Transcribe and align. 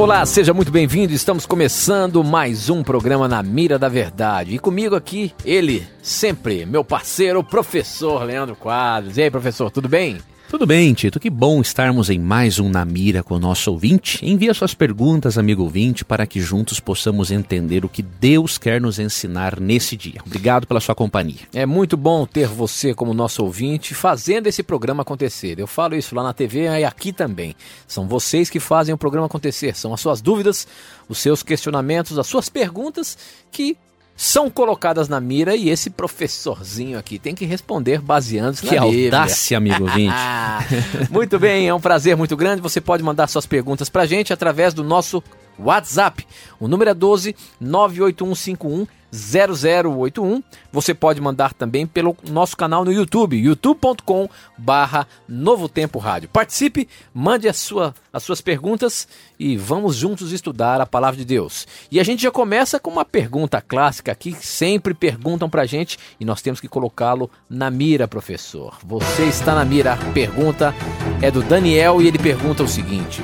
Olá, 0.00 0.24
seja 0.24 0.54
muito 0.54 0.72
bem-vindo. 0.72 1.12
Estamos 1.12 1.44
começando 1.44 2.24
mais 2.24 2.70
um 2.70 2.82
programa 2.82 3.28
na 3.28 3.42
Mira 3.42 3.78
da 3.78 3.86
Verdade. 3.86 4.54
E 4.54 4.58
comigo 4.58 4.96
aqui, 4.96 5.30
ele, 5.44 5.86
sempre, 6.00 6.64
meu 6.64 6.82
parceiro, 6.82 7.44
professor 7.44 8.24
Leandro 8.24 8.56
Quadros. 8.56 9.18
E 9.18 9.22
aí, 9.22 9.30
professor, 9.30 9.70
tudo 9.70 9.90
bem? 9.90 10.16
Tudo 10.50 10.66
bem, 10.66 10.92
Tito. 10.92 11.20
Que 11.20 11.30
bom 11.30 11.60
estarmos 11.60 12.10
em 12.10 12.18
mais 12.18 12.58
um 12.58 12.68
Na 12.68 12.84
Mira 12.84 13.22
com 13.22 13.36
o 13.36 13.38
nosso 13.38 13.70
ouvinte. 13.70 14.18
Envie 14.26 14.52
suas 14.52 14.74
perguntas, 14.74 15.38
amigo 15.38 15.62
ouvinte, 15.62 16.04
para 16.04 16.26
que 16.26 16.40
juntos 16.40 16.80
possamos 16.80 17.30
entender 17.30 17.84
o 17.84 17.88
que 17.88 18.02
Deus 18.02 18.58
quer 18.58 18.80
nos 18.80 18.98
ensinar 18.98 19.60
nesse 19.60 19.96
dia. 19.96 20.20
Obrigado 20.26 20.66
pela 20.66 20.80
sua 20.80 20.92
companhia. 20.92 21.42
É 21.54 21.64
muito 21.64 21.96
bom 21.96 22.26
ter 22.26 22.48
você 22.48 22.92
como 22.92 23.14
nosso 23.14 23.44
ouvinte 23.44 23.94
fazendo 23.94 24.48
esse 24.48 24.64
programa 24.64 25.02
acontecer. 25.02 25.56
Eu 25.56 25.68
falo 25.68 25.94
isso 25.94 26.16
lá 26.16 26.24
na 26.24 26.32
TV 26.32 26.64
e 26.64 26.84
aqui 26.84 27.12
também. 27.12 27.54
São 27.86 28.08
vocês 28.08 28.50
que 28.50 28.58
fazem 28.58 28.92
o 28.92 28.98
programa 28.98 29.26
acontecer. 29.26 29.76
São 29.76 29.94
as 29.94 30.00
suas 30.00 30.20
dúvidas, 30.20 30.66
os 31.08 31.18
seus 31.18 31.44
questionamentos, 31.44 32.18
as 32.18 32.26
suas 32.26 32.48
perguntas 32.48 33.16
que 33.52 33.76
são 34.20 34.50
colocadas 34.50 35.08
na 35.08 35.18
mira 35.18 35.56
e 35.56 35.70
esse 35.70 35.88
professorzinho 35.88 36.98
aqui 36.98 37.18
tem 37.18 37.34
que 37.34 37.46
responder 37.46 38.02
baseando-se 38.02 38.66
na 38.66 38.70
Que 38.70 38.76
audácia, 38.76 39.56
amigo 39.56 39.84
ouvinte. 39.84 40.12
muito 41.10 41.38
bem, 41.38 41.66
é 41.66 41.72
um 41.72 41.80
prazer 41.80 42.18
muito 42.18 42.36
grande. 42.36 42.60
Você 42.60 42.82
pode 42.82 43.02
mandar 43.02 43.28
suas 43.28 43.46
perguntas 43.46 43.88
pra 43.88 44.04
gente 44.04 44.30
através 44.30 44.74
do 44.74 44.84
nosso 44.84 45.22
WhatsApp. 45.58 46.26
O 46.60 46.68
número 46.68 46.90
é 46.90 46.94
12 46.94 47.34
98151 47.58 48.86
0081. 49.12 50.42
Você 50.72 50.94
pode 50.94 51.20
mandar 51.20 51.52
também 51.52 51.86
pelo 51.86 52.16
nosso 52.28 52.56
canal 52.56 52.84
no 52.84 52.92
YouTube, 52.92 53.36
youtube.com 53.36 54.28
barra 54.56 55.06
Novo 55.28 55.68
Tempo 55.68 55.98
Rádio. 55.98 56.28
Participe, 56.28 56.88
mande 57.12 57.48
a 57.48 57.52
sua, 57.52 57.94
as 58.12 58.22
suas 58.22 58.40
perguntas 58.40 59.08
e 59.38 59.56
vamos 59.56 59.96
juntos 59.96 60.32
estudar 60.32 60.80
a 60.80 60.86
Palavra 60.86 61.18
de 61.18 61.24
Deus. 61.24 61.66
E 61.90 61.98
a 61.98 62.04
gente 62.04 62.22
já 62.22 62.30
começa 62.30 62.78
com 62.78 62.90
uma 62.90 63.04
pergunta 63.04 63.60
clássica 63.60 64.12
aqui, 64.12 64.32
que 64.32 64.46
sempre 64.46 64.94
perguntam 64.94 65.50
pra 65.50 65.66
gente 65.66 65.98
e 66.18 66.24
nós 66.24 66.42
temos 66.42 66.60
que 66.60 66.68
colocá-lo 66.68 67.30
na 67.48 67.70
mira, 67.70 68.06
professor. 68.06 68.78
Você 68.84 69.24
está 69.24 69.54
na 69.54 69.64
mira. 69.64 69.94
A 69.94 70.12
pergunta 70.12 70.74
é 71.20 71.30
do 71.30 71.42
Daniel 71.42 72.00
e 72.00 72.06
ele 72.06 72.18
pergunta 72.18 72.62
o 72.62 72.68
seguinte... 72.68 73.22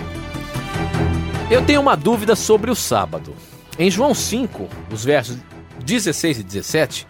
Eu 1.49 1.65
tenho 1.65 1.81
uma 1.81 1.97
dúvida 1.97 2.35
sobre 2.35 2.73
o 2.73 2.75
sábado. 2.75 3.33
Em 3.79 3.89
João 3.89 4.13
5, 4.13 4.69
os 4.91 5.05
versos 5.05 5.37
16 5.85 6.39
e 6.39 6.43
17, 6.43 7.07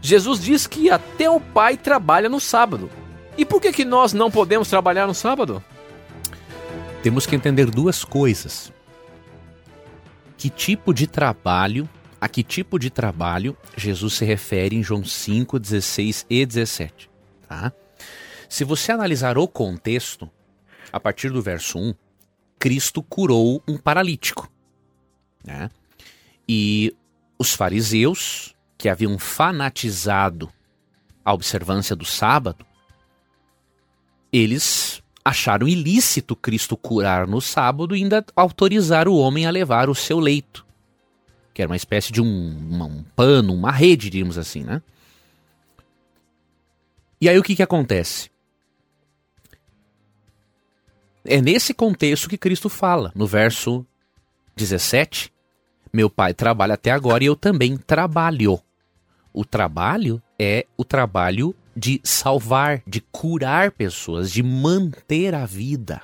Jesus 0.00 0.40
diz 0.40 0.66
que 0.66 0.90
até 0.90 1.28
o 1.28 1.40
Pai 1.40 1.76
trabalha 1.76 2.28
no 2.28 2.40
sábado. 2.40 2.90
E 3.36 3.44
por 3.44 3.60
que, 3.60 3.72
que 3.72 3.84
nós 3.84 4.12
não 4.12 4.30
podemos 4.30 4.68
trabalhar 4.68 5.06
no 5.06 5.14
sábado? 5.14 5.62
Temos 7.02 7.26
que 7.26 7.36
entender 7.36 7.70
duas 7.70 8.04
coisas. 8.04 8.72
Que 10.36 10.50
tipo 10.50 10.92
de 10.92 11.06
trabalho, 11.06 11.88
a 12.20 12.28
que 12.28 12.42
tipo 12.42 12.78
de 12.78 12.90
trabalho 12.90 13.56
Jesus 13.76 14.14
se 14.14 14.24
refere 14.24 14.76
em 14.76 14.82
João 14.82 15.04
5, 15.04 15.58
16 15.58 16.26
e 16.28 16.44
17. 16.44 17.10
Tá? 17.48 17.72
Se 18.48 18.64
você 18.64 18.92
analisar 18.92 19.38
o 19.38 19.46
contexto, 19.46 20.30
a 20.92 20.98
partir 20.98 21.30
do 21.30 21.40
verso 21.40 21.78
1, 21.78 21.94
Cristo 22.58 23.02
curou 23.02 23.62
um 23.66 23.78
paralítico. 23.78 24.50
Né? 25.44 25.70
E 26.48 26.94
os 27.40 27.54
fariseus, 27.54 28.54
que 28.76 28.86
haviam 28.86 29.18
fanatizado 29.18 30.52
a 31.24 31.32
observância 31.32 31.96
do 31.96 32.04
sábado, 32.04 32.66
eles 34.30 35.02
acharam 35.24 35.66
ilícito 35.66 36.36
Cristo 36.36 36.76
curar 36.76 37.26
no 37.26 37.40
sábado 37.40 37.96
e 37.96 38.02
ainda 38.02 38.22
autorizar 38.36 39.08
o 39.08 39.16
homem 39.16 39.46
a 39.46 39.50
levar 39.50 39.88
o 39.88 39.94
seu 39.94 40.18
leito, 40.18 40.66
que 41.54 41.62
era 41.62 41.70
uma 41.70 41.76
espécie 41.76 42.12
de 42.12 42.20
um, 42.20 42.26
um 42.26 43.02
pano, 43.16 43.54
uma 43.54 43.70
rede, 43.70 44.10
diríamos 44.10 44.36
assim, 44.36 44.62
né? 44.62 44.82
E 47.18 47.26
aí 47.26 47.38
o 47.38 47.42
que, 47.42 47.56
que 47.56 47.62
acontece? 47.62 48.30
É 51.24 51.40
nesse 51.40 51.72
contexto 51.72 52.28
que 52.28 52.36
Cristo 52.36 52.68
fala, 52.68 53.10
no 53.14 53.26
verso 53.26 53.86
17: 54.56 55.32
Meu 55.92 56.08
pai 56.08 56.32
trabalha 56.32 56.74
até 56.74 56.90
agora 56.90 57.24
e 57.24 57.26
eu 57.26 57.36
também 57.36 57.76
trabalho. 57.76 58.60
O 59.32 59.44
trabalho 59.44 60.22
é 60.38 60.66
o 60.76 60.84
trabalho 60.84 61.54
de 61.76 62.00
salvar, 62.04 62.82
de 62.86 63.00
curar 63.00 63.70
pessoas, 63.72 64.30
de 64.30 64.42
manter 64.42 65.34
a 65.34 65.46
vida. 65.46 66.02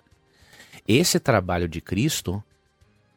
Esse 0.87 1.19
trabalho 1.19 1.69
de 1.69 1.81
Cristo 1.81 2.43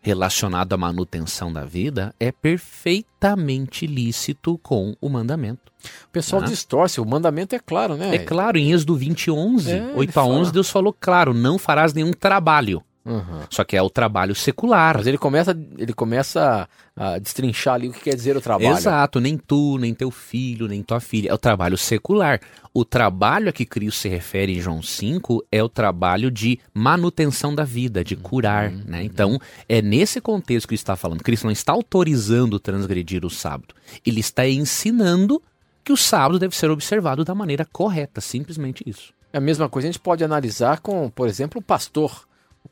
relacionado 0.01 0.73
à 0.73 0.77
manutenção 0.77 1.51
da 1.51 1.65
vida 1.65 2.13
é 2.19 2.31
perfeitamente 2.31 3.85
lícito 3.85 4.57
com 4.59 4.95
o 4.99 5.09
mandamento. 5.09 5.71
O 6.05 6.09
pessoal 6.11 6.41
ah. 6.41 6.45
distorce, 6.45 6.99
o 6.99 7.05
mandamento 7.05 7.55
é 7.55 7.59
claro, 7.59 7.95
né? 7.95 8.15
É 8.15 8.19
claro, 8.19 8.57
em 8.57 8.71
Êxodo 8.71 8.95
20, 8.95 9.31
11, 9.31 9.71
é, 9.71 9.93
8 9.95 10.19
a 10.19 10.25
11, 10.25 10.39
fala. 10.39 10.51
Deus 10.51 10.69
falou 10.69 10.95
claro, 10.97 11.33
não 11.33 11.57
farás 11.57 11.93
nenhum 11.93 12.13
trabalho. 12.13 12.83
Uhum. 13.05 13.41
Só 13.49 13.63
que 13.63 13.75
é 13.75 13.81
o 13.81 13.89
trabalho 13.89 14.35
secular. 14.35 14.97
Mas 14.97 15.07
ele 15.07 15.17
começa, 15.17 15.57
ele 15.77 15.93
começa 15.93 16.67
a 16.95 17.17
destrinchar 17.17 17.75
ali 17.75 17.87
o 17.87 17.93
que 17.93 18.01
quer 18.01 18.15
dizer 18.15 18.35
o 18.35 18.41
trabalho. 18.41 18.77
Exato, 18.77 19.19
nem 19.19 19.37
tu, 19.37 19.77
nem 19.77 19.93
teu 19.93 20.11
filho, 20.11 20.67
nem 20.67 20.83
tua 20.83 20.99
filha. 20.99 21.29
É 21.29 21.33
o 21.33 21.37
trabalho 21.37 21.77
secular. 21.77 22.39
O 22.73 22.85
trabalho 22.85 23.49
a 23.49 23.51
que 23.51 23.65
Cristo 23.65 24.01
se 24.01 24.09
refere 24.09 24.57
em 24.57 24.61
João 24.61 24.81
5 24.81 25.45
é 25.51 25.63
o 25.63 25.69
trabalho 25.69 26.29
de 26.29 26.59
manutenção 26.73 27.55
da 27.55 27.63
vida, 27.63 28.03
de 28.03 28.15
curar. 28.15 28.69
Uhum. 28.69 28.83
Né? 28.85 29.03
Então, 29.03 29.39
é 29.67 29.81
nesse 29.81 30.21
contexto 30.21 30.67
que 30.67 30.73
ele 30.73 30.79
está 30.79 30.95
falando. 30.95 31.23
Cristo 31.23 31.45
não 31.45 31.51
está 31.51 31.71
autorizando 31.71 32.59
transgredir 32.59 33.25
o 33.25 33.29
sábado. 33.29 33.73
Ele 34.05 34.19
está 34.19 34.47
ensinando 34.47 35.41
que 35.83 35.91
o 35.91 35.97
sábado 35.97 36.37
deve 36.37 36.55
ser 36.55 36.69
observado 36.69 37.23
da 37.23 37.33
maneira 37.33 37.65
correta. 37.65 38.21
Simplesmente 38.21 38.83
isso. 38.85 39.13
É 39.31 39.37
a 39.37 39.41
mesma 39.41 39.69
coisa 39.69 39.87
a 39.87 39.91
gente 39.91 39.99
pode 39.99 40.23
analisar 40.23 40.79
com, 40.79 41.09
por 41.09 41.27
exemplo, 41.27 41.59
o 41.59 41.63
pastor 41.63 42.27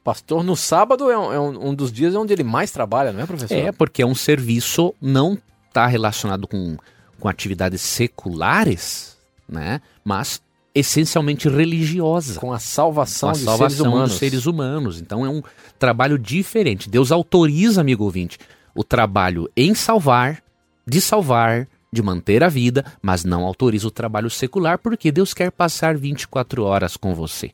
pastor 0.08 0.42
no 0.42 0.56
sábado 0.56 1.12
é, 1.12 1.18
um, 1.18 1.34
é 1.34 1.38
um, 1.38 1.68
um, 1.68 1.76
dos 1.76 1.92
dias 1.92 2.16
onde 2.16 2.32
ele 2.32 2.42
mais 2.42 2.72
trabalha, 2.72 3.12
não 3.12 3.20
é, 3.20 3.26
professor? 3.26 3.58
É, 3.58 3.74
porque 3.74 4.02
é 4.02 4.06
um 4.06 4.16
serviço 4.16 4.96
não 5.02 5.38
está 5.68 5.86
relacionado 5.86 6.48
com, 6.48 6.78
com 7.20 7.28
atividades 7.28 7.82
seculares, 7.82 9.18
né? 9.50 9.82
Mas 10.06 10.42
essencialmente 10.74 11.50
religiosa. 11.50 12.40
Com 12.40 12.54
a 12.54 12.60
salvação, 12.60 13.32
com 13.32 13.36
a 13.36 13.38
salvação 13.38 13.68
seres 13.68 13.80
humanos. 13.82 14.10
dos 14.10 14.18
seres 14.18 14.46
humanos. 14.46 15.02
Então 15.02 15.26
é 15.26 15.30
um 15.30 15.44
trabalho 15.78 16.18
diferente. 16.18 16.90
Deus 16.90 17.12
autoriza, 17.12 17.82
amigo 17.82 18.06
ouvinte, 18.06 18.40
o 18.74 18.86
trabalho 18.86 19.52
em 19.58 19.76
salvar, 19.76 20.42
de 20.88 21.02
salvar, 21.02 21.68
de 21.92 22.02
manter 22.02 22.46
a 22.46 22.48
vida, 22.48 22.86
mas 23.02 23.26
não 23.26 23.44
autoriza 23.44 23.90
o 23.90 23.92
trabalho 23.92 24.30
secular 24.30 24.80
porque 24.80 25.12
Deus 25.12 25.34
quer 25.34 25.52
passar 25.52 25.98
24 25.98 26.64
horas 26.64 26.96
com 26.96 27.14
você. 27.14 27.52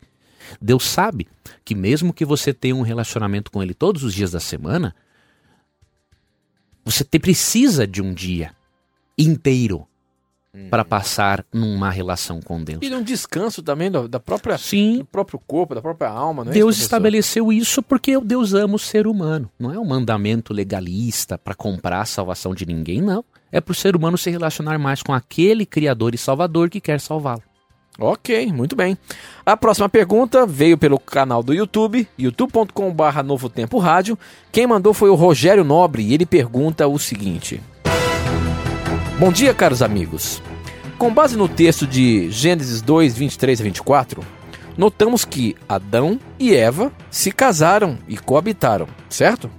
Deus 0.62 0.84
sabe 0.84 1.28
que 1.64 1.76
mesmo 1.76 2.14
que 2.14 2.26
você 2.26 2.54
tenha 2.54 2.76
um 2.76 2.82
relacionamento 2.82 3.52
com 3.52 3.62
Ele 3.62 3.74
todos 3.74 4.04
os 4.04 4.14
dias 4.14 4.32
da 4.32 4.40
semana, 4.40 4.96
você 6.86 7.04
precisa 7.04 7.88
de 7.88 8.02
um 8.02 8.14
dia 8.14 8.52
inteiro 9.18 9.88
hum. 10.54 10.68
para 10.70 10.84
passar 10.84 11.46
numa 11.54 11.90
relação 11.90 12.42
com 12.42 12.64
Deus. 12.64 12.80
E 12.82 12.94
um 12.94 13.04
descanso 13.04 13.64
também 13.64 13.90
da 13.92 14.20
própria, 14.20 14.58
Sim. 14.58 15.00
do 15.00 15.06
próprio 15.06 15.40
corpo, 15.40 15.76
da 15.76 15.82
própria 15.82 16.10
alma. 16.10 16.44
Não 16.44 16.52
é 16.52 16.54
Deus 16.54 16.76
isso, 16.76 16.84
estabeleceu 16.84 17.52
isso 17.52 17.82
porque 17.82 18.20
Deus 18.20 18.54
ama 18.54 18.76
o 18.76 18.80
ser 18.80 19.08
humano. 19.08 19.50
Não 19.58 19.74
é 19.74 19.80
um 19.80 19.86
mandamento 19.86 20.54
legalista 20.54 21.38
para 21.38 21.56
comprar 21.56 22.02
a 22.02 22.06
salvação 22.06 22.54
de 22.54 22.66
ninguém, 22.66 23.02
não. 23.02 23.24
É 23.52 23.62
para 23.62 23.72
o 23.72 23.76
ser 23.76 23.96
humano 23.96 24.18
se 24.18 24.30
relacionar 24.30 24.78
mais 24.80 25.04
com 25.04 25.14
aquele 25.14 25.66
Criador 25.66 26.16
e 26.16 26.18
Salvador 26.18 26.70
que 26.70 26.82
quer 26.82 27.00
salvá-lo. 27.00 27.44
Ok, 28.00 28.52
muito 28.52 28.76
bem. 28.76 28.98
A 29.46 29.56
próxima 29.56 29.88
pergunta 29.88 30.48
veio 30.48 30.78
pelo 30.78 30.98
canal 30.98 31.44
do 31.44 31.54
YouTube, 31.54 32.08
youtube.com.br 32.18 33.24
Novo 33.24 33.50
Tempo 33.50 33.78
Rádio. 33.78 34.18
Quem 34.52 34.66
mandou 34.66 34.94
foi 34.94 35.10
o 35.10 35.16
Rogério 35.16 35.64
Nobre 35.64 36.02
e 36.02 36.14
ele 36.14 36.26
pergunta 36.26 36.88
o 36.88 36.98
seguinte: 36.98 37.62
Bom 39.20 39.32
dia, 39.32 39.54
caros 39.54 39.84
amigos. 39.84 40.42
Com 40.98 41.14
base 41.14 41.38
no 41.38 41.48
texto 41.48 41.86
de 41.86 42.32
Gênesis 42.32 42.82
2, 42.82 43.16
23 43.16 43.62
a 43.62 43.64
24, 43.64 44.24
notamos 44.76 45.24
que 45.24 45.56
Adão 45.70 46.20
e 46.40 46.56
Eva 46.56 46.92
se 47.12 47.32
casaram 47.32 48.00
e 48.08 48.18
coabitaram, 48.18 48.88
certo? 49.08 49.52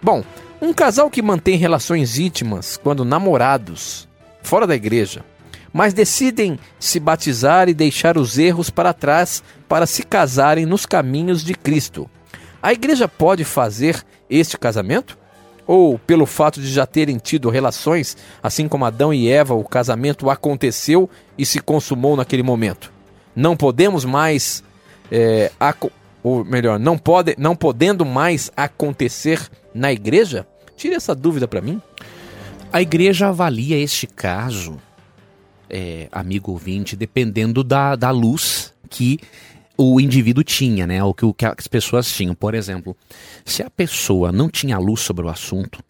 Bom, 0.00 0.22
um 0.60 0.72
casal 0.72 1.10
que 1.10 1.22
mantém 1.22 1.56
relações 1.56 2.18
íntimas 2.18 2.76
quando 2.76 3.04
namorados 3.04 4.08
fora 4.42 4.66
da 4.66 4.76
igreja, 4.76 5.24
mas 5.78 5.94
decidem 5.94 6.58
se 6.76 6.98
batizar 6.98 7.68
e 7.68 7.72
deixar 7.72 8.18
os 8.18 8.36
erros 8.36 8.68
para 8.68 8.92
trás 8.92 9.44
para 9.68 9.86
se 9.86 10.02
casarem 10.02 10.66
nos 10.66 10.84
caminhos 10.84 11.44
de 11.44 11.54
Cristo. 11.54 12.10
A 12.60 12.72
igreja 12.72 13.06
pode 13.06 13.44
fazer 13.44 14.04
este 14.28 14.58
casamento? 14.58 15.16
Ou, 15.64 15.96
pelo 15.96 16.26
fato 16.26 16.60
de 16.60 16.66
já 16.66 16.84
terem 16.84 17.16
tido 17.16 17.48
relações, 17.48 18.16
assim 18.42 18.66
como 18.66 18.86
Adão 18.86 19.14
e 19.14 19.30
Eva, 19.30 19.54
o 19.54 19.62
casamento 19.62 20.28
aconteceu 20.28 21.08
e 21.38 21.46
se 21.46 21.60
consumou 21.60 22.16
naquele 22.16 22.42
momento? 22.42 22.92
Não 23.36 23.56
podemos 23.56 24.04
mais, 24.04 24.64
é, 25.12 25.52
ou 26.24 26.44
melhor, 26.44 26.80
não, 26.80 26.98
pode, 26.98 27.36
não 27.38 27.54
podendo 27.54 28.04
mais 28.04 28.50
acontecer 28.56 29.48
na 29.72 29.92
igreja? 29.92 30.44
Tire 30.76 30.96
essa 30.96 31.14
dúvida 31.14 31.46
para 31.46 31.60
mim. 31.60 31.80
A 32.72 32.82
igreja 32.82 33.28
avalia 33.28 33.78
este 33.78 34.08
caso, 34.08 34.76
é, 35.70 36.08
amigo 36.12 36.52
ouvinte, 36.52 36.96
dependendo 36.96 37.62
da, 37.62 37.96
da 37.96 38.10
luz 38.10 38.74
que 38.88 39.18
o 39.76 40.00
indivíduo 40.00 40.42
tinha, 40.42 40.86
né? 40.86 41.02
O 41.04 41.14
que, 41.14 41.24
o 41.24 41.32
que 41.32 41.46
as 41.46 41.68
pessoas 41.68 42.10
tinham. 42.12 42.34
Por 42.34 42.54
exemplo, 42.54 42.96
se 43.44 43.62
a 43.62 43.70
pessoa 43.70 44.32
não 44.32 44.48
tinha 44.48 44.78
luz 44.78 45.00
sobre 45.00 45.24
o 45.24 45.28
assunto, 45.28 45.82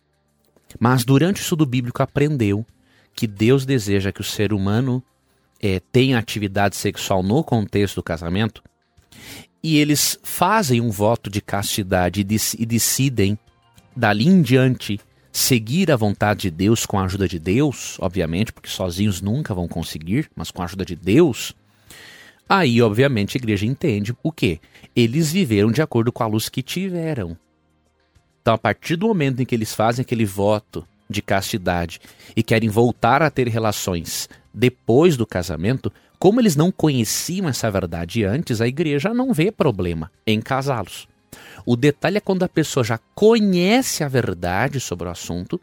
mas 0.78 1.04
durante 1.04 1.40
o 1.40 1.42
estudo 1.42 1.64
bíblico 1.64 2.02
aprendeu 2.02 2.66
que 3.14 3.26
Deus 3.26 3.64
deseja 3.64 4.12
que 4.12 4.20
o 4.20 4.24
ser 4.24 4.52
humano 4.52 5.02
é, 5.60 5.80
tenha 5.80 6.18
atividade 6.18 6.76
sexual 6.76 7.22
no 7.22 7.42
contexto 7.42 7.96
do 7.96 8.02
casamento, 8.02 8.62
e 9.62 9.78
eles 9.78 10.18
fazem 10.22 10.80
um 10.80 10.90
voto 10.90 11.28
de 11.28 11.40
castidade 11.40 12.20
e, 12.20 12.62
e 12.62 12.66
decidem, 12.66 13.36
dali 13.96 14.28
em 14.28 14.40
diante, 14.40 15.00
seguir 15.32 15.90
a 15.90 15.96
vontade 15.96 16.42
de 16.42 16.50
Deus 16.50 16.86
com 16.86 16.98
a 16.98 17.04
ajuda 17.04 17.28
de 17.28 17.38
Deus, 17.38 17.96
obviamente, 18.00 18.52
porque 18.52 18.68
sozinhos 18.68 19.20
nunca 19.20 19.54
vão 19.54 19.68
conseguir, 19.68 20.30
mas 20.34 20.50
com 20.50 20.62
a 20.62 20.64
ajuda 20.64 20.84
de 20.84 20.96
Deus, 20.96 21.54
Aí, 22.48 22.80
obviamente, 22.80 23.36
a 23.36 23.40
igreja 23.40 23.66
entende 23.66 24.16
o 24.22 24.32
quê? 24.32 24.58
Eles 24.96 25.30
viveram 25.30 25.70
de 25.70 25.82
acordo 25.82 26.10
com 26.10 26.22
a 26.22 26.26
luz 26.26 26.48
que 26.48 26.62
tiveram. 26.62 27.36
Então, 28.40 28.54
a 28.54 28.58
partir 28.58 28.96
do 28.96 29.06
momento 29.06 29.42
em 29.42 29.44
que 29.44 29.54
eles 29.54 29.74
fazem 29.74 30.02
aquele 30.02 30.24
voto 30.24 30.86
de 31.10 31.20
castidade 31.20 32.00
e 32.34 32.42
querem 32.42 32.70
voltar 32.70 33.20
a 33.20 33.30
ter 33.30 33.48
relações 33.48 34.30
depois 34.52 35.14
do 35.14 35.26
casamento, 35.26 35.92
como 36.18 36.40
eles 36.40 36.56
não 36.56 36.72
conheciam 36.72 37.48
essa 37.48 37.70
verdade 37.70 38.24
antes, 38.24 38.62
a 38.62 38.66
igreja 38.66 39.12
não 39.12 39.34
vê 39.34 39.52
problema 39.52 40.10
em 40.26 40.40
casá-los. 40.40 41.06
O 41.64 41.76
detalhe 41.76 42.18
é 42.18 42.20
quando 42.20 42.42
a 42.42 42.48
pessoa 42.48 42.82
já 42.84 42.98
conhece 43.14 44.02
a 44.02 44.08
verdade 44.08 44.80
sobre 44.80 45.08
o 45.08 45.10
assunto, 45.10 45.60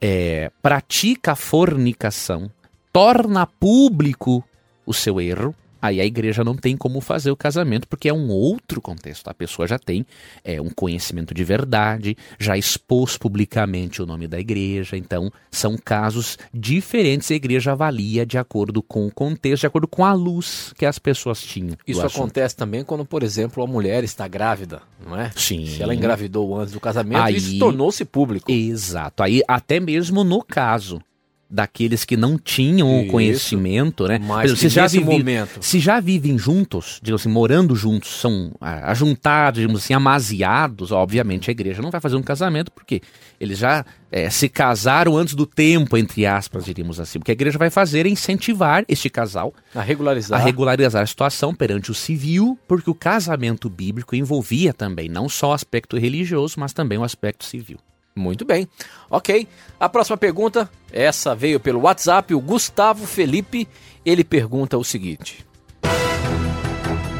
é, 0.00 0.50
pratica 0.62 1.32
a 1.32 1.36
fornicação, 1.36 2.50
torna 2.92 3.46
público 3.46 4.44
o 4.86 4.94
seu 4.94 5.20
erro, 5.20 5.54
Aí 5.80 6.00
a 6.00 6.04
igreja 6.04 6.42
não 6.42 6.56
tem 6.56 6.76
como 6.76 7.00
fazer 7.00 7.30
o 7.30 7.36
casamento 7.36 7.86
porque 7.86 8.08
é 8.08 8.12
um 8.12 8.28
outro 8.30 8.80
contexto. 8.80 9.28
A 9.28 9.34
pessoa 9.34 9.66
já 9.66 9.78
tem 9.78 10.04
é, 10.44 10.60
um 10.60 10.70
conhecimento 10.70 11.32
de 11.32 11.44
verdade, 11.44 12.16
já 12.38 12.56
expôs 12.56 13.16
publicamente 13.16 14.02
o 14.02 14.06
nome 14.06 14.26
da 14.26 14.38
igreja. 14.38 14.96
Então, 14.96 15.30
são 15.50 15.76
casos 15.76 16.38
diferentes. 16.52 17.30
A 17.30 17.34
igreja 17.34 17.72
avalia 17.72 18.26
de 18.26 18.38
acordo 18.38 18.82
com 18.82 19.06
o 19.06 19.12
contexto, 19.12 19.60
de 19.62 19.66
acordo 19.66 19.88
com 19.88 20.04
a 20.04 20.12
luz 20.12 20.72
que 20.76 20.86
as 20.86 20.98
pessoas 20.98 21.40
tinham. 21.40 21.76
Isso 21.86 22.04
acontece 22.04 22.56
também 22.56 22.84
quando, 22.84 23.04
por 23.04 23.22
exemplo, 23.22 23.62
a 23.62 23.66
mulher 23.66 24.04
está 24.04 24.26
grávida, 24.26 24.82
não 25.04 25.18
é? 25.18 25.30
Sim. 25.36 25.66
Se 25.66 25.82
ela 25.82 25.94
engravidou 25.94 26.58
antes 26.58 26.72
do 26.72 26.80
casamento, 26.80 27.22
Aí, 27.22 27.36
isso 27.36 27.58
tornou-se 27.58 28.04
público. 28.04 28.50
Exato. 28.50 29.22
Aí, 29.22 29.42
até 29.46 29.80
mesmo 29.80 30.24
no 30.24 30.42
caso 30.42 31.00
daqueles 31.50 32.04
que 32.04 32.16
não 32.16 32.36
tinham 32.36 33.00
o 33.00 33.06
conhecimento, 33.06 34.06
né? 34.06 34.18
Mas 34.18 34.58
se 34.58 34.68
já 34.68 34.86
vive, 34.86 35.04
momento. 35.04 35.58
se 35.60 35.80
já 35.80 35.98
vivem 35.98 36.36
juntos, 36.38 37.00
digamos 37.02 37.22
assim, 37.22 37.30
morando 37.30 37.74
juntos, 37.74 38.20
são 38.20 38.52
ah, 38.60 38.90
ajuntados, 38.90 39.60
digamos 39.60 39.82
assim, 39.82 39.94
amaziados, 39.94 40.92
obviamente 40.92 41.50
a 41.50 41.52
igreja 41.52 41.80
não 41.80 41.90
vai 41.90 42.00
fazer 42.00 42.16
um 42.16 42.22
casamento 42.22 42.70
porque 42.70 43.00
eles 43.40 43.58
já 43.58 43.84
é, 44.12 44.28
se 44.28 44.48
casaram 44.48 45.16
antes 45.16 45.34
do 45.34 45.46
tempo, 45.46 45.96
entre 45.96 46.26
aspas, 46.26 46.64
diríamos 46.64 47.00
assim. 47.00 47.18
Porque 47.18 47.32
a 47.32 47.34
igreja 47.34 47.58
vai 47.58 47.70
fazer 47.70 48.04
é 48.04 48.08
incentivar 48.08 48.84
este 48.88 49.08
casal 49.08 49.54
a 49.74 49.80
regularizar. 49.80 50.40
a 50.40 50.44
regularizar 50.44 51.02
a 51.02 51.06
situação 51.06 51.54
perante 51.54 51.90
o 51.90 51.94
civil, 51.94 52.58
porque 52.68 52.90
o 52.90 52.94
casamento 52.94 53.70
bíblico 53.70 54.14
envolvia 54.14 54.74
também 54.74 55.08
não 55.08 55.28
só 55.28 55.50
o 55.50 55.52
aspecto 55.52 55.96
religioso, 55.96 56.56
mas 56.58 56.72
também 56.72 56.98
o 56.98 57.04
aspecto 57.04 57.44
civil. 57.44 57.78
Muito 58.18 58.44
bem. 58.44 58.68
Ok. 59.08 59.48
A 59.78 59.88
próxima 59.88 60.16
pergunta, 60.16 60.68
essa 60.92 61.34
veio 61.34 61.60
pelo 61.60 61.80
WhatsApp, 61.80 62.34
o 62.34 62.40
Gustavo 62.40 63.06
Felipe. 63.06 63.68
Ele 64.04 64.24
pergunta 64.24 64.76
o 64.76 64.84
seguinte: 64.84 65.46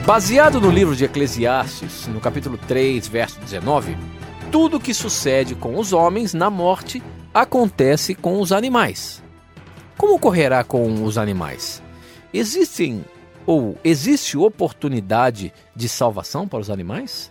Baseado 0.05 0.61
no 0.61 0.71
livro 0.71 0.97
de 0.97 1.05
Eclesiastes, 1.05 2.07
no 2.07 2.21
capítulo 2.21 2.59
3, 2.67 3.07
verso 3.09 3.39
19, 3.41 3.97
tudo 4.51 4.81
que 4.81 4.95
sucede 4.95 5.55
com 5.55 5.79
os 5.79 5.93
homens 5.93 6.35
na 6.35 6.49
morte 6.51 7.03
acontece 7.33 8.15
com 8.15 8.41
os 8.41 8.51
animais. 8.51 9.23
Como 9.97 10.15
ocorrerá 10.15 10.65
com 10.65 11.05
os 11.05 11.19
animais? 11.19 11.83
Existem 12.33 13.05
ou 13.45 13.79
existe 13.83 14.37
oportunidade 14.37 15.53
de 15.75 15.89
salvação 15.89 16.47
para 16.47 16.61
os 16.61 16.71
animais? 16.71 17.31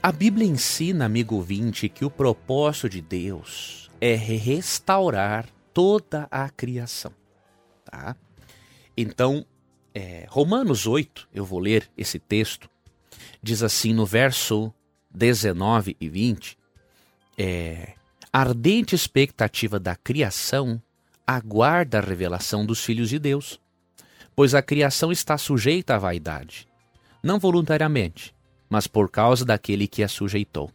A 0.00 0.12
Bíblia 0.12 0.46
ensina, 0.46 1.06
amigo 1.06 1.34
ouvinte, 1.34 1.88
que 1.88 2.04
o 2.04 2.10
propósito 2.10 2.88
de 2.88 3.00
Deus 3.00 3.90
é 4.00 4.14
restaurar 4.14 5.48
toda 5.74 6.28
a 6.30 6.48
criação. 6.48 7.12
Tá? 7.84 8.14
Então, 8.96 9.44
é, 9.92 10.24
Romanos 10.28 10.86
8, 10.86 11.28
eu 11.34 11.44
vou 11.44 11.58
ler 11.58 11.90
esse 11.96 12.20
texto, 12.20 12.70
diz 13.42 13.60
assim 13.60 13.92
no 13.92 14.06
verso 14.06 14.72
19 15.10 15.96
e 16.00 16.08
20: 16.08 16.56
é, 17.36 17.94
ardente 18.32 18.94
expectativa 18.94 19.80
da 19.80 19.96
criação 19.96 20.80
aguarda 21.26 21.98
a 21.98 22.02
revelação 22.02 22.64
dos 22.64 22.84
filhos 22.84 23.08
de 23.08 23.18
Deus, 23.18 23.60
pois 24.36 24.54
a 24.54 24.62
criação 24.62 25.10
está 25.10 25.36
sujeita 25.36 25.96
à 25.96 25.98
vaidade, 25.98 26.68
não 27.20 27.40
voluntariamente 27.40 28.37
mas 28.68 28.86
por 28.86 29.10
causa 29.10 29.44
daquele 29.44 29.86
que 29.86 30.02
a 30.02 30.08
sujeitou, 30.08 30.70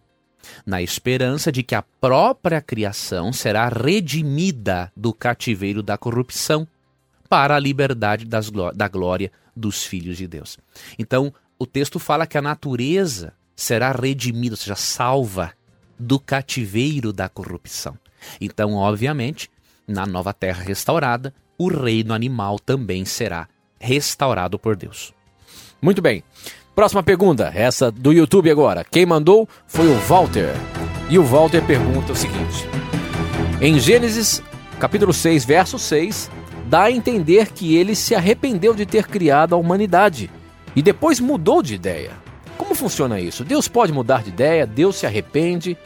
na 0.66 0.82
esperança 0.82 1.52
de 1.52 1.64
que 1.64 1.76
a 1.76 1.82
própria 1.82 2.62
criação 2.62 3.32
será 3.32 3.68
redimida 3.70 4.92
do 4.96 5.14
cativeiro 5.14 5.82
da 5.82 5.98
corrupção 5.98 6.68
para 7.30 7.56
a 7.56 7.60
liberdade 7.60 8.26
das, 8.26 8.52
da 8.76 8.88
glória 8.88 9.32
dos 9.56 9.84
filhos 9.84 10.18
de 10.18 10.28
Deus. 10.28 10.58
Então, 10.98 11.34
o 11.58 11.66
texto 11.66 12.00
fala 12.00 12.28
que 12.28 12.38
a 12.38 12.42
natureza 12.42 13.34
será 13.56 13.92
redimida, 13.92 14.54
ou 14.54 14.58
seja, 14.58 14.76
salva 14.76 15.54
do 15.98 16.20
cativeiro 16.20 17.14
da 17.14 17.30
corrupção. 17.30 17.98
Então, 18.40 18.74
obviamente, 18.74 19.50
na 19.88 20.06
nova 20.06 20.34
terra 20.34 20.64
restaurada, 20.64 21.34
o 21.58 21.68
reino 21.68 22.14
animal 22.14 22.60
também 22.60 23.06
será 23.06 23.48
restaurado 23.80 24.58
por 24.58 24.76
Deus. 24.76 25.14
Muito 25.82 26.02
bem. 26.02 26.24
Próxima 26.76 27.04
pergunta, 27.04 27.52
essa 27.54 27.92
do 27.92 28.12
YouTube 28.12 28.50
agora. 28.50 28.84
Quem 28.84 29.06
mandou 29.06 29.48
foi 29.68 29.86
o 29.86 29.96
Walter. 30.08 30.50
E 31.08 31.20
o 31.20 31.24
Walter 31.24 31.64
pergunta 31.64 32.14
o 32.14 32.16
seguinte: 32.16 32.68
Em 33.62 33.80
Gênesis, 33.80 34.42
capítulo 34.80 35.14
6, 35.14 35.46
verso 35.46 35.78
6, 35.78 36.32
dá 36.66 36.86
a 36.86 36.92
entender 36.92 37.52
que 37.52 37.76
ele 37.76 37.96
se 37.96 38.16
arrependeu 38.16 38.74
de 38.74 38.88
ter 38.88 39.06
criado 39.06 39.54
a 39.54 39.58
humanidade 39.58 40.32
e 40.76 40.82
depois 40.82 41.20
mudou 41.20 41.62
de 41.62 41.76
ideia. 41.76 42.12
Como 42.58 42.74
funciona 42.74 43.20
isso? 43.20 43.44
Deus 43.44 43.68
pode 43.68 43.94
mudar 43.94 44.24
de 44.24 44.30
ideia? 44.30 44.66
Deus 44.66 44.96
se 44.96 45.06
arrepende? 45.06 45.78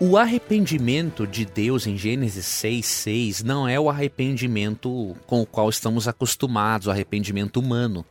O 0.00 0.16
arrependimento 0.16 1.26
de 1.26 1.44
Deus 1.44 1.86
em 1.86 1.98
Gênesis 1.98 2.46
6, 2.46 2.86
6 2.86 3.42
não 3.42 3.68
é 3.68 3.78
o 3.78 3.90
arrependimento 3.90 5.14
com 5.26 5.42
o 5.42 5.46
qual 5.46 5.68
estamos 5.68 6.08
acostumados, 6.08 6.86
o 6.86 6.90
arrependimento 6.90 7.58
humano. 7.58 8.06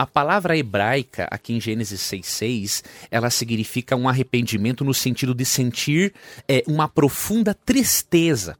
A 0.00 0.06
palavra 0.06 0.56
hebraica, 0.56 1.28
aqui 1.30 1.52
em 1.52 1.60
Gênesis 1.60 2.00
6,6, 2.00 2.82
ela 3.10 3.28
significa 3.28 3.94
um 3.94 4.08
arrependimento 4.08 4.82
no 4.82 4.94
sentido 4.94 5.34
de 5.34 5.44
sentir 5.44 6.14
é, 6.48 6.64
uma 6.66 6.88
profunda 6.88 7.52
tristeza 7.52 8.56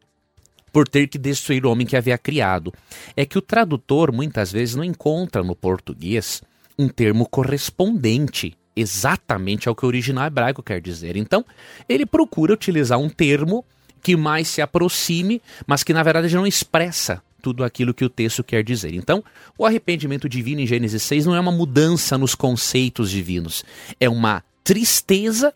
por 0.70 0.86
ter 0.86 1.08
que 1.08 1.16
destruir 1.16 1.64
o 1.64 1.70
homem 1.70 1.86
que 1.86 1.96
havia 1.96 2.18
criado. 2.18 2.74
É 3.16 3.24
que 3.24 3.38
o 3.38 3.40
tradutor 3.40 4.12
muitas 4.12 4.52
vezes 4.52 4.74
não 4.74 4.84
encontra 4.84 5.42
no 5.42 5.56
português 5.56 6.42
um 6.78 6.88
termo 6.88 7.26
correspondente 7.26 8.54
exatamente 8.76 9.66
ao 9.66 9.74
que 9.74 9.86
o 9.86 9.88
original 9.88 10.26
hebraico 10.26 10.62
quer 10.62 10.78
dizer. 10.78 11.16
Então, 11.16 11.42
ele 11.88 12.04
procura 12.04 12.52
utilizar 12.52 12.98
um 12.98 13.08
termo 13.08 13.64
que 14.02 14.14
mais 14.14 14.46
se 14.46 14.60
aproxime, 14.60 15.40
mas 15.66 15.82
que 15.82 15.94
na 15.94 16.02
verdade 16.02 16.34
não 16.34 16.46
expressa 16.46 17.22
tudo 17.40 17.64
aquilo 17.64 17.94
que 17.94 18.04
o 18.04 18.10
texto 18.10 18.44
quer 18.44 18.62
dizer. 18.62 18.94
Então, 18.94 19.24
o 19.58 19.66
arrependimento 19.66 20.28
divino 20.28 20.60
em 20.60 20.66
Gênesis 20.66 21.02
6 21.02 21.26
não 21.26 21.34
é 21.34 21.40
uma 21.40 21.50
mudança 21.50 22.16
nos 22.16 22.34
conceitos 22.34 23.10
divinos, 23.10 23.64
é 23.98 24.08
uma 24.08 24.44
tristeza 24.62 25.52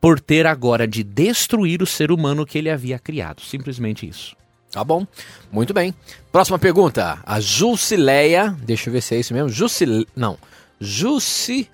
por 0.00 0.20
ter 0.20 0.46
agora 0.46 0.86
de 0.86 1.02
destruir 1.02 1.80
o 1.82 1.86
ser 1.86 2.12
humano 2.12 2.44
que 2.44 2.58
ele 2.58 2.68
havia 2.68 2.98
criado. 2.98 3.40
Simplesmente 3.40 4.06
isso. 4.06 4.36
Tá 4.70 4.84
bom, 4.84 5.06
muito 5.52 5.72
bem. 5.72 5.94
Próxima 6.32 6.58
pergunta. 6.58 7.18
A 7.24 7.40
Jusileia, 7.40 8.54
deixa 8.64 8.90
eu 8.90 8.92
ver 8.92 9.00
se 9.00 9.14
é 9.14 9.20
isso 9.20 9.32
mesmo. 9.32 9.48
Jusil, 9.48 10.04
não, 10.16 10.36
Jusilane, 10.80 11.70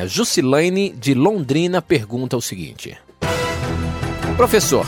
a 0.00 0.06
Jusilane 0.06 0.90
de 0.90 1.14
Londrina 1.14 1.80
pergunta 1.82 2.36
o 2.36 2.40
seguinte: 2.40 2.96
Professor, 4.36 4.86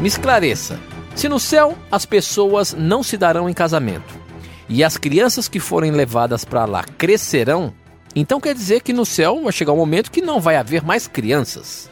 me 0.00 0.06
esclareça. 0.08 0.80
Se 1.20 1.28
no 1.28 1.38
céu 1.38 1.76
as 1.92 2.06
pessoas 2.06 2.72
não 2.72 3.02
se 3.02 3.18
darão 3.18 3.46
em 3.46 3.52
casamento 3.52 4.18
e 4.66 4.82
as 4.82 4.96
crianças 4.96 5.48
que 5.48 5.60
forem 5.60 5.90
levadas 5.90 6.46
para 6.46 6.64
lá 6.64 6.82
crescerão, 6.82 7.74
então 8.16 8.40
quer 8.40 8.54
dizer 8.54 8.80
que 8.80 8.94
no 8.94 9.04
céu 9.04 9.42
vai 9.42 9.52
chegar 9.52 9.74
um 9.74 9.76
momento 9.76 10.10
que 10.10 10.22
não 10.22 10.40
vai 10.40 10.56
haver 10.56 10.82
mais 10.82 11.06
crianças. 11.06 11.90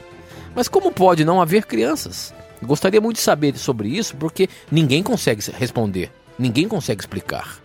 Mas 0.56 0.66
como 0.66 0.90
pode 0.90 1.26
não 1.26 1.42
haver 1.42 1.66
crianças? 1.66 2.32
Gostaria 2.62 3.02
muito 3.02 3.16
de 3.16 3.22
saber 3.22 3.54
sobre 3.58 3.90
isso 3.90 4.16
porque 4.16 4.48
ninguém 4.72 5.02
consegue 5.02 5.42
responder, 5.58 6.10
ninguém 6.38 6.66
consegue 6.66 7.02
explicar. 7.02 7.58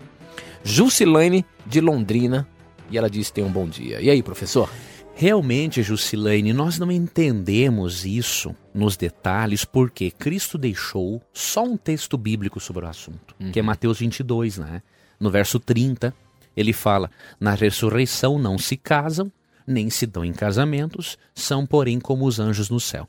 Jusilane 0.65 1.46
de 1.65 1.79
Londrina 1.79 2.46
e 2.91 2.98
ela 2.98 3.10
disse: 3.10 3.32
Tem 3.32 3.41
um 3.41 3.50
bom 3.50 3.70
dia. 3.70 4.01
E 4.01 4.10
aí, 4.10 4.22
professor? 4.22 4.70
Realmente, 5.15 5.84
Jusilane, 5.84 6.53
nós 6.53 6.79
não 6.79 6.91
entendemos 6.91 8.03
isso 8.05 8.55
nos 8.74 8.98
detalhes 8.98 9.63
porque 9.63 10.10
Cristo 10.10 10.58
deixou 10.58 11.22
só 11.32 11.63
um 11.63 11.77
texto 11.77 12.17
bíblico 12.17 12.60
sobre 12.60 12.86
o 12.86 12.89
assunto, 12.89 13.36
uhum. 13.39 13.51
que 13.51 13.60
é 13.60 13.62
uhum. 13.62 13.67
Mateus 13.67 14.00
22, 14.00 14.58
né? 14.58 14.82
No 15.20 15.29
verso 15.29 15.60
30, 15.60 16.13
ele 16.58 16.74
fala: 16.74 17.12
Na 17.39 17.53
ressurreição 17.53 18.39
não 18.39 18.58
se 18.58 18.75
casam, 18.75 19.32
nem 19.65 19.89
se 19.89 20.05
dão 20.05 20.25
em 20.25 20.34
casamentos, 20.34 21.17
são, 21.34 21.65
porém, 21.65 22.00
como 22.00 22.25
os 22.25 22.39
anjos 22.39 22.70
no 22.70 22.79
céu. 22.79 23.08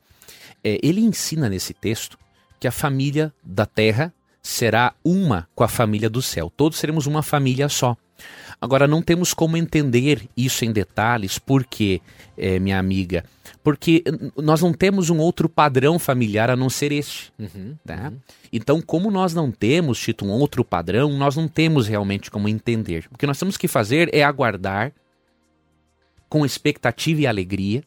É, 0.62 0.78
ele 0.82 1.00
ensina 1.00 1.48
nesse 1.48 1.72
texto 1.72 2.18
que 2.60 2.68
a 2.68 2.72
família 2.72 3.32
da 3.42 3.66
terra 3.66 4.12
será 4.42 4.94
uma 5.02 5.48
com 5.54 5.64
a 5.64 5.68
família 5.68 6.10
do 6.10 6.20
céu. 6.20 6.52
Todos 6.54 6.78
seremos 6.78 7.06
uma 7.06 7.22
família 7.22 7.68
só. 7.68 7.96
Agora, 8.64 8.86
não 8.88 9.02
temos 9.02 9.34
como 9.34 9.56
entender 9.56 10.26
isso 10.36 10.64
em 10.64 10.72
detalhes, 10.72 11.38
porque, 11.38 12.00
é, 12.36 12.58
minha 12.58 12.78
amiga, 12.78 13.24
porque 13.62 14.02
nós 14.36 14.62
não 14.62 14.72
temos 14.72 15.10
um 15.10 15.18
outro 15.18 15.48
padrão 15.48 15.98
familiar 15.98 16.50
a 16.50 16.56
não 16.56 16.70
ser 16.70 16.90
este. 16.90 17.32
Uhum, 17.38 17.76
tá? 17.84 18.10
uhum. 18.10 18.18
Então, 18.52 18.80
como 18.80 19.10
nós 19.10 19.34
não 19.34 19.50
temos, 19.50 20.00
Tito, 20.00 20.24
um 20.24 20.30
outro 20.30 20.64
padrão, 20.64 21.12
nós 21.12 21.36
não 21.36 21.46
temos 21.46 21.86
realmente 21.86 22.30
como 22.30 22.48
entender. 22.48 23.06
O 23.12 23.18
que 23.18 23.26
nós 23.26 23.38
temos 23.38 23.56
que 23.56 23.68
fazer 23.68 24.08
é 24.14 24.22
aguardar 24.24 24.92
com 26.28 26.44
expectativa 26.44 27.20
e 27.20 27.26
alegria 27.26 27.84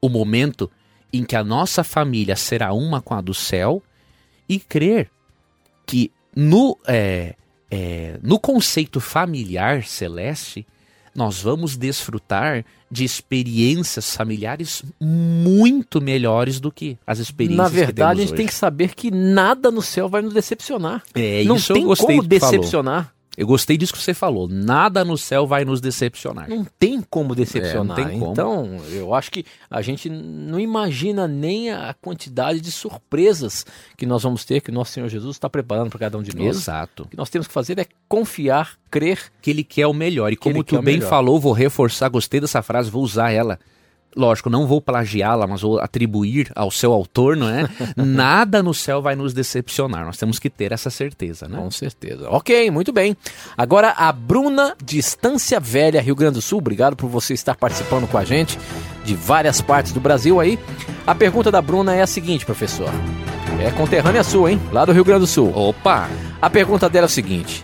o 0.00 0.08
momento 0.08 0.70
em 1.12 1.24
que 1.24 1.36
a 1.36 1.44
nossa 1.44 1.82
família 1.84 2.36
será 2.36 2.72
uma 2.72 3.00
com 3.00 3.14
a 3.14 3.20
do 3.20 3.32
céu 3.32 3.82
e 4.48 4.58
crer 4.58 5.08
que 5.86 6.10
no. 6.34 6.76
É, 6.86 7.34
é, 7.70 8.18
no 8.22 8.38
conceito 8.38 9.00
familiar 9.00 9.84
celeste, 9.84 10.66
nós 11.14 11.40
vamos 11.40 11.76
desfrutar 11.76 12.64
de 12.90 13.02
experiências 13.02 14.14
familiares 14.14 14.84
muito 15.00 16.00
melhores 16.00 16.60
do 16.60 16.70
que 16.70 16.96
as 17.06 17.18
experiências 17.18 17.58
Na 17.58 17.68
verdade, 17.68 18.20
a 18.20 18.22
gente 18.22 18.32
hoje. 18.32 18.36
tem 18.36 18.46
que 18.46 18.54
saber 18.54 18.94
que 18.94 19.10
nada 19.10 19.70
no 19.70 19.82
céu 19.82 20.08
vai 20.08 20.22
nos 20.22 20.34
decepcionar. 20.34 21.02
É, 21.14 21.42
Não 21.44 21.56
isso 21.56 21.72
tem 21.72 21.82
eu 21.82 21.88
gostei 21.88 22.16
como 22.16 22.28
decepcionar. 22.28 23.12
Eu 23.36 23.46
gostei 23.46 23.76
disso 23.76 23.92
que 23.92 23.98
você 23.98 24.14
falou. 24.14 24.48
Nada 24.48 25.04
no 25.04 25.18
céu 25.18 25.46
vai 25.46 25.64
nos 25.64 25.80
decepcionar. 25.80 26.48
Não 26.48 26.64
tem 26.78 27.02
como 27.02 27.34
decepcionar. 27.34 27.98
É, 27.98 28.02
não 28.02 28.08
tem 28.10 28.18
como. 28.18 28.32
Então, 28.32 28.76
eu 28.90 29.14
acho 29.14 29.30
que 29.30 29.44
a 29.70 29.82
gente 29.82 30.08
não 30.08 30.58
imagina 30.58 31.28
nem 31.28 31.70
a 31.70 31.94
quantidade 32.00 32.60
de 32.60 32.72
surpresas 32.72 33.66
que 33.96 34.06
nós 34.06 34.22
vamos 34.22 34.44
ter, 34.44 34.60
que 34.60 34.70
o 34.70 34.74
nosso 34.74 34.92
Senhor 34.92 35.08
Jesus 35.08 35.36
está 35.36 35.50
preparando 35.50 35.90
para 35.90 35.98
cada 35.98 36.16
um 36.16 36.22
de 36.22 36.34
nós. 36.34 36.56
Exato. 36.56 37.02
O 37.02 37.08
que 37.08 37.16
nós 37.16 37.28
temos 37.28 37.46
que 37.46 37.52
fazer 37.52 37.78
é 37.78 37.86
confiar, 38.08 38.78
crer. 38.90 39.30
Que 39.42 39.50
Ele 39.50 39.62
quer 39.62 39.86
o 39.86 39.92
melhor. 39.92 40.32
E 40.32 40.36
como 40.36 40.64
tu 40.64 40.80
bem 40.80 41.00
falou, 41.00 41.38
vou 41.38 41.52
reforçar, 41.52 42.08
gostei 42.08 42.40
dessa 42.40 42.62
frase, 42.62 42.90
vou 42.90 43.02
usar 43.02 43.30
ela 43.30 43.58
lógico, 44.16 44.48
não 44.48 44.66
vou 44.66 44.80
plagiá-la, 44.80 45.46
mas 45.46 45.60
vou 45.60 45.78
atribuir 45.78 46.50
ao 46.54 46.70
seu 46.70 46.92
autor, 46.92 47.36
não 47.36 47.48
é? 47.48 47.68
Nada 47.96 48.62
no 48.62 48.72
céu 48.72 49.02
vai 49.02 49.14
nos 49.14 49.34
decepcionar. 49.34 50.04
Nós 50.04 50.16
temos 50.16 50.38
que 50.38 50.48
ter 50.48 50.72
essa 50.72 50.90
certeza, 50.90 51.46
né? 51.46 51.58
Com 51.58 51.70
certeza. 51.70 52.28
Ok, 52.30 52.70
muito 52.70 52.92
bem. 52.92 53.16
Agora 53.56 53.90
a 53.90 54.10
Bruna 54.12 54.74
de 54.82 54.98
Estância 54.98 55.60
Velha, 55.60 56.00
Rio 56.00 56.16
Grande 56.16 56.34
do 56.34 56.42
Sul. 56.42 56.58
Obrigado 56.58 56.96
por 56.96 57.08
você 57.08 57.34
estar 57.34 57.54
participando 57.54 58.08
com 58.08 58.18
a 58.18 58.24
gente 58.24 58.58
de 59.04 59.14
várias 59.14 59.60
partes 59.60 59.92
do 59.92 60.00
Brasil 60.00 60.40
aí. 60.40 60.58
A 61.06 61.14
pergunta 61.14 61.50
da 61.50 61.60
Bruna 61.60 61.94
é 61.94 62.02
a 62.02 62.06
seguinte, 62.06 62.44
professor. 62.44 62.90
É 63.60 63.70
conterrânea 63.70 64.24
sua, 64.24 64.50
hein? 64.50 64.60
Lá 64.72 64.84
do 64.84 64.92
Rio 64.92 65.04
Grande 65.04 65.20
do 65.20 65.26
Sul. 65.26 65.52
Opa! 65.54 66.08
A 66.40 66.50
pergunta 66.50 66.88
dela 66.88 67.06
é 67.06 67.08
o 67.08 67.10
seguinte: 67.10 67.62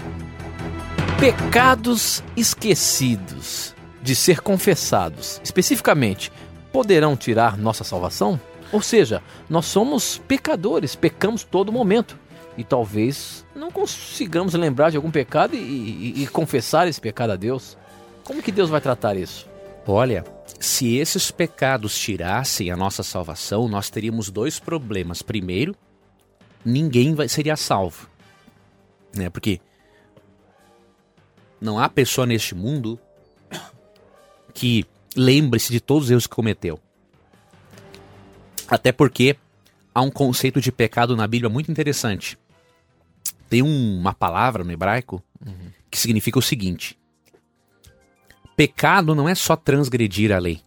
Pecados 1.18 2.22
esquecidos 2.36 3.74
de 4.02 4.16
ser 4.16 4.40
confessados, 4.40 5.40
especificamente, 5.44 6.32
poderão 6.72 7.16
tirar 7.16 7.56
nossa 7.56 7.84
salvação? 7.84 8.40
Ou 8.72 8.80
seja, 8.80 9.22
nós 9.48 9.66
somos 9.66 10.18
pecadores, 10.26 10.96
pecamos 10.96 11.44
todo 11.44 11.70
momento. 11.70 12.18
E 12.56 12.64
talvez 12.64 13.44
não 13.54 13.70
consigamos 13.70 14.54
lembrar 14.54 14.90
de 14.90 14.96
algum 14.96 15.10
pecado 15.10 15.54
e, 15.54 15.58
e, 15.58 16.22
e 16.22 16.26
confessar 16.26 16.88
esse 16.88 17.00
pecado 17.00 17.30
a 17.30 17.36
Deus. 17.36 17.76
Como 18.24 18.42
que 18.42 18.52
Deus 18.52 18.70
vai 18.70 18.80
tratar 18.80 19.16
isso? 19.16 19.48
Olha, 19.86 20.24
se 20.60 20.96
esses 20.96 21.30
pecados 21.30 21.98
tirassem 21.98 22.70
a 22.70 22.76
nossa 22.76 23.02
salvação, 23.02 23.68
nós 23.68 23.90
teríamos 23.90 24.30
dois 24.30 24.58
problemas. 24.58 25.22
Primeiro, 25.22 25.74
ninguém 26.64 27.14
vai, 27.14 27.28
seria 27.28 27.56
salvo. 27.56 28.08
Né? 29.14 29.28
Porque 29.28 29.60
não 31.60 31.78
há 31.78 31.88
pessoa 31.88 32.26
neste 32.26 32.54
mundo 32.54 32.98
que 34.54 34.84
lembre-se 35.16 35.72
de 35.72 35.80
todos 35.80 36.04
os 36.04 36.10
erros 36.10 36.26
que 36.26 36.34
cometeu. 36.34 36.78
Até 38.68 38.92
porque 38.92 39.36
há 39.94 40.00
um 40.00 40.10
conceito 40.10 40.60
de 40.60 40.72
pecado 40.72 41.16
na 41.16 41.26
Bíblia 41.26 41.50
muito 41.50 41.70
interessante. 41.70 42.38
Tem 43.48 43.62
uma 43.62 44.14
palavra 44.14 44.64
no 44.64 44.72
hebraico 44.72 45.22
uhum. 45.44 45.70
que 45.90 45.98
significa 45.98 46.38
o 46.38 46.42
seguinte: 46.42 46.98
pecado 48.56 49.14
não 49.14 49.28
é 49.28 49.34
só 49.34 49.56
transgredir 49.56 50.32
a 50.32 50.38
lei. 50.38 50.60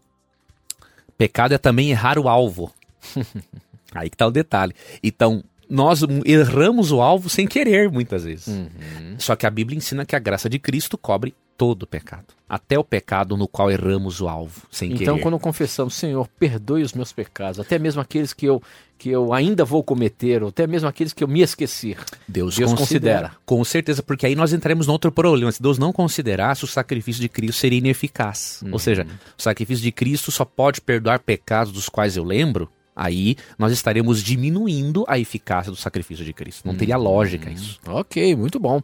Pecado 1.17 1.53
é 1.53 1.57
também 1.57 1.91
errar 1.91 2.19
o 2.19 2.27
alvo. 2.27 2.73
Aí 3.93 4.09
que 4.09 4.17
tá 4.17 4.27
o 4.27 4.31
detalhe. 4.31 4.75
Então, 5.01 5.43
nós 5.69 6.01
erramos 6.25 6.91
o 6.91 7.01
alvo 7.01 7.29
sem 7.29 7.47
querer, 7.47 7.89
muitas 7.89 8.25
vezes. 8.25 8.47
Uhum. 8.47 9.15
Só 9.17 9.35
que 9.35 9.45
a 9.45 9.49
Bíblia 9.49 9.77
ensina 9.77 10.05
que 10.05 10.15
a 10.15 10.19
graça 10.19 10.49
de 10.49 10.59
Cristo 10.59 10.97
cobre 10.97 11.33
todo 11.57 11.87
pecado. 11.87 12.25
Até 12.47 12.77
o 12.77 12.83
pecado 12.83 13.35
no 13.35 13.47
qual 13.47 13.71
erramos 13.71 14.21
o 14.21 14.27
alvo, 14.27 14.61
sem 14.69 14.89
então, 14.89 14.97
querer. 14.97 15.11
Então, 15.11 15.19
quando 15.19 15.39
confessamos, 15.39 15.95
Senhor, 15.95 16.27
perdoe 16.39 16.83
os 16.83 16.93
meus 16.93 17.11
pecados, 17.11 17.59
até 17.59 17.79
mesmo 17.79 18.01
aqueles 18.01 18.33
que 18.33 18.45
eu, 18.45 18.61
que 18.97 19.09
eu 19.09 19.33
ainda 19.33 19.65
vou 19.65 19.83
cometer, 19.83 20.43
ou 20.43 20.49
até 20.49 20.67
mesmo 20.67 20.87
aqueles 20.87 21.11
que 21.11 21.23
eu 21.23 21.27
me 21.27 21.41
esqueci. 21.41 21.97
Deus, 22.27 22.55
Deus 22.55 22.73
considera. 22.73 22.75
considera. 22.75 23.31
Com 23.45 23.63
certeza, 23.63 24.03
porque 24.03 24.25
aí 24.25 24.35
nós 24.35 24.53
entraremos 24.53 24.85
no 24.85 24.93
outro 24.93 25.11
problema. 25.11 25.51
Se 25.51 25.61
Deus 25.61 25.79
não 25.79 25.91
considerasse, 25.91 26.63
o 26.63 26.67
sacrifício 26.67 27.21
de 27.21 27.29
Cristo 27.29 27.59
seria 27.59 27.79
ineficaz. 27.79 28.61
Uhum. 28.63 28.73
Ou 28.73 28.79
seja, 28.79 29.07
o 29.37 29.41
sacrifício 29.41 29.83
de 29.83 29.91
Cristo 29.91 30.31
só 30.31 30.45
pode 30.45 30.81
perdoar 30.81 31.19
pecados 31.19 31.73
dos 31.73 31.89
quais 31.89 32.15
eu 32.15 32.23
lembro 32.23 32.69
aí 32.95 33.35
nós 33.57 33.73
estaremos 33.73 34.23
diminuindo 34.23 35.03
a 35.07 35.19
eficácia 35.19 35.71
do 35.71 35.75
sacrifício 35.75 36.23
de 36.23 36.31
Cristo. 36.31 36.65
Não 36.65 36.75
teria 36.75 36.95
lógica 36.95 37.49
isso. 37.49 37.79
Ok, 37.85 38.35
muito 38.35 38.59
bom. 38.59 38.81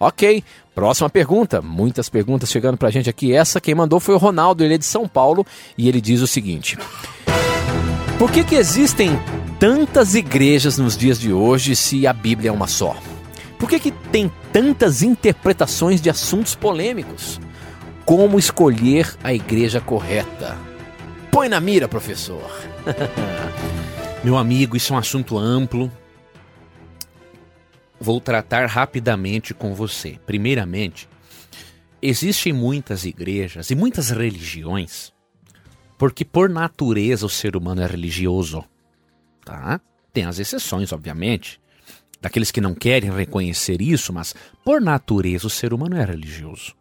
Ok, 0.00 0.42
próxima 0.74 1.08
pergunta. 1.08 1.60
Muitas 1.62 2.08
perguntas 2.08 2.50
chegando 2.50 2.76
pra 2.76 2.90
gente 2.90 3.08
aqui. 3.08 3.32
Essa 3.32 3.60
quem 3.60 3.74
mandou 3.74 4.00
foi 4.00 4.14
o 4.14 4.18
Ronaldo, 4.18 4.64
ele 4.64 4.74
é 4.74 4.78
de 4.78 4.84
São 4.84 5.06
Paulo 5.06 5.46
e 5.76 5.88
ele 5.88 6.00
diz 6.00 6.20
o 6.20 6.26
seguinte: 6.26 6.78
Por 8.18 8.30
que, 8.30 8.44
que 8.44 8.54
existem 8.54 9.18
tantas 9.58 10.14
igrejas 10.14 10.78
nos 10.78 10.96
dias 10.96 11.18
de 11.18 11.32
hoje 11.32 11.76
se 11.76 12.06
a 12.06 12.12
Bíblia 12.12 12.50
é 12.50 12.52
uma 12.52 12.66
só? 12.66 12.96
Por 13.58 13.68
que, 13.68 13.78
que 13.78 13.90
tem 13.90 14.30
tantas 14.52 15.02
interpretações 15.02 16.00
de 16.00 16.10
assuntos 16.10 16.54
polêmicos? 16.54 17.40
Como 18.04 18.38
escolher 18.38 19.14
a 19.22 19.32
igreja 19.32 19.80
correta? 19.80 20.58
Põe 21.30 21.48
na 21.48 21.60
mira, 21.60 21.86
professor. 21.86 22.50
Meu 24.24 24.36
amigo, 24.36 24.76
isso 24.76 24.92
é 24.92 24.96
um 24.96 24.98
assunto 24.98 25.38
amplo. 25.38 25.90
Vou 28.02 28.20
tratar 28.20 28.66
rapidamente 28.66 29.54
com 29.54 29.76
você. 29.76 30.18
Primeiramente, 30.26 31.08
existem 32.02 32.52
muitas 32.52 33.04
igrejas 33.04 33.70
e 33.70 33.76
muitas 33.76 34.10
religiões, 34.10 35.12
porque 35.96 36.24
por 36.24 36.50
natureza 36.50 37.24
o 37.24 37.30
ser 37.30 37.54
humano 37.54 37.80
é 37.80 37.86
religioso, 37.86 38.64
tá? 39.44 39.80
Tem 40.12 40.24
as 40.24 40.40
exceções, 40.40 40.92
obviamente, 40.92 41.60
daqueles 42.20 42.50
que 42.50 42.60
não 42.60 42.74
querem 42.74 43.08
reconhecer 43.08 43.80
isso, 43.80 44.12
mas 44.12 44.34
por 44.64 44.80
natureza 44.80 45.46
o 45.46 45.50
ser 45.50 45.72
humano 45.72 45.96
é 45.96 46.04
religioso. 46.04 46.74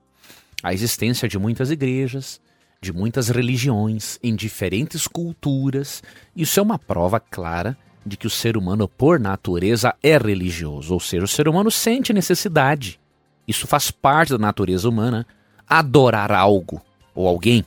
A 0.64 0.74
existência 0.74 1.28
de 1.28 1.38
muitas 1.38 1.70
igrejas, 1.70 2.42
de 2.82 2.92
muitas 2.92 3.30
religiões, 3.30 4.18
em 4.24 4.36
diferentes 4.36 5.08
culturas. 5.08 6.02
Isso 6.36 6.60
é 6.60 6.64
uma 6.64 6.80
prova 6.80 7.20
clara 7.20 7.78
de 8.06 8.18
que 8.18 8.28
o 8.28 8.30
ser 8.30 8.58
humano, 8.58 8.88
por 8.88 9.20
natureza, 9.20 9.96
é 10.02 10.18
religioso. 10.18 10.94
Ou 10.94 11.00
seja, 11.00 11.26
o 11.26 11.28
ser 11.28 11.48
humano 11.48 11.70
sente 11.70 12.14
necessidade. 12.14 13.00
Isso 13.48 13.68
faz 13.68 13.92
parte 13.92 14.32
da 14.32 14.38
natureza 14.38 14.90
humana. 14.90 15.26
Adorar 15.68 16.32
algo 16.32 16.82
ou 17.14 17.28
alguém. 17.28 17.66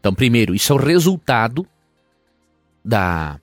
Então, 0.00 0.14
primeiro, 0.14 0.54
isso 0.54 0.72
é 0.72 0.76
o 0.76 0.78
resultado 0.78 1.66
da 2.84 3.40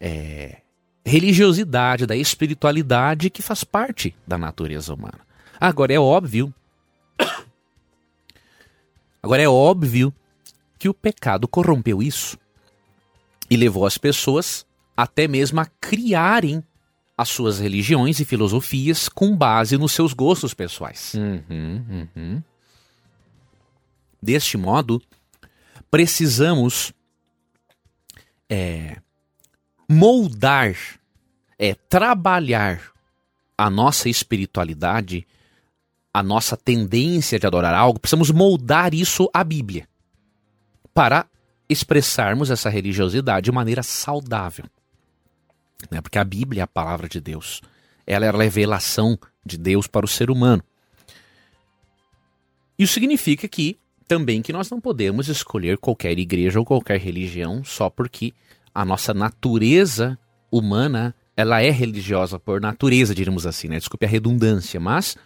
é, 0.00 0.58
religiosidade, 1.04 2.06
da 2.06 2.16
espiritualidade 2.16 3.30
que 3.30 3.42
faz 3.42 3.64
parte 3.64 4.14
da 4.26 4.36
natureza 4.36 4.92
humana. 4.92 5.20
Agora, 5.60 5.92
é 5.92 5.98
óbvio 5.98 6.52
Agora 9.22 9.42
é 9.42 9.48
óbvio 9.48 10.14
que 10.78 10.88
o 10.88 10.94
pecado 10.94 11.48
corrompeu 11.48 12.02
isso 12.02 12.38
e 13.50 13.56
levou 13.56 13.84
as 13.86 13.98
pessoas 13.98 14.64
até 14.98 15.28
mesmo 15.28 15.60
a 15.60 15.64
criarem 15.64 16.60
as 17.16 17.28
suas 17.28 17.60
religiões 17.60 18.18
e 18.18 18.24
filosofias 18.24 19.08
com 19.08 19.36
base 19.36 19.78
nos 19.78 19.92
seus 19.92 20.12
gostos 20.12 20.52
pessoais. 20.52 21.14
Uhum, 21.14 22.08
uhum. 22.16 22.42
Deste 24.20 24.56
modo, 24.56 25.00
precisamos 25.88 26.92
é, 28.50 28.96
moldar, 29.88 30.74
é, 31.56 31.76
trabalhar 31.76 32.90
a 33.56 33.70
nossa 33.70 34.08
espiritualidade 34.08 35.24
a 36.12 36.22
nossa 36.24 36.56
tendência 36.56 37.38
de 37.38 37.46
adorar 37.46 37.72
algo, 37.72 38.00
precisamos 38.00 38.32
moldar 38.32 38.92
isso 38.92 39.30
à 39.32 39.44
Bíblia 39.44 39.86
para 40.92 41.26
expressarmos 41.68 42.50
essa 42.50 42.68
religiosidade 42.68 43.44
de 43.44 43.52
maneira 43.52 43.84
saudável. 43.84 44.64
Né? 45.90 46.00
Porque 46.00 46.18
a 46.18 46.24
Bíblia 46.24 46.62
é 46.62 46.64
a 46.64 46.66
palavra 46.66 47.08
de 47.08 47.20
Deus. 47.20 47.60
Ela 48.06 48.26
é 48.26 48.28
a 48.28 48.36
revelação 48.36 49.18
de 49.44 49.56
Deus 49.56 49.86
para 49.86 50.04
o 50.04 50.08
ser 50.08 50.30
humano. 50.30 50.62
Isso 52.78 52.94
significa 52.94 53.48
que 53.48 53.78
também 54.06 54.40
que 54.40 54.52
nós 54.52 54.70
não 54.70 54.80
podemos 54.80 55.28
escolher 55.28 55.76
qualquer 55.78 56.18
igreja 56.18 56.58
ou 56.58 56.64
qualquer 56.64 56.98
religião 56.98 57.62
só 57.62 57.90
porque 57.90 58.32
a 58.74 58.84
nossa 58.84 59.12
natureza 59.12 60.18
humana 60.50 61.14
ela 61.36 61.60
é 61.62 61.70
religiosa 61.70 62.38
por 62.38 62.60
natureza, 62.60 63.14
diríamos 63.14 63.46
assim, 63.46 63.68
né? 63.68 63.78
Desculpe 63.78 64.06
a 64.06 64.08
redundância, 64.08 64.80
mas 64.80 65.16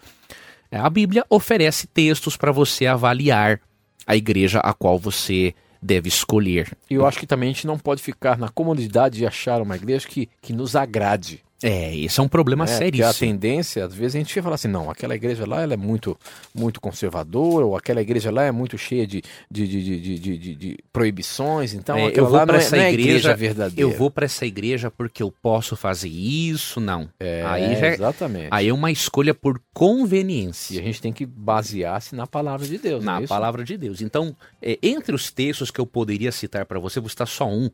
é, 0.70 0.78
a 0.78 0.90
Bíblia 0.90 1.24
oferece 1.30 1.86
textos 1.86 2.36
para 2.36 2.52
você 2.52 2.86
avaliar 2.86 3.60
a 4.06 4.16
igreja 4.16 4.58
a 4.60 4.74
qual 4.74 4.98
você 4.98 5.54
deve 5.82 6.08
escolher. 6.08 6.76
Eu 6.88 7.04
acho 7.04 7.18
que 7.18 7.26
também 7.26 7.50
a 7.50 7.52
gente 7.52 7.66
não 7.66 7.78
pode 7.78 8.02
ficar 8.02 8.38
na 8.38 8.48
comodidade 8.48 9.18
de 9.18 9.26
achar 9.26 9.60
uma 9.60 9.76
igreja 9.76 10.06
que, 10.06 10.28
que 10.40 10.52
nos 10.52 10.76
agrade. 10.76 11.42
É, 11.62 11.94
esse 11.96 12.18
é 12.18 12.22
um 12.22 12.28
problema 12.28 12.64
é, 12.64 12.66
seríssimo. 12.66 13.08
a 13.08 13.14
tendência, 13.14 13.84
às 13.84 13.94
vezes, 13.94 14.16
a 14.16 14.18
gente 14.18 14.42
fala 14.42 14.56
assim, 14.56 14.68
não, 14.68 14.90
aquela 14.90 15.14
igreja 15.14 15.46
lá 15.46 15.62
ela 15.62 15.74
é 15.74 15.76
muito, 15.76 16.18
muito 16.54 16.80
conservadora, 16.80 17.64
ou 17.64 17.76
aquela 17.76 18.02
igreja 18.02 18.30
lá 18.30 18.42
é 18.42 18.50
muito 18.50 18.76
cheia 18.76 19.06
de, 19.06 19.22
de, 19.50 19.66
de, 19.66 20.00
de, 20.00 20.18
de, 20.18 20.54
de 20.56 20.78
proibições, 20.92 21.72
então 21.72 21.96
é, 21.96 22.12
eu 22.14 22.26
vou 22.26 22.44
para 22.44 22.56
essa 22.56 22.76
é, 22.76 22.90
igreja, 22.90 23.10
igreja, 23.10 23.36
verdadeira. 23.36 23.80
Eu 23.80 23.96
vou 23.96 24.10
para 24.10 24.24
essa 24.24 24.44
igreja 24.44 24.90
porque 24.90 25.22
eu 25.22 25.32
posso 25.42 25.76
fazer 25.76 26.08
isso, 26.08 26.80
não. 26.80 27.08
É, 27.20 27.42
aí 27.46 27.76
já, 27.76 27.88
exatamente. 27.88 28.48
Aí 28.50 28.68
é 28.68 28.74
uma 28.74 28.90
escolha 28.90 29.34
por 29.34 29.60
conveniência. 29.72 30.74
E 30.74 30.80
a 30.80 30.82
gente 30.82 31.00
tem 31.00 31.12
que 31.12 31.24
basear-se 31.24 32.14
na 32.16 32.26
palavra 32.26 32.66
de 32.66 32.78
Deus. 32.78 33.04
Na 33.04 33.20
é 33.20 33.26
palavra 33.26 33.64
de 33.64 33.76
Deus. 33.76 34.00
Então, 34.00 34.36
é, 34.60 34.78
entre 34.82 35.14
os 35.14 35.30
textos 35.30 35.70
que 35.70 35.80
eu 35.80 35.86
poderia 35.86 36.32
citar 36.32 36.66
para 36.66 36.80
você, 36.80 36.98
vou 36.98 37.08
citar 37.08 37.28
só 37.28 37.48
um, 37.48 37.70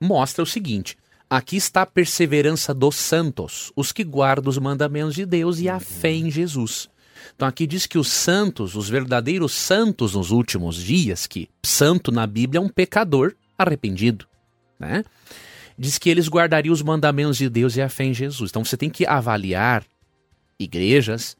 mostra 0.00 0.42
o 0.42 0.46
seguinte 0.46 0.96
Aqui 1.34 1.56
está 1.56 1.82
a 1.82 1.86
perseverança 1.86 2.72
dos 2.72 2.94
santos, 2.94 3.72
os 3.74 3.90
que 3.90 4.04
guardam 4.04 4.48
os 4.48 4.56
mandamentos 4.56 5.16
de 5.16 5.26
Deus 5.26 5.58
e 5.58 5.68
a 5.68 5.80
fé 5.80 6.12
em 6.12 6.30
Jesus. 6.30 6.88
Então 7.34 7.48
aqui 7.48 7.66
diz 7.66 7.86
que 7.86 7.98
os 7.98 8.06
santos, 8.06 8.76
os 8.76 8.88
verdadeiros 8.88 9.50
santos 9.50 10.14
nos 10.14 10.30
últimos 10.30 10.76
dias, 10.76 11.26
que 11.26 11.48
santo 11.66 12.12
na 12.12 12.24
Bíblia 12.24 12.60
é 12.60 12.62
um 12.62 12.68
pecador 12.68 13.34
arrependido, 13.58 14.28
né? 14.78 15.04
Diz 15.76 15.98
que 15.98 16.08
eles 16.08 16.28
guardariam 16.28 16.72
os 16.72 16.82
mandamentos 16.82 17.36
de 17.36 17.48
Deus 17.48 17.74
e 17.74 17.82
a 17.82 17.88
fé 17.88 18.04
em 18.04 18.14
Jesus. 18.14 18.50
Então 18.50 18.64
você 18.64 18.76
tem 18.76 18.88
que 18.88 19.04
avaliar 19.04 19.84
igrejas 20.56 21.36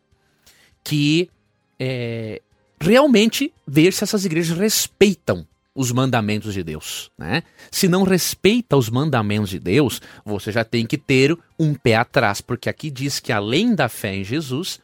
que 0.83 1.31
é, 1.79 2.42
realmente 2.81 3.55
ver 3.64 3.92
se 3.92 4.03
essas 4.03 4.25
igrejas 4.25 4.59
respeitam 4.59 5.47
os 5.75 5.91
mandamentos 5.91 6.55
de 6.55 6.63
Deus, 6.63 7.11
né? 7.19 7.43
Se 7.71 7.89
não 7.89 8.05
respeita 8.05 8.77
os 8.77 8.89
mandamentos 8.89 9.51
de 9.51 9.59
Deus, 9.59 10.01
você 10.25 10.53
já 10.53 10.65
tem 10.65 10.87
que 10.87 10.97
ter 10.97 11.37
um 11.59 11.75
pé 11.75 11.97
atrás, 11.97 12.41
porque 12.41 12.69
aqui 12.69 12.91
diz 12.91 13.19
que 13.19 13.33
além 13.33 13.75
da 13.75 13.89
fé 13.89 14.15
em 14.15 14.23
Jesus, 14.25 14.79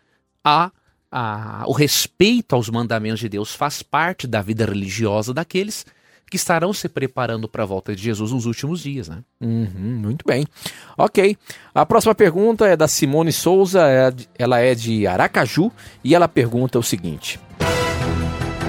o 1.66 1.72
respeito 1.72 2.54
aos 2.54 2.68
mandamentos 2.68 3.20
de 3.20 3.28
Deus 3.28 3.54
faz 3.54 3.82
parte 3.82 4.26
da 4.26 4.42
vida 4.42 4.64
religiosa 4.64 5.32
daqueles 5.32 5.86
que 6.30 6.36
estarão 6.36 6.72
se 6.72 6.88
preparando 6.88 7.48
para 7.48 7.64
a 7.64 7.66
volta 7.66 7.94
de 7.94 8.00
Jesus 8.00 8.30
nos 8.30 8.46
últimos 8.46 8.80
dias, 8.80 9.08
né? 9.08 9.18
Uhum, 9.40 10.00
muito 10.00 10.24
bem. 10.24 10.46
Ok. 10.96 11.36
A 11.74 11.84
próxima 11.84 12.14
pergunta 12.14 12.66
é 12.68 12.76
da 12.76 12.86
Simone 12.86 13.32
Souza, 13.32 13.82
é 13.82 14.12
ela 14.38 14.60
é 14.60 14.72
de 14.72 15.08
Aracaju 15.08 15.72
e 16.04 16.14
ela 16.14 16.28
pergunta 16.28 16.78
o 16.78 16.84
seguinte: 16.84 17.40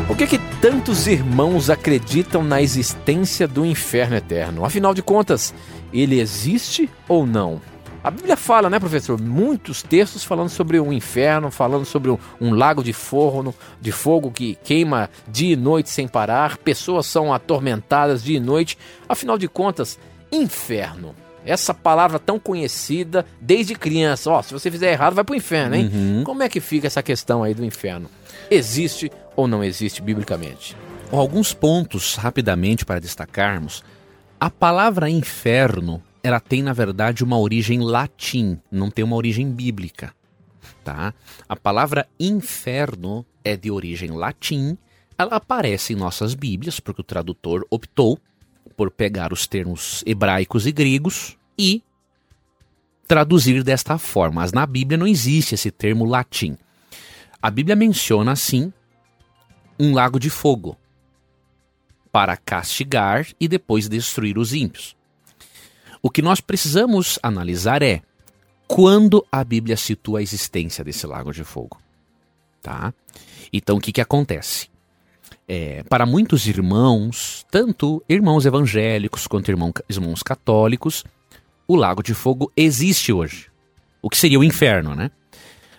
por 0.08 0.18
que, 0.18 0.26
que 0.26 0.40
tantos 0.62 1.08
irmãos 1.08 1.71
acreditam 1.71 2.43
na 2.43 2.62
existência 2.62 3.47
do 3.47 3.65
inferno 3.65 4.15
eterno? 4.15 4.63
Afinal 4.63 4.93
de 4.93 5.02
contas, 5.02 5.56
ele 5.91 6.19
existe 6.19 6.88
ou 7.08 7.26
não? 7.26 7.60
A 8.04 8.12
Bíblia 8.12 8.38
fala, 8.38 8.69
né, 8.69 8.80
professor? 8.80 9.19
Muitos 9.19 9.82
textos 9.82 10.24
falando 10.24 10.50
sobre 10.50 10.80
o 10.80 10.86
um 10.86 10.93
inferno, 10.93 11.50
falando 11.50 11.84
sobre 11.84 12.12
um, 12.12 12.17
um, 12.39 12.54
lago 12.54 12.84
de 12.84 12.93
forno, 12.93 13.56
de 13.80 13.91
fogo 13.91 14.30
que 14.30 14.56
queima 14.63 15.10
dia 15.28 15.54
e 15.54 15.56
noite 15.56 15.89
sem 15.89 16.08
parar, 16.08 16.58
pessoas 16.58 17.08
são 17.08 17.34
atormentadas 17.34 18.24
dia 18.24 18.38
e 18.38 18.39
noite. 18.39 18.78
Afinal 19.10 19.39
de 19.39 19.47
contas, 19.47 19.97
inferno. 20.32 21.15
Essa 21.43 21.74
palavra 21.74 22.19
tão 22.19 22.39
conhecida 22.39 23.26
desde 23.39 23.74
criança. 23.74 24.30
Ó, 24.30 24.41
se 24.43 24.54
você 24.54 24.69
fizer 24.69 24.91
errado, 24.91 25.15
vai 25.15 25.24
pro 25.24 25.36
inferno, 25.36 25.76
hein? 25.76 25.89
Uhum. 25.91 26.24
Como 26.24 26.43
é 26.43 26.50
que 26.50 26.60
fica 26.60 26.86
essa 26.86 27.02
questão 27.02 27.41
aí 27.41 27.56
do 27.56 27.65
inferno? 27.65 28.08
Existe 28.54 29.10
ou 29.34 29.48
não 29.48 29.64
existe 29.64 30.02
biblicamente? 30.02 30.76
Alguns 31.10 31.54
pontos 31.54 32.16
rapidamente 32.16 32.86
para 32.86 33.00
destacarmos. 33.00 33.82
A 34.38 34.50
palavra 34.50 35.10
inferno, 35.10 36.04
ela 36.22 36.38
tem 36.42 36.62
na 36.62 36.74
verdade 36.74 37.24
uma 37.24 37.40
origem 37.40 37.80
latim, 37.80 38.60
não 38.70 38.92
tem 38.92 39.06
uma 39.06 39.16
origem 39.16 39.50
bíblica, 39.50 40.14
tá? 40.84 41.14
A 41.48 41.56
palavra 41.56 42.06
inferno 42.20 43.26
é 43.42 43.56
de 43.56 43.72
origem 43.72 44.12
latim, 44.12 44.78
ela 45.18 45.38
aparece 45.38 45.94
em 45.94 45.96
nossas 45.96 46.34
Bíblias 46.34 46.78
porque 46.78 47.00
o 47.00 47.06
tradutor 47.06 47.66
optou 47.70 48.20
por 48.76 48.92
pegar 48.92 49.32
os 49.32 49.48
termos 49.48 50.04
hebraicos 50.06 50.68
e 50.68 50.74
gregos 50.74 51.38
e 51.58 51.82
traduzir 53.08 53.64
desta 53.64 53.98
forma. 53.98 54.42
Mas 54.42 54.52
na 54.52 54.66
Bíblia 54.66 54.98
não 54.98 55.08
existe 55.08 55.56
esse 55.56 55.72
termo 55.72 56.04
latim. 56.04 56.58
A 57.42 57.50
Bíblia 57.50 57.76
menciona 57.76 58.32
assim 58.32 58.72
um 59.80 59.94
lago 59.94 60.20
de 60.20 60.30
fogo 60.30 60.78
para 62.12 62.38
castigar 62.38 63.28
e 63.40 63.48
depois 63.48 63.90
destruir 63.90 64.38
os 64.38 64.54
ímpios. 64.54 64.96
O 66.04 66.10
que 66.10 66.22
nós 66.22 66.40
precisamos 66.40 67.18
analisar 67.24 67.82
é 67.82 68.02
quando 68.68 69.26
a 69.32 69.44
Bíblia 69.44 69.76
situa 69.76 70.20
a 70.20 70.22
existência 70.22 70.84
desse 70.84 71.08
lago 71.08 71.32
de 71.32 71.44
fogo. 71.44 71.82
Tá? 72.62 72.94
Então 73.52 73.78
o 73.78 73.82
que, 73.82 73.92
que 73.92 74.02
acontece? 74.02 74.70
É, 75.48 75.84
para 75.84 76.06
muitos 76.06 76.48
irmãos, 76.48 77.46
tanto 77.50 78.04
irmãos 78.08 78.46
evangélicos 78.46 79.26
quanto 79.26 79.50
irmão, 79.50 79.74
irmãos 79.90 80.22
católicos, 80.22 81.04
o 81.68 81.76
lago 81.76 82.04
de 82.04 82.14
fogo 82.14 82.52
existe 82.56 83.12
hoje. 83.12 83.50
O 84.02 84.10
que 84.10 84.18
seria 84.18 84.40
o 84.40 84.44
inferno, 84.44 84.96
né? 84.96 85.10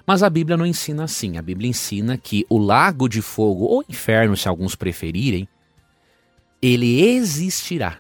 Mas 0.07 0.23
a 0.23 0.31
Bíblia 0.31 0.57
não 0.57 0.67
ensina 0.67 1.05
assim. 1.05 1.37
A 1.37 1.43
Bíblia 1.43 1.71
ensina 1.71 2.17
que 2.17 2.45
o 2.49 2.59
lago 2.59 3.09
de 3.09 3.23
fogo, 3.23 3.65
ou 3.65 3.85
inferno, 3.89 4.37
se 4.37 4.49
alguns 4.49 4.75
preferirem, 4.75 5.49
ele 6.61 7.03
existirá. 7.03 7.99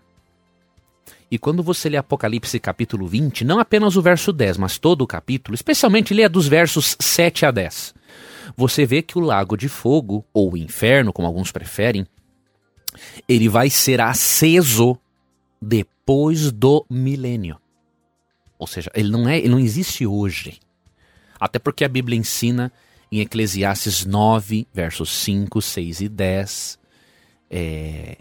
E 1.30 1.38
quando 1.38 1.62
você 1.62 1.88
lê 1.88 1.96
Apocalipse 1.96 2.60
capítulo 2.60 3.06
20, 3.06 3.44
não 3.44 3.58
apenas 3.58 3.96
o 3.96 4.02
verso 4.02 4.32
10, 4.32 4.58
mas 4.58 4.78
todo 4.78 5.00
o 5.02 5.06
capítulo, 5.06 5.54
especialmente 5.54 6.12
lê 6.12 6.28
dos 6.28 6.46
versos 6.46 6.94
7 7.00 7.46
a 7.46 7.50
10, 7.50 7.94
você 8.54 8.84
vê 8.84 9.00
que 9.00 9.16
o 9.16 9.20
lago 9.22 9.56
de 9.56 9.68
fogo, 9.68 10.26
ou 10.32 10.56
inferno, 10.56 11.12
como 11.12 11.26
alguns 11.26 11.50
preferem, 11.50 12.06
ele 13.26 13.48
vai 13.48 13.70
ser 13.70 14.00
aceso 14.00 14.98
depois 15.60 16.52
do 16.52 16.84
milênio. 16.90 17.58
Ou 18.58 18.66
seja, 18.66 18.90
ele 18.94 19.10
não 19.10 19.28
é, 19.28 19.38
ele 19.38 19.48
não 19.48 19.58
existe 19.58 20.06
hoje. 20.06 20.60
Até 21.42 21.58
porque 21.58 21.84
a 21.84 21.88
Bíblia 21.88 22.16
ensina 22.16 22.70
em 23.10 23.18
Eclesiastes 23.18 24.06
9, 24.06 24.64
versos 24.72 25.10
5, 25.10 25.60
6 25.60 26.00
e 26.02 26.08
10, 26.08 26.78
é, 27.50 28.18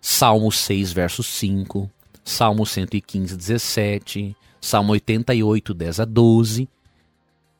Salmo 0.00 0.50
6, 0.50 0.90
verso 0.90 1.22
5, 1.22 1.90
Salmo 2.24 2.64
115, 2.64 3.36
17, 3.36 4.34
Salmo 4.58 4.92
88, 4.92 5.74
10 5.74 6.00
a 6.00 6.04
12, 6.06 6.66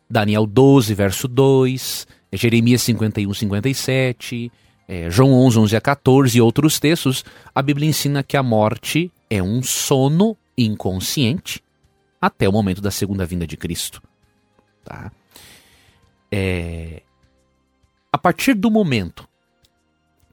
Daniel 0.08 0.46
12, 0.46 0.94
verso 0.94 1.28
2, 1.28 2.06
Jeremias 2.32 2.80
51, 2.80 3.34
57, 3.34 4.50
é, 4.88 5.10
João 5.10 5.34
11, 5.34 5.58
11 5.58 5.76
a 5.76 5.80
14 5.82 6.38
e 6.38 6.40
outros 6.40 6.80
textos, 6.80 7.22
a 7.54 7.60
Bíblia 7.60 7.86
ensina 7.86 8.22
que 8.22 8.34
a 8.38 8.42
morte 8.42 9.12
é 9.28 9.42
um 9.42 9.62
sono 9.62 10.34
inconsciente 10.56 11.62
até 12.18 12.48
o 12.48 12.52
momento 12.52 12.80
da 12.80 12.90
segunda 12.90 13.26
vinda 13.26 13.46
de 13.46 13.58
Cristo. 13.58 14.00
Tá? 14.84 15.12
É, 16.30 17.02
a 18.12 18.18
partir 18.18 18.54
do 18.54 18.70
momento 18.70 19.28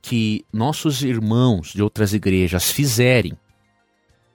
que 0.02 0.46
nossos 0.52 1.04
irmãos 1.04 1.74
de 1.74 1.84
outras 1.84 2.14
igrejas 2.14 2.72
fizerem, 2.72 3.38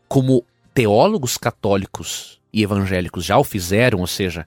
como 0.09 0.45
teólogos 0.73 1.37
católicos 1.37 2.41
e 2.53 2.63
evangélicos 2.63 3.25
já 3.25 3.39
o 3.39 3.45
fizeram, 3.45 4.01
ou 4.01 4.07
seja, 4.07 4.47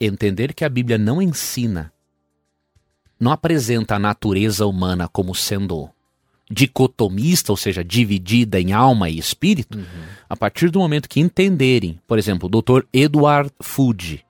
entender 0.00 0.54
que 0.54 0.64
a 0.64 0.68
Bíblia 0.68 0.98
não 0.98 1.20
ensina 1.20 1.92
não 3.18 3.32
apresenta 3.32 3.96
a 3.96 3.98
natureza 3.98 4.66
humana 4.66 5.08
como 5.08 5.34
sendo 5.34 5.88
dicotomista, 6.48 7.52
ou 7.52 7.56
seja, 7.56 7.82
dividida 7.82 8.60
em 8.60 8.72
alma 8.72 9.10
e 9.10 9.18
espírito, 9.18 9.78
uhum. 9.78 9.84
a 10.28 10.36
partir 10.36 10.70
do 10.70 10.78
momento 10.78 11.08
que 11.08 11.18
entenderem, 11.18 11.98
por 12.06 12.18
exemplo, 12.18 12.48
o 12.48 12.62
Dr. 12.62 12.86
Edward 12.92 13.50
Fudge, 13.60 14.24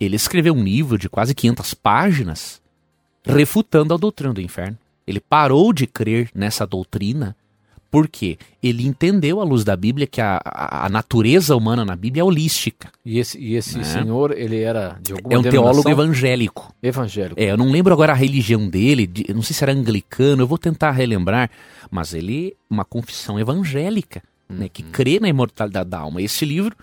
ele 0.00 0.16
escreveu 0.16 0.54
um 0.54 0.62
livro 0.62 0.98
de 0.98 1.08
quase 1.08 1.34
500 1.34 1.74
páginas 1.74 2.62
refutando 3.24 3.94
a 3.94 3.96
doutrina 3.96 4.34
do 4.34 4.40
inferno. 4.40 4.78
Ele 5.06 5.20
parou 5.20 5.72
de 5.72 5.86
crer 5.86 6.30
nessa 6.34 6.66
doutrina 6.66 7.36
porque 7.94 8.38
ele 8.60 8.84
entendeu 8.84 9.40
à 9.40 9.44
luz 9.44 9.62
da 9.62 9.76
Bíblia 9.76 10.04
que 10.04 10.20
a, 10.20 10.40
a, 10.44 10.86
a 10.86 10.88
natureza 10.88 11.54
humana 11.54 11.84
na 11.84 11.94
Bíblia 11.94 12.22
é 12.22 12.24
holística. 12.24 12.90
E 13.04 13.20
esse, 13.20 13.38
e 13.38 13.54
esse 13.54 13.78
né? 13.78 13.84
senhor, 13.84 14.36
ele 14.36 14.60
era 14.60 14.98
de 15.00 15.12
alguma 15.12 15.32
É 15.32 15.38
um 15.38 15.42
teólogo 15.44 15.88
evangélico. 15.88 16.74
Evangélico. 16.82 17.40
É, 17.40 17.52
eu 17.52 17.56
não 17.56 17.70
lembro 17.70 17.92
agora 17.92 18.10
a 18.10 18.16
religião 18.16 18.68
dele, 18.68 19.06
de, 19.06 19.32
não 19.32 19.42
sei 19.42 19.54
se 19.54 19.62
era 19.62 19.72
anglicano, 19.72 20.42
eu 20.42 20.46
vou 20.48 20.58
tentar 20.58 20.90
relembrar, 20.90 21.48
mas 21.88 22.14
ele 22.14 22.56
uma 22.68 22.84
confissão 22.84 23.38
evangélica, 23.38 24.24
né, 24.48 24.68
que 24.68 24.82
uhum. 24.82 24.90
crê 24.90 25.20
na 25.20 25.28
imortalidade 25.28 25.88
da 25.88 26.00
alma. 26.00 26.20
Esse 26.20 26.44
livro, 26.44 26.74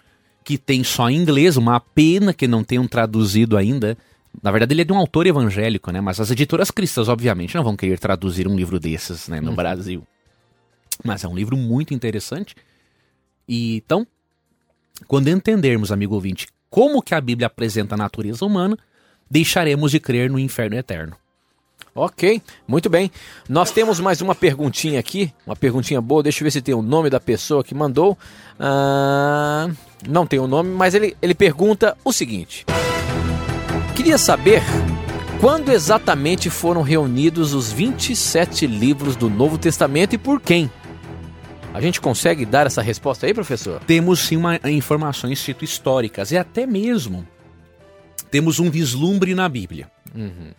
que 0.44 0.58
tem 0.58 0.84
só 0.84 1.10
em 1.10 1.18
inglês, 1.18 1.58
uma 1.58 1.80
pena 1.80 2.34
que 2.34 2.48
não 2.48 2.64
tenham 2.64 2.88
traduzido 2.88 3.58
ainda, 3.58 3.98
na 4.42 4.52
verdade, 4.52 4.74
ele 4.74 4.82
é 4.82 4.86
de 4.86 4.94
um 4.94 4.98
autor 4.98 5.28
evangélico, 5.28 5.92
né? 5.92 6.00
Mas 6.00 6.20
as 6.20 6.32
editoras 6.32 6.72
cristãs, 6.72 7.10
obviamente, 7.10 7.56
não 7.56 7.64
vão 7.64 7.76
querer 7.76 8.00
traduzir 8.00 8.48
um 8.48 8.56
livro 8.56 8.80
desses 8.80 9.28
né, 9.28 9.42
no 9.42 9.50
uhum. 9.50 9.56
Brasil. 9.56 10.08
Mas 11.04 11.24
é 11.24 11.28
um 11.28 11.36
livro 11.36 11.58
muito 11.58 11.94
interessante. 11.94 12.56
E 13.48 13.78
então, 13.78 14.08
quando 15.08 15.28
entendermos, 15.28 15.92
amigo 15.92 16.16
ouvinte, 16.16 16.48
como 16.70 17.02
que 17.02 17.14
a 17.14 17.22
Bíblia 17.22 17.48
apresenta 17.48 17.96
a 17.96 17.98
natureza 17.98 18.46
humana, 18.46 18.78
deixaremos 19.30 19.92
de 19.92 20.00
crer 20.00 20.30
no 20.30 20.40
inferno 20.40 20.78
eterno. 20.78 21.16
Ok, 21.94 22.42
muito 22.66 22.90
bem. 22.90 23.12
Nós 23.50 23.70
temos 23.70 24.00
mais 24.00 24.22
uma 24.22 24.34
perguntinha 24.34 24.98
aqui, 24.98 25.34
uma 25.46 25.58
perguntinha 25.58 26.00
boa. 26.00 26.24
Deixa 26.24 26.42
eu 26.42 26.46
ver 26.46 26.52
se 26.52 26.62
tem 26.62 26.74
o 26.74 26.82
nome 26.82 27.10
da 27.10 27.20
pessoa 27.20 27.64
que 27.64 27.76
mandou. 27.76 28.18
Ah, 28.58 29.70
não 30.08 30.26
tem 30.26 30.40
o 30.40 30.48
nome, 30.48 30.70
mas 30.70 30.94
ele, 30.94 31.16
ele 31.22 31.34
pergunta 31.34 31.98
o 32.04 32.12
seguinte: 32.12 32.66
Queria 33.96 34.18
saber 34.18 34.62
quando 35.40 35.70
exatamente 35.70 36.50
foram 36.50 36.82
reunidos 36.82 37.54
os 37.54 37.72
27 37.72 38.66
livros 38.68 39.16
do 39.16 39.30
Novo 39.30 39.58
Testamento 39.58 40.14
e 40.14 40.18
por 40.18 40.40
quem? 40.40 40.72
A 41.74 41.80
gente 41.80 42.02
consegue 42.02 42.46
dar 42.46 42.68
essa 42.68 42.82
resposta 42.82 43.26
aí, 43.26 43.34
professor? 43.34 43.82
Temos 43.86 44.20
sim 44.20 44.36
uma, 44.36 44.60
informações 44.66 45.40
cito 45.40 45.64
históricas 45.64 46.32
e 46.32 46.38
até 46.38 46.66
mesmo 46.66 47.28
temos 48.30 48.60
um 48.60 48.70
vislumbre 48.70 49.34
na 49.34 49.48
Bíblia. 49.48 49.90
Uhum. 50.14 50.52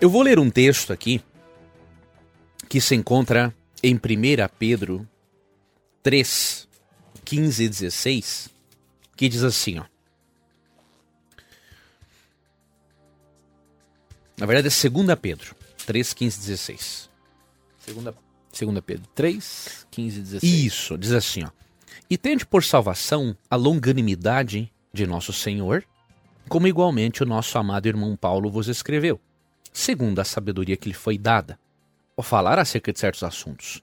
Eu 0.00 0.10
vou 0.10 0.22
ler 0.22 0.38
um 0.38 0.50
texto 0.50 0.92
aqui 0.92 1.22
que 2.68 2.80
se 2.80 2.94
encontra 2.94 3.54
em 3.82 3.94
1 3.94 3.98
Pedro 4.58 5.06
3, 6.02 6.68
15 7.24 7.64
e 7.64 7.68
16, 7.68 8.50
que 9.16 9.28
diz 9.28 9.44
assim, 9.44 9.78
ó. 9.78 9.84
Na 14.36 14.46
verdade 14.46 14.68
é 14.68 14.90
2 14.90 15.18
Pedro 15.20 15.54
3, 15.86 16.12
15 16.12 16.36
e 16.36 16.40
16. 16.40 17.10
Segunda, 17.78 18.14
segunda 18.52 18.82
Pedro 18.82 19.08
3, 19.14 19.86
15 19.90 20.18
e 20.18 20.22
16. 20.22 20.64
Isso, 20.64 20.98
diz 20.98 21.12
assim, 21.12 21.44
ó. 21.44 21.50
E 22.10 22.18
tende 22.18 22.44
por 22.44 22.64
salvação 22.64 23.36
a 23.48 23.56
longanimidade 23.56 24.72
de 24.92 25.06
nosso 25.06 25.32
Senhor, 25.32 25.84
como 26.48 26.66
igualmente 26.66 27.22
o 27.22 27.26
nosso 27.26 27.56
amado 27.56 27.86
irmão 27.86 28.16
Paulo 28.16 28.50
vos 28.50 28.68
escreveu, 28.68 29.20
segundo 29.72 30.18
a 30.18 30.24
sabedoria 30.24 30.76
que 30.76 30.88
lhe 30.88 30.94
foi 30.94 31.16
dada, 31.16 31.58
ao 32.16 32.22
falar 32.22 32.58
acerca 32.58 32.92
de 32.92 32.98
certos 32.98 33.22
assuntos, 33.22 33.82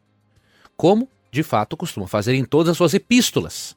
como, 0.77 1.09
de 1.31 1.43
fato, 1.43 1.77
costuma 1.77 2.07
fazer 2.07 2.33
em 2.33 2.43
todas 2.43 2.71
as 2.71 2.77
suas 2.77 2.93
epístolas, 2.93 3.75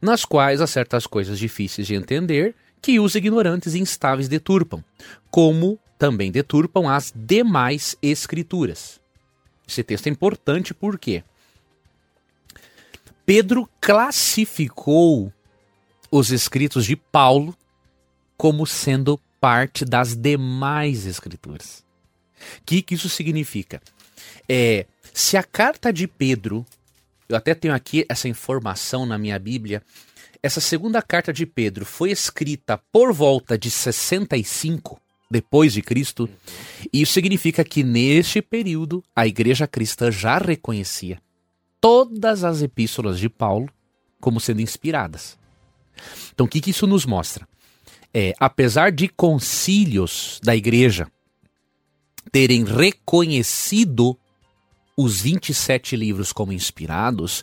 nas 0.00 0.24
quais 0.24 0.60
há 0.60 0.66
certas 0.66 1.06
coisas 1.06 1.38
difíceis 1.38 1.86
de 1.86 1.94
entender 1.94 2.54
que 2.80 2.98
os 3.00 3.14
ignorantes 3.14 3.74
e 3.74 3.80
instáveis 3.80 4.28
deturpam, 4.28 4.82
como 5.30 5.78
também 5.98 6.30
deturpam 6.30 6.88
as 6.88 7.12
demais 7.14 7.96
escrituras 8.00 9.00
esse 9.70 9.84
texto 9.84 10.08
é 10.08 10.10
importante 10.10 10.74
porque 10.74 11.22
Pedro 13.24 13.68
classificou 13.80 15.32
os 16.10 16.30
escritos 16.32 16.84
de 16.84 16.96
Paulo 16.96 17.56
como 18.36 18.66
sendo 18.66 19.18
parte 19.40 19.84
das 19.84 20.16
demais 20.16 21.06
escrituras. 21.06 21.84
O 22.58 22.64
que, 22.66 22.82
que 22.82 22.94
isso 22.94 23.08
significa? 23.08 23.80
É, 24.48 24.86
se 25.12 25.36
a 25.36 25.42
carta 25.42 25.92
de 25.92 26.06
Pedro, 26.06 26.64
eu 27.28 27.36
até 27.36 27.54
tenho 27.54 27.74
aqui 27.74 28.04
essa 28.08 28.28
informação 28.28 29.06
na 29.06 29.18
minha 29.18 29.38
Bíblia, 29.38 29.82
essa 30.42 30.60
segunda 30.60 31.02
carta 31.02 31.32
de 31.32 31.44
Pedro 31.44 31.84
foi 31.84 32.10
escrita 32.10 32.78
por 32.90 33.12
volta 33.12 33.58
de 33.58 33.70
65, 33.70 35.00
depois 35.30 35.72
de 35.72 35.82
Cristo. 35.82 36.28
Isso 36.92 37.12
significa 37.12 37.62
que 37.62 37.84
neste 37.84 38.40
período 38.40 39.04
a 39.14 39.26
igreja 39.26 39.66
cristã 39.66 40.10
já 40.10 40.38
reconhecia 40.38 41.20
todas 41.80 42.42
as 42.42 42.62
epístolas 42.62 43.18
de 43.18 43.28
Paulo 43.28 43.68
como 44.20 44.40
sendo 44.40 44.60
inspiradas. 44.60 45.38
Então 46.32 46.46
o 46.46 46.48
que, 46.48 46.60
que 46.60 46.70
isso 46.70 46.86
nos 46.86 47.04
mostra? 47.04 47.46
É, 48.12 48.34
apesar 48.40 48.90
de 48.90 49.08
concílios 49.08 50.40
da 50.42 50.56
igreja 50.56 51.06
terem 52.32 52.64
reconhecido 52.64 54.18
os 54.96 55.22
27 55.22 55.96
livros 55.96 56.32
como 56.32 56.52
inspirados, 56.52 57.42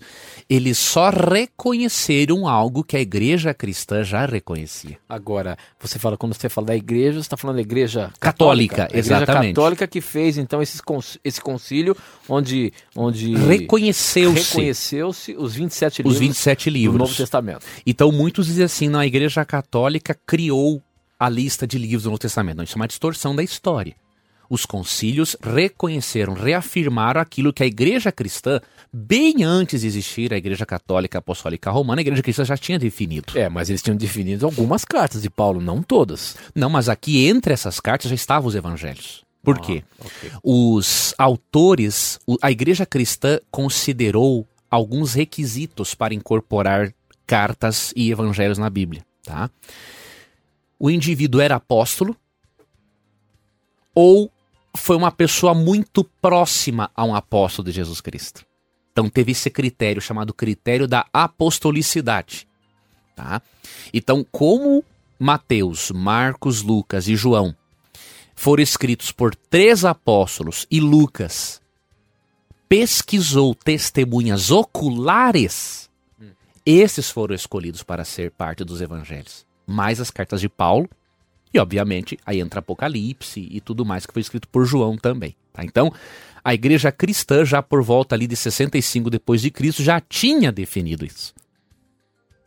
eles 0.49 0.77
só 0.77 1.10
reconheceram 1.10 2.47
algo 2.47 2.83
que 2.83 2.95
a 2.95 3.01
igreja 3.01 3.53
cristã 3.53 4.03
já 4.03 4.25
reconhecia. 4.25 4.97
Agora, 5.10 5.57
você 5.79 5.97
fala, 5.97 6.17
quando 6.17 6.33
você 6.33 6.49
fala 6.49 6.67
da 6.67 6.75
igreja, 6.75 7.13
você 7.13 7.21
está 7.21 7.38
falando 7.38 7.55
da 7.55 7.62
igreja 7.62 8.12
católica. 8.19 8.75
católica 8.75 8.97
exatamente. 8.97 9.29
A 9.29 9.33
igreja 9.33 9.53
católica 9.53 9.88
que 9.88 10.01
fez, 10.01 10.38
então, 10.38 10.62
esse, 10.62 10.79
esse 11.23 11.41
concílio 11.41 11.95
onde... 12.29 12.71
onde 12.95 13.36
reconheceu-se 13.36 14.49
reconheceu 14.49 15.07
os 15.10 15.55
27 15.55 16.03
livros, 16.03 16.13
os 16.13 16.19
27 16.19 16.69
livros 16.69 16.93
do 16.93 16.99
Novo 16.99 17.15
Testamento. 17.15 17.65
Então, 17.86 18.12
muitos 18.12 18.45
dizem 18.45 18.65
assim, 18.65 18.89
não, 18.89 18.99
a 18.99 19.07
igreja 19.07 19.43
católica 19.43 20.15
criou 20.25 20.81
a 21.19 21.27
lista 21.29 21.65
de 21.65 21.77
livros 21.77 22.03
do 22.03 22.10
Novo 22.10 22.19
Testamento. 22.19 22.57
Não, 22.57 22.63
isso 22.63 22.73
é 22.73 22.79
uma 22.79 22.88
distorção 22.88 23.36
da 23.36 23.43
história 23.43 23.95
os 24.49 24.65
concílios 24.65 25.36
reconheceram, 25.41 26.33
reafirmaram 26.33 27.19
aquilo 27.21 27.53
que 27.53 27.63
a 27.63 27.65
igreja 27.65 28.12
cristã, 28.12 28.60
bem 28.91 29.43
antes 29.43 29.81
de 29.81 29.88
existir 29.88 30.33
a 30.33 30.38
igreja 30.38 30.65
católica 30.65 31.19
apostólica 31.19 31.71
romana, 31.71 31.99
a 31.99 32.03
igreja 32.03 32.23
cristã 32.23 32.45
já 32.45 32.57
tinha 32.57 32.79
definido. 32.79 33.38
É, 33.38 33.49
mas 33.49 33.69
eles 33.69 33.81
tinham 33.81 33.97
definido 33.97 34.45
algumas 34.45 34.86
cartas 34.86 35.21
de 35.21 35.29
Paulo, 35.29 35.62
não 35.62 35.81
todas. 35.81 36.36
Não, 36.55 36.69
mas 36.69 36.89
aqui 36.89 37.25
entre 37.27 37.53
essas 37.53 37.79
cartas 37.79 38.10
já 38.10 38.15
estavam 38.15 38.47
os 38.47 38.55
evangelhos. 38.55 39.23
Por 39.43 39.57
ah, 39.57 39.62
quê? 39.62 39.83
Okay. 39.99 40.31
Os 40.43 41.13
autores, 41.17 42.19
a 42.41 42.51
igreja 42.51 42.86
cristã 42.86 43.39
considerou 43.49 44.45
alguns 44.69 45.13
requisitos 45.13 45.95
para 45.95 46.13
incorporar 46.13 46.93
cartas 47.25 47.93
e 47.95 48.12
evangelhos 48.12 48.57
na 48.57 48.69
Bíblia, 48.69 49.05
tá? 49.23 49.49
O 50.79 50.89
indivíduo 50.89 51.41
era 51.41 51.55
apóstolo 51.55 52.15
ou 53.93 54.31
foi 54.77 54.95
uma 54.95 55.11
pessoa 55.11 55.53
muito 55.53 56.03
próxima 56.03 56.89
a 56.95 57.03
um 57.03 57.15
apóstolo 57.15 57.65
de 57.65 57.71
Jesus 57.71 57.99
Cristo. 57.99 58.45
Então 58.91 59.09
teve 59.09 59.31
esse 59.31 59.49
critério 59.49 60.01
chamado 60.01 60.33
critério 60.33 60.87
da 60.87 61.05
apostolicidade. 61.11 62.47
Tá? 63.15 63.41
Então, 63.93 64.25
como 64.31 64.83
Mateus, 65.19 65.91
Marcos, 65.91 66.61
Lucas 66.61 67.07
e 67.07 67.15
João 67.15 67.55
foram 68.35 68.61
escritos 68.61 69.11
por 69.11 69.35
três 69.35 69.83
apóstolos 69.83 70.67
e 70.69 70.79
Lucas 70.79 71.61
pesquisou 72.69 73.55
testemunhas 73.55 74.51
oculares, 74.51 75.89
esses 76.65 77.09
foram 77.09 77.33
escolhidos 77.33 77.81
para 77.81 78.03
ser 78.03 78.31
parte 78.31 78.63
dos 78.63 78.81
evangelhos. 78.81 79.45
Mais 79.65 79.99
as 79.99 80.11
cartas 80.11 80.41
de 80.41 80.49
Paulo 80.49 80.89
e, 81.53 81.60
obviamente, 81.60 82.17
aí 82.25 82.39
entra 82.39 82.60
Apocalipse 82.60 83.47
e 83.49 83.62
tudo 83.62 83.86
mais 83.86 84.05
que 84.05 84.13
foi 84.13 84.21
escrito 84.21 84.47
por 84.47 84.65
João 84.65 84.97
também. 84.97 85.36
Tá? 85.53 85.63
Então, 85.63 85.91
a 86.43 86.53
igreja 86.53 86.91
cristã, 86.91 87.43
já 87.43 87.62
por 87.62 87.81
volta 87.81 88.15
ali 88.15 88.27
de 88.27 88.36
65 88.36 89.10
depois 89.10 89.41
de 89.41 89.51
Cristo, 89.51 89.83
já 89.83 89.99
tinha 89.99 90.51
definido 90.51 91.05
isso. 91.05 91.33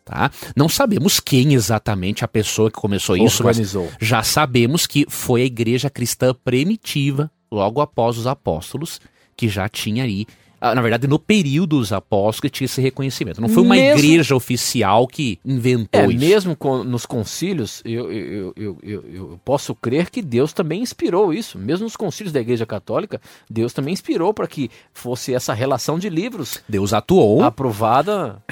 Tá? 0.05 0.31
Não 0.57 0.69
sabemos 0.69 1.21
quem 1.21 1.55
exatamente 1.55 2.25
a 2.25 2.29
pessoa 2.29 2.71
que 2.71 2.81
começou 2.81 3.17
isso, 3.17 3.43
Organizou. 3.45 3.85
mas 3.85 4.09
já 4.09 4.23
sabemos 4.23 4.87
que 4.87 5.07
foi 5.09 5.43
a 5.43 5.47
igreja 5.47 5.89
cristã 5.89 6.35
primitiva, 6.35 7.31
logo 7.51 7.81
após 7.81 8.19
os 8.19 8.27
apóstolos, 8.27 9.01
que 9.37 9.49
já 9.49 9.69
tinha 9.69 10.05
aí 10.05 10.27
na 10.61 10.83
verdade, 10.83 11.07
no 11.07 11.19
período 11.19 11.79
dos 11.79 11.93
apóstolos 11.93 12.51
tinha 12.53 12.67
esse 12.67 12.81
reconhecimento. 12.81 13.41
Não 13.41 13.49
foi 13.49 13.63
uma 13.63 13.75
Mesmo- 13.75 13.99
igreja 13.99 14.35
oficial 14.37 15.07
que 15.07 15.39
inventou 15.45 16.03
É, 16.03 16.07
isso. 16.09 16.19
mesmo 16.19 16.57
com- 16.57 16.85
nos 16.85 17.07
concílios, 17.07 17.81
eu, 17.85 18.13
eu, 18.13 18.53
eu, 18.57 18.79
eu, 18.83 19.41
posso 19.45 19.75
crer 19.75 20.11
que 20.11 20.21
Deus 20.21 20.53
também 20.53 20.83
inspirou 20.83 21.33
isso. 21.33 21.59
Mesmo 21.59 21.85
nos 21.85 21.97
concílios 21.97 22.33
da 22.33 22.41
Igreja 22.41 22.67
Católica, 22.67 23.21
Deus 23.49 23.73
também 23.73 23.93
inspirou 23.95 24.35
para 24.35 24.47
que 24.47 24.71
fosse 24.93 25.33
essa 25.35 25.55
relação 25.55 25.99
de 25.99 26.09
livros 26.11 26.61
Deus 26.69 26.93
atuou, 26.93 27.43
aprovada. 27.43 28.43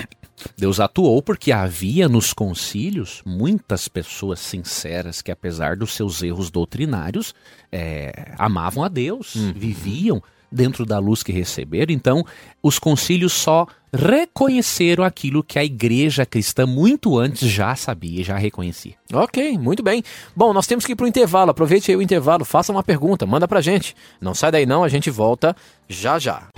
Deus 0.57 0.79
atuou 0.79 1.21
porque 1.21 1.51
havia 1.51 2.09
nos 2.09 2.33
concílios 2.33 3.21
muitas 3.27 3.89
pessoas 3.89 4.39
sinceras 4.39 5.21
que, 5.21 5.31
apesar 5.33 5.77
dos 5.77 5.93
seus 5.95 6.23
erros 6.23 6.49
doutrinários, 6.51 7.35
é, 7.73 8.33
amavam 8.39 8.85
a 8.85 8.89
Deus, 8.89 9.35
viviam 9.55 10.23
dentro 10.51 10.85
da 10.85 10.99
luz 10.99 11.23
que 11.23 11.33
receberam. 11.33 11.93
Então, 11.93 12.25
os 12.63 12.79
concílios 12.79 13.33
só 13.33 13.67
reconheceram 13.93 15.03
aquilo 15.03 15.43
que 15.43 15.59
a 15.59 15.65
igreja 15.65 16.27
cristã 16.27 16.67
muito 16.67 17.19
antes 17.19 17.49
já 17.49 17.75
sabia, 17.75 18.23
já 18.23 18.37
reconhecia. 18.37 18.95
Ok, 19.13 19.57
muito 19.59 19.83
bem. 19.83 20.03
Bom, 20.37 20.53
nós 20.53 20.67
temos 20.67 20.85
que 20.85 20.93
ir 20.93 20.97
para 20.97 21.05
o 21.05 21.09
intervalo. 21.09 21.51
Aproveite 21.51 21.91
aí 21.91 21.97
o 21.97 22.03
intervalo, 22.03 22.45
faça 22.45 22.73
uma 22.73 22.83
pergunta, 22.83 23.27
manda 23.27 23.49
pra 23.49 23.61
gente. 23.61 23.97
Não 24.21 24.35
sai 24.35 24.51
daí 24.51 24.67
não, 24.67 24.85
a 24.85 24.89
gente 24.89 25.11
volta 25.11 25.57
já 25.89 26.19
já. 26.19 26.49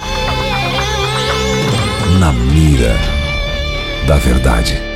Na 2.18 2.32
mira 2.32 2.96
da 4.06 4.16
verdade. 4.16 4.89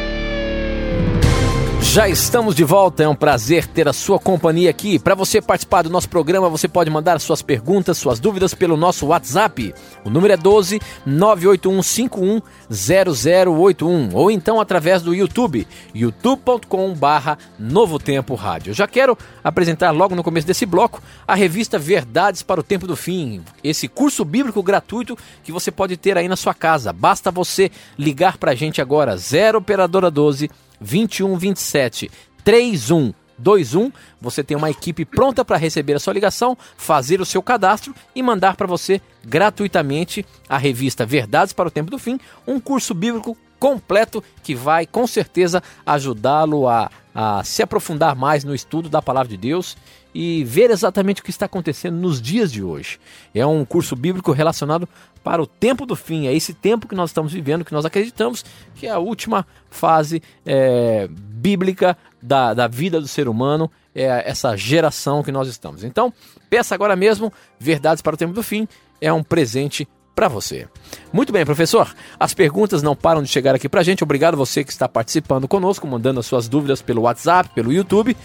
Já 1.95 2.09
estamos 2.09 2.57
de 2.57 2.65
volta, 2.65 3.05
é 3.05 3.09
um 3.09 3.15
prazer 3.15 3.69
ter 3.69 3.87
a 3.87 3.93
sua 3.93 4.19
companhia 4.19 4.69
aqui. 4.69 4.99
Para 4.99 5.15
você 5.15 5.41
participar 5.41 5.83
do 5.83 5.89
nosso 5.89 6.09
programa, 6.09 6.49
você 6.49 6.67
pode 6.67 6.91
mandar 6.91 7.21
suas 7.21 7.41
perguntas, 7.41 7.97
suas 7.97 8.19
dúvidas 8.19 8.53
pelo 8.53 8.77
nosso 8.77 9.07
WhatsApp. 9.07 9.73
O 10.05 10.11
número 10.11 10.35
é 10.35 10.37
12 10.37 10.81
98151 11.07 12.43
0081 12.69 14.13
ou 14.13 14.29
então 14.29 14.61
através 14.61 15.03
do 15.03 15.15
YouTube, 15.15 15.69
youtube.com/barra 15.95 17.39
Novo 17.61 18.01
Tempo 18.01 18.35
Rádio. 18.35 18.71
Eu 18.71 18.75
já 18.75 18.89
quero 18.89 19.17
apresentar 19.45 19.93
logo 19.93 20.17
no 20.17 20.25
começo 20.25 20.49
desse 20.49 20.67
bloco 20.67 21.01
a 21.29 21.37
revista 21.37 21.79
Verdades 21.79 22.43
para 22.43 22.59
o 22.59 22.65
Tempo 22.65 22.89
do 22.89 22.97
Fim, 22.97 23.41
esse 23.63 23.87
curso 23.87 24.25
bíblico 24.25 24.65
gratuito 24.65 25.17
que 25.45 25.53
você 25.53 25.71
pode 25.71 25.97
ter 25.97 26.19
aí 26.19 26.27
na 26.27 26.35
sua 26.35 26.55
casa. 26.55 26.93
Basta 26.93 27.31
você 27.31 27.71
ligar 27.97 28.37
para 28.37 28.51
a 28.51 28.55
gente 28.57 28.83
agora, 28.83 29.17
0 29.17 29.59
operadora 29.59 30.11
12 30.11 30.51
2127 30.81 32.11
3121. 32.45 33.93
Você 34.21 34.45
tem 34.45 34.57
uma 34.57 34.71
equipe 34.71 35.05
pronta 35.05 35.45
para 35.45 35.57
receber 35.57 35.95
a 35.95 35.99
sua 35.99 36.13
ligação, 36.13 36.57
fazer 36.77 37.21
o 37.21 37.27
seu 37.27 37.43
cadastro 37.43 37.95
e 38.15 38.23
mandar 38.23 38.57
para 38.57 38.67
você 38.67 39.01
gratuitamente 39.25 40.25
a 40.49 40.59
revista 40.59 41.07
Verdades 41.07 41.53
para 41.53 41.69
o 41.69 41.71
Tempo 41.71 41.91
do 41.91 41.99
Fim, 41.99 42.19
um 42.47 42.61
curso 42.61 42.95
bíblico 42.95 43.37
completo 43.65 44.23
que 44.43 44.55
vai 44.55 44.87
com 44.87 45.07
certeza 45.07 45.63
ajudá-lo 45.87 46.69
a, 46.69 46.91
a 47.15 47.43
se 47.43 47.63
aprofundar 47.63 48.15
mais 48.15 48.45
no 48.45 48.55
estudo 48.55 48.91
da 48.91 49.01
palavra 49.01 49.31
de 49.31 49.39
Deus 49.39 49.75
e 50.15 50.45
ver 50.45 50.71
exatamente 50.71 51.23
o 51.23 51.25
que 51.25 51.31
está 51.31 51.47
acontecendo 51.47 51.97
nos 51.97 52.21
dias 52.21 52.53
de 52.53 52.63
hoje. 52.63 53.01
É 53.35 53.47
um 53.47 53.65
curso 53.65 53.97
bíblico 53.97 54.33
relacionado 54.33 54.87
para 55.23 55.41
o 55.41 55.47
tempo 55.47 55.87
do 55.87 55.97
fim, 55.97 56.27
é 56.27 56.35
esse 56.35 56.53
tempo 56.53 56.87
que 56.87 56.95
nós 56.95 57.09
estamos 57.09 57.33
vivendo, 57.33 57.65
que 57.65 57.73
nós 57.73 57.87
acreditamos 57.87 58.45
que 58.75 58.87
é 58.87 58.91
a 58.91 58.99
última 58.99 59.47
fase 59.71 60.23
é, 60.45 61.09
bíblica 61.11 61.97
da, 62.21 62.53
da 62.53 62.69
vida 62.69 63.01
do 63.01 63.09
ser 63.09 63.29
humano, 63.29 63.71
é 63.95 64.29
essa 64.29 64.55
geração 64.59 65.23
que 65.23 65.33
nós 65.33 65.49
estamos. 65.49 65.85
Então, 65.85 66.13
peça 66.51 66.75
agora 66.75 66.95
mesmo 66.95 67.33
Verdades 67.59 68.03
para 68.03 68.13
o 68.13 68.19
Tempo 68.19 68.35
do 68.35 68.43
Fim, 68.43 68.69
é 69.01 69.11
um 69.11 69.23
presente 69.23 69.89
para 70.15 70.29
você. 70.29 70.69
Muito 71.13 71.33
bem, 71.33 71.45
professor. 71.45 71.95
As 72.19 72.33
perguntas 72.33 72.83
não 72.83 72.95
param 72.95 73.23
de 73.23 73.29
chegar 73.29 73.55
aqui 73.55 73.69
para 73.69 73.81
a 73.81 73.85
gente. 73.85 74.05
Obrigado 74.05 74.37
você 74.37 74.63
que 74.63 74.71
está 74.71 74.89
participando 74.89 75.49
conosco, 75.49 75.87
mandando 75.87 76.21
as 76.21 76.27
suas 76.27 76.49
dúvidas 76.49 76.81
pelo 76.81 77.03
WhatsApp, 77.03 77.51
pelo 77.55 77.73
YouTube. 77.73 78.17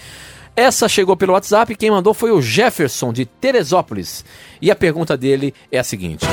Essa 0.56 0.90
chegou 0.90 1.16
pelo 1.16 1.34
WhatsApp, 1.34 1.76
quem 1.76 1.90
mandou 1.90 2.14
foi 2.14 2.32
o 2.32 2.42
Jefferson 2.42 3.14
de 3.14 3.26
Teresópolis. 3.26 4.26
E 4.62 4.70
a 4.70 4.76
pergunta 4.76 5.16
dele 5.16 5.54
é 5.72 5.80
a 5.80 5.84
seguinte: 5.84 6.26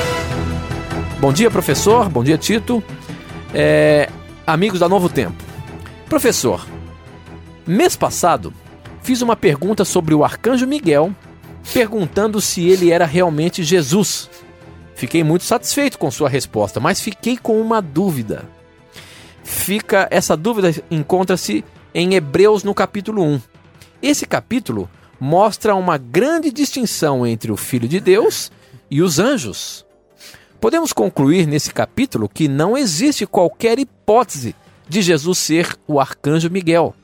Bom 1.19 1.31
dia, 1.31 1.49
professor. 1.49 2.09
Bom 2.09 2.23
dia, 2.23 2.37
Tito. 2.37 2.83
É, 3.53 4.09
amigos 4.45 4.79
da 4.79 4.89
Novo 4.89 5.09
Tempo. 5.09 5.35
Professor, 6.09 6.65
mês 7.65 7.95
passado 7.95 8.53
fiz 9.01 9.21
uma 9.21 9.35
pergunta 9.35 9.85
sobre 9.85 10.13
o 10.13 10.23
arcanjo 10.23 10.67
Miguel, 10.67 11.15
perguntando 11.73 12.41
se 12.41 12.67
ele 12.67 12.91
era 12.91 13.05
realmente 13.05 13.63
Jesus. 13.63 14.29
Fiquei 14.97 15.23
muito 15.23 15.43
satisfeito 15.43 15.99
com 15.99 16.09
sua 16.09 16.27
resposta, 16.27 16.79
mas 16.79 16.99
fiquei 16.99 17.37
com 17.37 17.61
uma 17.61 17.83
dúvida. 17.83 18.49
Fica 19.43 20.07
essa 20.09 20.35
dúvida 20.35 20.73
encontra-se 20.89 21.63
em 21.93 22.15
Hebreus 22.15 22.63
no 22.63 22.73
capítulo 22.73 23.21
1. 23.21 23.41
Esse 24.01 24.25
capítulo 24.25 24.89
mostra 25.19 25.75
uma 25.75 25.99
grande 25.99 26.51
distinção 26.51 27.27
entre 27.27 27.51
o 27.51 27.55
Filho 27.55 27.87
de 27.87 27.99
Deus 27.99 28.51
e 28.89 29.03
os 29.03 29.19
anjos. 29.19 29.85
Podemos 30.59 30.91
concluir 30.91 31.45
nesse 31.45 31.71
capítulo 31.71 32.27
que 32.27 32.47
não 32.47 32.75
existe 32.75 33.27
qualquer 33.27 33.77
hipótese 33.77 34.55
de 34.89 35.03
Jesus 35.03 35.37
ser 35.37 35.77
o 35.87 35.99
arcanjo 35.99 36.49
Miguel. 36.49 36.95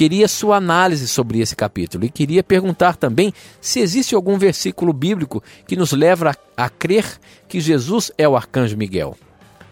Queria 0.00 0.28
sua 0.28 0.56
análise 0.56 1.06
sobre 1.06 1.40
esse 1.40 1.54
capítulo 1.54 2.06
e 2.06 2.08
queria 2.08 2.42
perguntar 2.42 2.96
também 2.96 3.34
se 3.60 3.80
existe 3.80 4.14
algum 4.14 4.38
versículo 4.38 4.94
bíblico 4.94 5.42
que 5.66 5.76
nos 5.76 5.92
leva 5.92 6.30
a, 6.30 6.64
a 6.64 6.70
crer 6.70 7.04
que 7.46 7.60
Jesus 7.60 8.10
é 8.16 8.26
o 8.26 8.34
arcanjo 8.34 8.78
Miguel. 8.78 9.14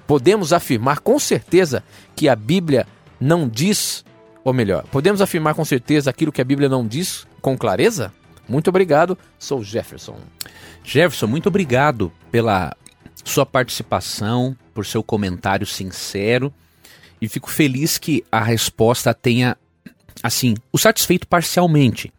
Podemos 0.06 0.52
afirmar 0.52 1.00
com 1.00 1.18
certeza 1.18 1.82
que 2.14 2.28
a 2.28 2.36
Bíblia 2.36 2.86
não 3.18 3.48
diz, 3.48 4.04
ou 4.44 4.52
melhor, 4.52 4.84
podemos 4.92 5.22
afirmar 5.22 5.54
com 5.54 5.64
certeza 5.64 6.10
aquilo 6.10 6.30
que 6.30 6.42
a 6.42 6.44
Bíblia 6.44 6.68
não 6.68 6.86
diz 6.86 7.26
com 7.40 7.56
clareza? 7.56 8.12
Muito 8.46 8.68
obrigado, 8.68 9.16
sou 9.38 9.64
Jefferson. 9.64 10.18
Jefferson, 10.84 11.26
muito 11.26 11.46
obrigado 11.46 12.12
pela 12.30 12.76
sua 13.24 13.46
participação, 13.46 14.54
por 14.74 14.84
seu 14.84 15.02
comentário 15.02 15.66
sincero 15.66 16.52
e 17.20 17.28
fico 17.28 17.50
feliz 17.50 17.98
que 17.98 18.24
a 18.30 18.40
resposta 18.40 19.12
tenha, 19.12 19.56
assim, 20.22 20.54
o 20.72 20.78
satisfeito 20.78 21.26
parcialmente. 21.26 22.12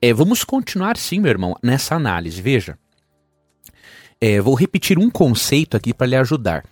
É, 0.00 0.12
vamos 0.12 0.44
continuar 0.44 0.96
sim, 0.96 1.20
meu 1.20 1.30
irmão, 1.30 1.56
nessa 1.62 1.94
análise. 1.94 2.42
Veja, 2.42 2.78
é, 4.20 4.40
vou 4.40 4.54
repetir 4.54 4.98
um 4.98 5.10
conceito 5.10 5.76
aqui 5.76 5.92
para 5.92 6.06
lhe 6.06 6.16
ajudar. 6.16 6.64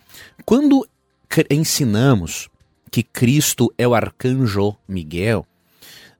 Quando 0.45 0.87
ensinamos 1.51 2.49
que 2.91 3.03
Cristo 3.03 3.73
é 3.77 3.87
o 3.87 3.95
arcanjo 3.95 4.77
Miguel, 4.87 5.47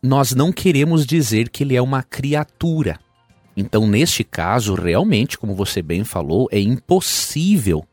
nós 0.03 0.35
não 0.35 0.53
queremos 0.53 1.07
dizer 1.07 1.49
que 1.49 1.63
ele 1.63 1.77
é 1.77 1.81
uma 1.81 2.03
criatura. 2.03 2.99
Então, 3.57 3.87
neste 3.87 4.25
caso, 4.25 4.75
realmente, 4.75 5.39
como 5.39 5.55
você 5.55 5.81
bem 5.81 6.05
falou, 6.05 6.49
é 6.51 6.61
impossível 6.61 7.87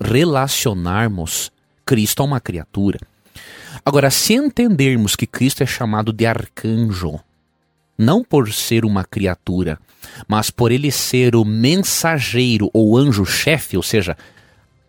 relacionarmos 0.00 1.52
Cristo 1.86 2.20
a 2.20 2.26
uma 2.26 2.40
criatura. 2.40 2.98
Agora, 3.84 4.10
se 4.10 4.34
entendermos 4.34 5.14
que 5.14 5.26
Cristo 5.26 5.62
é 5.62 5.66
chamado 5.66 6.12
de 6.12 6.24
arcanjo, 6.24 7.20
não 7.98 8.24
por 8.24 8.50
ser 8.52 8.84
uma 8.84 9.04
criatura, 9.04 9.78
mas 10.26 10.50
por 10.50 10.72
ele 10.72 10.90
ser 10.90 11.36
o 11.36 11.44
mensageiro 11.44 12.70
ou 12.72 12.96
anjo-chefe, 12.96 13.76
ou 13.76 13.82
seja, 13.82 14.16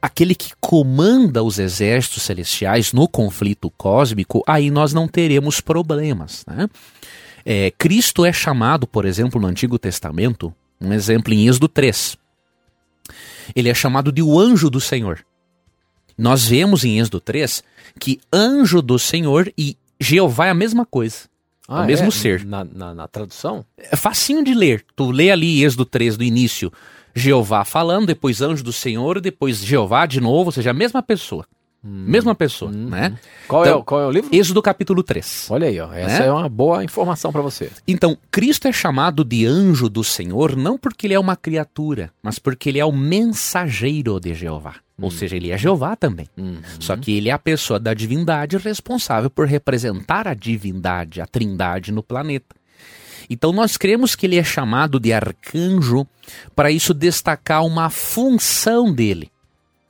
aquele 0.01 0.33
que 0.33 0.53
comanda 0.61 1.43
os 1.43 1.59
exércitos 1.59 2.23
celestiais 2.23 2.93
no 2.93 3.07
conflito 3.07 3.69
cósmico, 3.71 4.43
aí 4.47 4.71
nós 4.71 4.93
não 4.93 5.07
teremos 5.07 5.59
problemas. 5.59 6.45
Né? 6.47 6.69
É, 7.45 7.71
Cristo 7.71 8.25
é 8.25 8.31
chamado, 8.31 8.87
por 8.87 9.05
exemplo, 9.05 9.41
no 9.41 9.47
Antigo 9.47 9.77
Testamento, 9.77 10.53
um 10.79 10.93
exemplo 10.93 11.33
em 11.33 11.47
Êxodo 11.47 11.67
3. 11.67 12.17
Ele 13.55 13.69
é 13.69 13.73
chamado 13.73 14.11
de 14.11 14.21
o 14.21 14.39
anjo 14.39 14.69
do 14.69 14.79
Senhor. 14.79 15.25
Nós 16.17 16.47
vemos 16.47 16.83
em 16.83 16.99
Êxodo 16.99 17.19
3 17.19 17.63
que 17.99 18.19
anjo 18.31 18.81
do 18.81 18.97
Senhor 18.99 19.51
e 19.57 19.77
Jeová 19.99 20.47
é 20.47 20.49
a 20.49 20.53
mesma 20.55 20.85
coisa. 20.85 21.17
é 21.69 21.73
o 21.73 21.85
mesmo 21.85 22.07
é? 22.07 22.11
ser. 22.11 22.45
Na, 22.45 22.63
na, 22.63 22.93
na 22.93 23.07
tradução? 23.07 23.65
É 23.77 23.95
facinho 23.95 24.43
de 24.43 24.53
ler. 24.53 24.85
Tu 24.95 25.11
lê 25.11 25.31
ali 25.31 25.63
Êxodo 25.63 25.85
3 25.85 26.17
do 26.17 26.23
início, 26.23 26.71
Jeová 27.15 27.63
falando, 27.65 28.07
depois 28.07 28.41
anjo 28.41 28.63
do 28.63 28.73
Senhor, 28.73 29.19
depois 29.21 29.57
Jeová 29.63 30.05
de 30.05 30.19
novo, 30.19 30.45
ou 30.47 30.51
seja, 30.51 30.71
a 30.71 30.73
mesma 30.73 31.01
pessoa. 31.01 31.45
Mesma 31.87 32.33
pessoa, 32.33 32.71
né? 32.71 33.15
Qual, 33.47 33.63
é, 33.63 33.67
Então, 33.67 33.79
o- 33.79 33.83
qual 33.83 34.01
é 34.01 34.07
o 34.07 34.11
livro? 34.11 34.29
Êxodo 34.33 34.59
capítulo 34.59 35.03
3. 35.03 35.45
Olha 35.51 35.67
aí, 35.67 35.79
ó. 35.79 35.93
Essa 35.93 36.19
Né? 36.21 36.25
é 36.27 36.31
uma 36.31 36.49
boa 36.49 36.83
informação 36.83 37.31
pra 37.31 37.43
você. 37.43 37.69
Então, 37.87 38.17
Cristo 38.31 38.67
é 38.67 38.71
chamado 38.71 39.23
de 39.23 39.45
anjo 39.45 39.87
do 39.87 40.03
Senhor 40.03 40.55
não 40.55 40.79
porque 40.79 41.05
ele 41.05 41.13
é 41.13 41.19
uma 41.19 41.35
criatura, 41.35 42.11
mas 42.23 42.39
porque 42.39 42.69
ele 42.69 42.79
é 42.79 42.85
o 42.85 42.91
mensageiro 42.91 44.19
de 44.19 44.33
Jeová. 44.33 44.75
Ou 44.99 45.11
seja, 45.11 45.35
ele 45.35 45.51
é 45.51 45.57
Jeová 45.57 45.95
também. 45.95 46.27
Só 46.79 46.95
que 46.95 47.11
ele 47.11 47.29
é 47.29 47.31
a 47.33 47.39
pessoa 47.39 47.79
da 47.79 47.93
divindade 47.93 48.57
responsável 48.57 49.29
por 49.29 49.45
representar 49.45 50.27
a 50.27 50.33
divindade, 50.33 51.19
a 51.19 51.25
trindade 51.25 51.91
no 51.91 52.01
planeta. 52.01 52.55
Então 53.29 53.51
nós 53.51 53.75
cremos 53.75 54.15
que 54.15 54.25
ele 54.25 54.37
é 54.37 54.43
chamado 54.43 54.99
de 54.99 55.11
arcanjo 55.11 56.07
para 56.55 56.71
isso 56.71 56.93
destacar 56.93 57.65
uma 57.65 57.89
função 57.89 58.93
dele. 58.93 59.29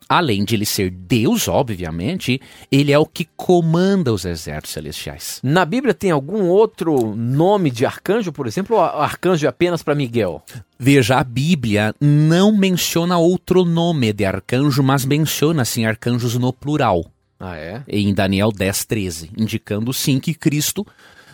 Além 0.07 0.43
de 0.45 0.53
ele 0.55 0.65
ser 0.65 0.91
Deus, 0.91 1.47
obviamente, 1.47 2.39
ele 2.71 2.91
é 2.91 2.99
o 2.99 3.07
que 3.07 3.25
comanda 3.35 4.13
os 4.13 4.23
exércitos 4.23 4.71
celestiais. 4.71 5.39
Na 5.41 5.65
Bíblia 5.65 5.95
tem 5.95 6.11
algum 6.11 6.43
outro 6.47 7.15
nome 7.15 7.71
de 7.71 7.85
arcanjo, 7.87 8.31
por 8.31 8.45
exemplo, 8.45 8.75
ou 8.75 8.81
arcanjo 8.83 9.45
é 9.45 9.49
apenas 9.49 9.81
para 9.81 9.95
Miguel? 9.95 10.43
Veja, 10.77 11.17
a 11.17 11.23
Bíblia 11.23 11.95
não 11.99 12.55
menciona 12.55 13.17
outro 13.17 13.65
nome 13.65 14.13
de 14.13 14.25
arcanjo, 14.25 14.83
mas 14.83 15.05
menciona 15.05 15.65
sim 15.65 15.85
arcanjos 15.85 16.35
no 16.37 16.53
plural, 16.53 17.05
Ah, 17.39 17.57
é? 17.57 17.81
em 17.87 18.13
Daniel 18.13 18.51
10, 18.51 18.85
13, 18.85 19.31
indicando 19.35 19.91
sim 19.91 20.19
que 20.19 20.35
Cristo 20.35 20.85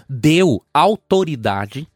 deu 0.10 0.64
autoridade 0.74 1.88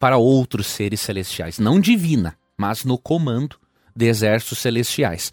para 0.00 0.16
outros 0.16 0.66
seres 0.66 1.00
celestiais, 1.00 1.58
não 1.60 1.78
divina, 1.78 2.34
mas 2.58 2.84
no 2.84 2.98
comando 2.98 3.56
de 3.94 4.06
exércitos 4.06 4.58
celestiais. 4.58 5.32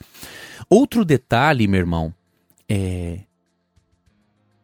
Outro 0.69 1.03
detalhe, 1.03 1.67
meu 1.67 1.79
irmão, 1.79 2.13
é. 2.69 3.19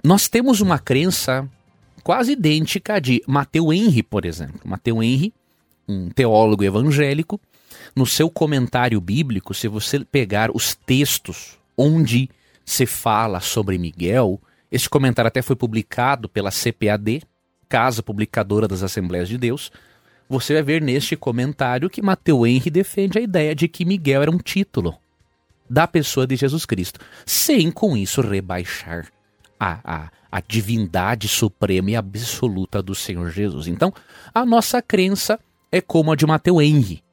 Nós 0.04 0.28
temos 0.28 0.62
uma 0.62 0.80
crença 0.80 1.50
quase 2.04 2.32
idêntica 2.34 3.02
de 3.02 3.22
Mateu 3.28 3.74
Henry, 3.74 4.02
por 4.02 4.24
exemplo. 4.24 4.62
Mateu 4.64 5.04
Henry, 5.04 5.34
um 5.88 6.10
teólogo 6.10 6.64
evangélico, 6.64 7.40
no 7.96 8.06
seu 8.06 8.30
comentário 8.30 9.02
bíblico, 9.02 9.54
se 9.54 9.68
você 9.68 10.06
pegar 10.06 10.50
os 10.56 10.74
textos 10.74 11.58
onde 11.76 12.30
se 12.64 12.86
fala 12.86 13.40
sobre 13.40 13.78
Miguel, 13.78 14.40
este 14.72 14.90
comentário 14.90 15.28
até 15.28 15.42
foi 15.42 15.56
publicado 15.56 16.30
pela 16.30 16.52
CPAD, 16.52 17.24
Casa 17.68 18.02
Publicadora 18.02 18.68
das 18.68 18.84
Assembleias 18.84 19.28
de 19.28 19.38
Deus. 19.38 19.72
Você 20.30 20.54
vai 20.54 20.64
ver 20.64 20.82
neste 20.82 21.16
comentário 21.16 21.90
que 21.90 22.02
Mateu 22.02 22.46
Henry 22.46 22.70
defende 22.70 23.18
a 23.18 23.22
ideia 23.22 23.56
de 23.56 23.68
que 23.68 23.86
Miguel 23.86 24.22
era 24.22 24.32
um 24.32 24.38
título 24.38 24.96
da 25.70 25.88
pessoa 25.88 26.26
de 26.26 26.36
Jesus 26.36 26.66
Cristo, 26.66 27.00
sem 27.26 27.72
com 27.72 27.96
isso 27.96 28.22
rebaixar 28.22 29.08
a, 29.60 29.80
a, 29.84 30.12
a 30.32 30.42
divindade 30.42 31.28
suprema 31.28 31.92
e 31.92 31.96
absoluta 31.96 32.82
do 32.82 32.96
Senhor 32.96 33.30
Jesus. 33.32 33.68
Então, 33.68 33.94
a 34.34 34.46
nossa 34.46 34.82
crença 34.82 35.40
é 35.72 35.82
como 35.82 36.12
a 36.12 36.16
de 36.16 36.26
Mateu 36.26 36.62
Henry. 36.62 37.04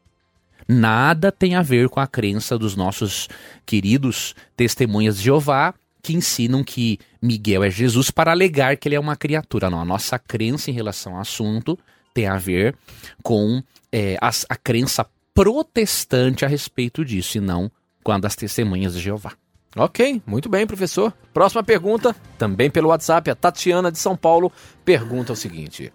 Nada 0.67 1.31
tem 1.31 1.55
a 1.55 1.63
ver 1.63 1.89
com 1.89 2.01
a 2.01 2.07
crença 2.07 2.59
dos 2.59 2.75
nossos 2.75 3.29
queridos 3.67 4.35
testemunhas 4.57 5.19
de 5.19 5.25
Jeová, 5.25 5.75
que 6.03 6.15
ensinam 6.15 6.63
que 6.63 6.99
Miguel 7.21 7.65
é 7.65 7.71
Jesus 7.71 8.11
para 8.11 8.31
alegar 8.31 8.77
que 8.77 8.89
ele 8.89 8.95
é 8.95 9.01
uma 9.01 9.17
criatura. 9.17 9.71
Não, 9.71 9.81
a 9.81 9.85
nossa 9.85 10.19
crença 10.19 10.71
em 10.71 10.75
relação 10.75 11.15
ao 11.15 11.21
assunto 11.21 11.79
tem 12.15 12.29
a 12.29 12.39
ver 12.39 12.77
com 13.23 13.61
é, 13.93 14.17
a, 14.21 14.31
a 14.49 14.57
crença 14.57 15.05
protestante 15.35 16.45
a 16.45 16.49
respeito 16.49 17.05
disso, 17.05 17.37
e 17.39 17.41
não 17.41 17.71
com 18.05 18.13
a 18.13 18.19
das 18.19 18.37
testemunhas 18.37 18.95
de 18.95 19.01
Jeová. 19.01 19.33
Ok, 19.77 20.23
muito 20.25 20.49
bem, 20.49 20.67
professor. 20.67 21.13
Próxima 21.33 21.65
pergunta, 21.65 22.15
também 22.39 22.71
pelo 22.71 22.91
WhatsApp, 22.91 23.29
a 23.29 23.35
Tatiana 23.35 23.91
de 23.91 23.99
São 23.99 24.17
Paulo 24.17 24.53
pergunta 24.85 25.33
o 25.33 25.37
seguinte: 25.37 25.93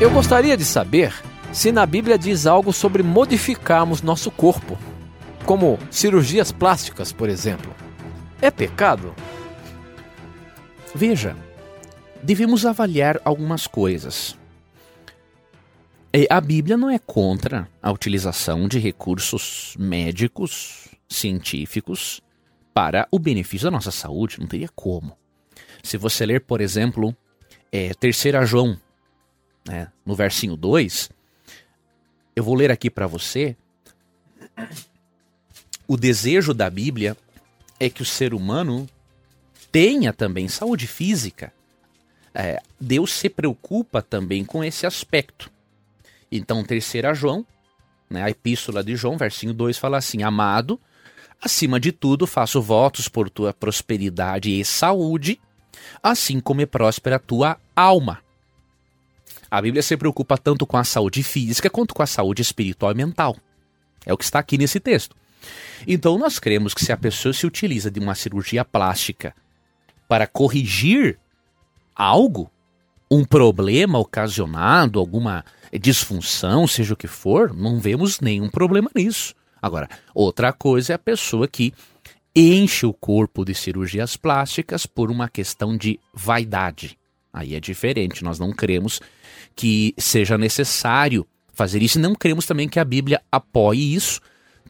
Eu 0.00 0.10
gostaria 0.10 0.56
de 0.56 0.64
saber 0.64 1.12
se 1.52 1.72
na 1.72 1.84
Bíblia 1.84 2.16
diz 2.16 2.46
algo 2.46 2.72
sobre 2.72 3.02
modificarmos 3.02 4.00
nosso 4.00 4.30
corpo, 4.30 4.78
como 5.44 5.78
cirurgias 5.90 6.52
plásticas, 6.52 7.12
por 7.12 7.28
exemplo. 7.28 7.74
É 8.40 8.50
pecado? 8.50 9.14
Veja, 10.94 11.36
devemos 12.22 12.64
avaliar 12.64 13.20
algumas 13.24 13.66
coisas. 13.66 14.36
A 16.28 16.40
Bíblia 16.40 16.76
não 16.76 16.90
é 16.90 16.98
contra 16.98 17.68
a 17.82 17.90
utilização 17.90 18.68
de 18.68 18.78
recursos 18.78 19.74
médicos, 19.78 20.88
científicos, 21.08 22.20
para 22.74 23.06
o 23.10 23.18
benefício 23.18 23.66
da 23.66 23.70
nossa 23.70 23.90
saúde, 23.90 24.40
não 24.40 24.46
teria 24.46 24.68
como. 24.74 25.16
Se 25.82 25.96
você 25.96 26.24
ler, 26.24 26.42
por 26.42 26.60
exemplo, 26.60 27.14
é, 27.70 27.92
3 27.94 28.24
João, 28.46 28.78
né, 29.66 29.90
no 30.04 30.14
versinho 30.14 30.56
2, 30.56 31.10
eu 32.34 32.44
vou 32.44 32.54
ler 32.54 32.70
aqui 32.70 32.90
para 32.90 33.06
você. 33.06 33.56
O 35.86 35.96
desejo 35.96 36.54
da 36.54 36.70
Bíblia 36.70 37.16
é 37.78 37.90
que 37.90 38.02
o 38.02 38.06
ser 38.06 38.32
humano 38.32 38.88
tenha 39.70 40.12
também 40.12 40.48
saúde 40.48 40.86
física. 40.86 41.52
É, 42.34 42.60
Deus 42.80 43.12
se 43.12 43.28
preocupa 43.28 44.00
também 44.00 44.44
com 44.44 44.64
esse 44.64 44.86
aspecto. 44.86 45.50
Então, 46.30 46.64
terceira 46.64 47.12
João, 47.12 47.44
né, 48.08 48.22
a 48.22 48.30
epístola 48.30 48.82
de 48.82 48.96
João, 48.96 49.18
versinho 49.18 49.52
2, 49.52 49.76
fala 49.76 49.98
assim: 49.98 50.22
Amado, 50.22 50.80
acima 51.40 51.78
de 51.78 51.92
tudo 51.92 52.26
faço 52.26 52.62
votos 52.62 53.08
por 53.08 53.28
tua 53.28 53.52
prosperidade 53.52 54.50
e 54.50 54.64
saúde, 54.64 55.38
assim 56.02 56.40
como 56.40 56.62
é 56.62 56.66
próspera 56.66 57.16
a 57.16 57.18
tua 57.18 57.58
alma. 57.76 58.20
A 59.50 59.60
Bíblia 59.60 59.82
se 59.82 59.96
preocupa 59.98 60.38
tanto 60.38 60.66
com 60.66 60.78
a 60.78 60.84
saúde 60.84 61.22
física 61.22 61.68
quanto 61.68 61.94
com 61.94 62.02
a 62.02 62.06
saúde 62.06 62.40
espiritual 62.40 62.92
e 62.92 62.94
mental. 62.94 63.36
É 64.06 64.12
o 64.12 64.16
que 64.16 64.24
está 64.24 64.38
aqui 64.38 64.56
nesse 64.56 64.80
texto. 64.80 65.14
Então, 65.86 66.16
nós 66.16 66.38
cremos 66.38 66.72
que 66.72 66.82
se 66.82 66.92
a 66.92 66.96
pessoa 66.96 67.34
se 67.34 67.46
utiliza 67.46 67.90
de 67.90 68.00
uma 68.00 68.14
cirurgia 68.14 68.64
plástica 68.64 69.34
para 70.08 70.26
corrigir 70.26 71.18
algo, 71.94 72.50
um 73.10 73.24
problema 73.24 73.98
ocasionado, 73.98 74.98
alguma 74.98 75.44
disfunção, 75.80 76.66
seja 76.66 76.94
o 76.94 76.96
que 76.96 77.06
for, 77.06 77.54
não 77.54 77.78
vemos 77.78 78.20
nenhum 78.20 78.48
problema 78.48 78.90
nisso. 78.94 79.34
Agora, 79.60 79.88
outra 80.14 80.52
coisa 80.52 80.92
é 80.92 80.96
a 80.96 80.98
pessoa 80.98 81.46
que 81.46 81.72
enche 82.34 82.86
o 82.86 82.92
corpo 82.92 83.44
de 83.44 83.54
cirurgias 83.54 84.16
plásticas 84.16 84.86
por 84.86 85.10
uma 85.10 85.28
questão 85.28 85.76
de 85.76 86.00
vaidade. 86.12 86.98
Aí 87.32 87.54
é 87.54 87.60
diferente, 87.60 88.24
nós 88.24 88.38
não 88.38 88.52
cremos 88.52 89.00
que 89.54 89.94
seja 89.98 90.36
necessário 90.36 91.26
fazer 91.52 91.82
isso 91.82 91.98
e 91.98 92.02
não 92.02 92.14
cremos 92.14 92.46
também 92.46 92.68
que 92.68 92.80
a 92.80 92.84
Bíblia 92.84 93.20
apoie 93.30 93.94
isso, 93.94 94.20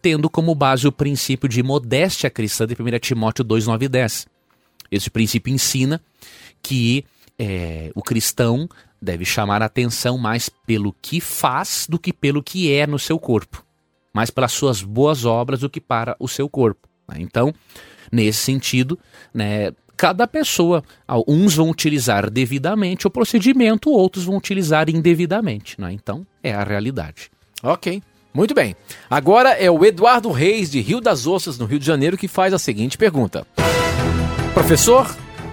tendo 0.00 0.28
como 0.28 0.54
base 0.54 0.86
o 0.86 0.92
princípio 0.92 1.48
de 1.48 1.62
modéstia 1.62 2.28
cristã 2.28 2.66
de 2.66 2.74
1 2.74 2.98
Timóteo 2.98 3.44
2, 3.44 3.66
9 3.66 3.84
e 3.84 3.88
10. 3.88 4.26
Esse 4.90 5.08
princípio 5.08 5.52
ensina 5.52 6.00
que 6.62 7.04
é, 7.38 7.90
o 7.94 8.02
cristão 8.02 8.68
deve 9.00 9.24
chamar 9.24 9.62
a 9.62 9.66
atenção 9.66 10.16
mais 10.16 10.48
pelo 10.48 10.94
que 11.02 11.20
faz 11.20 11.86
do 11.88 11.98
que 11.98 12.12
pelo 12.12 12.42
que 12.42 12.72
é 12.72 12.86
no 12.86 12.98
seu 12.98 13.18
corpo, 13.18 13.64
mais 14.14 14.30
pelas 14.30 14.52
suas 14.52 14.82
boas 14.82 15.24
obras 15.24 15.60
do 15.60 15.68
que 15.68 15.80
para 15.80 16.16
o 16.20 16.28
seu 16.28 16.48
corpo. 16.48 16.88
né? 17.08 17.16
Então, 17.18 17.52
nesse 18.12 18.38
sentido, 18.38 18.98
né, 19.34 19.72
cada 19.96 20.26
pessoa, 20.26 20.84
uns 21.26 21.54
vão 21.54 21.70
utilizar 21.70 22.30
devidamente 22.30 23.06
o 23.06 23.10
procedimento, 23.10 23.90
outros 23.90 24.24
vão 24.24 24.36
utilizar 24.36 24.88
indevidamente. 24.88 25.80
Né? 25.80 25.92
Então, 25.92 26.26
é 26.42 26.52
a 26.52 26.62
realidade. 26.62 27.30
Ok, 27.62 28.02
muito 28.32 28.54
bem. 28.54 28.76
Agora 29.10 29.50
é 29.50 29.70
o 29.70 29.84
Eduardo 29.84 30.30
Reis, 30.30 30.70
de 30.70 30.80
Rio 30.80 31.00
das 31.00 31.26
Ostras, 31.26 31.58
no 31.58 31.66
Rio 31.66 31.78
de 31.78 31.86
Janeiro, 31.86 32.16
que 32.16 32.28
faz 32.28 32.52
a 32.54 32.58
seguinte 32.58 32.96
pergunta: 32.96 33.46
Professor, 34.54 35.08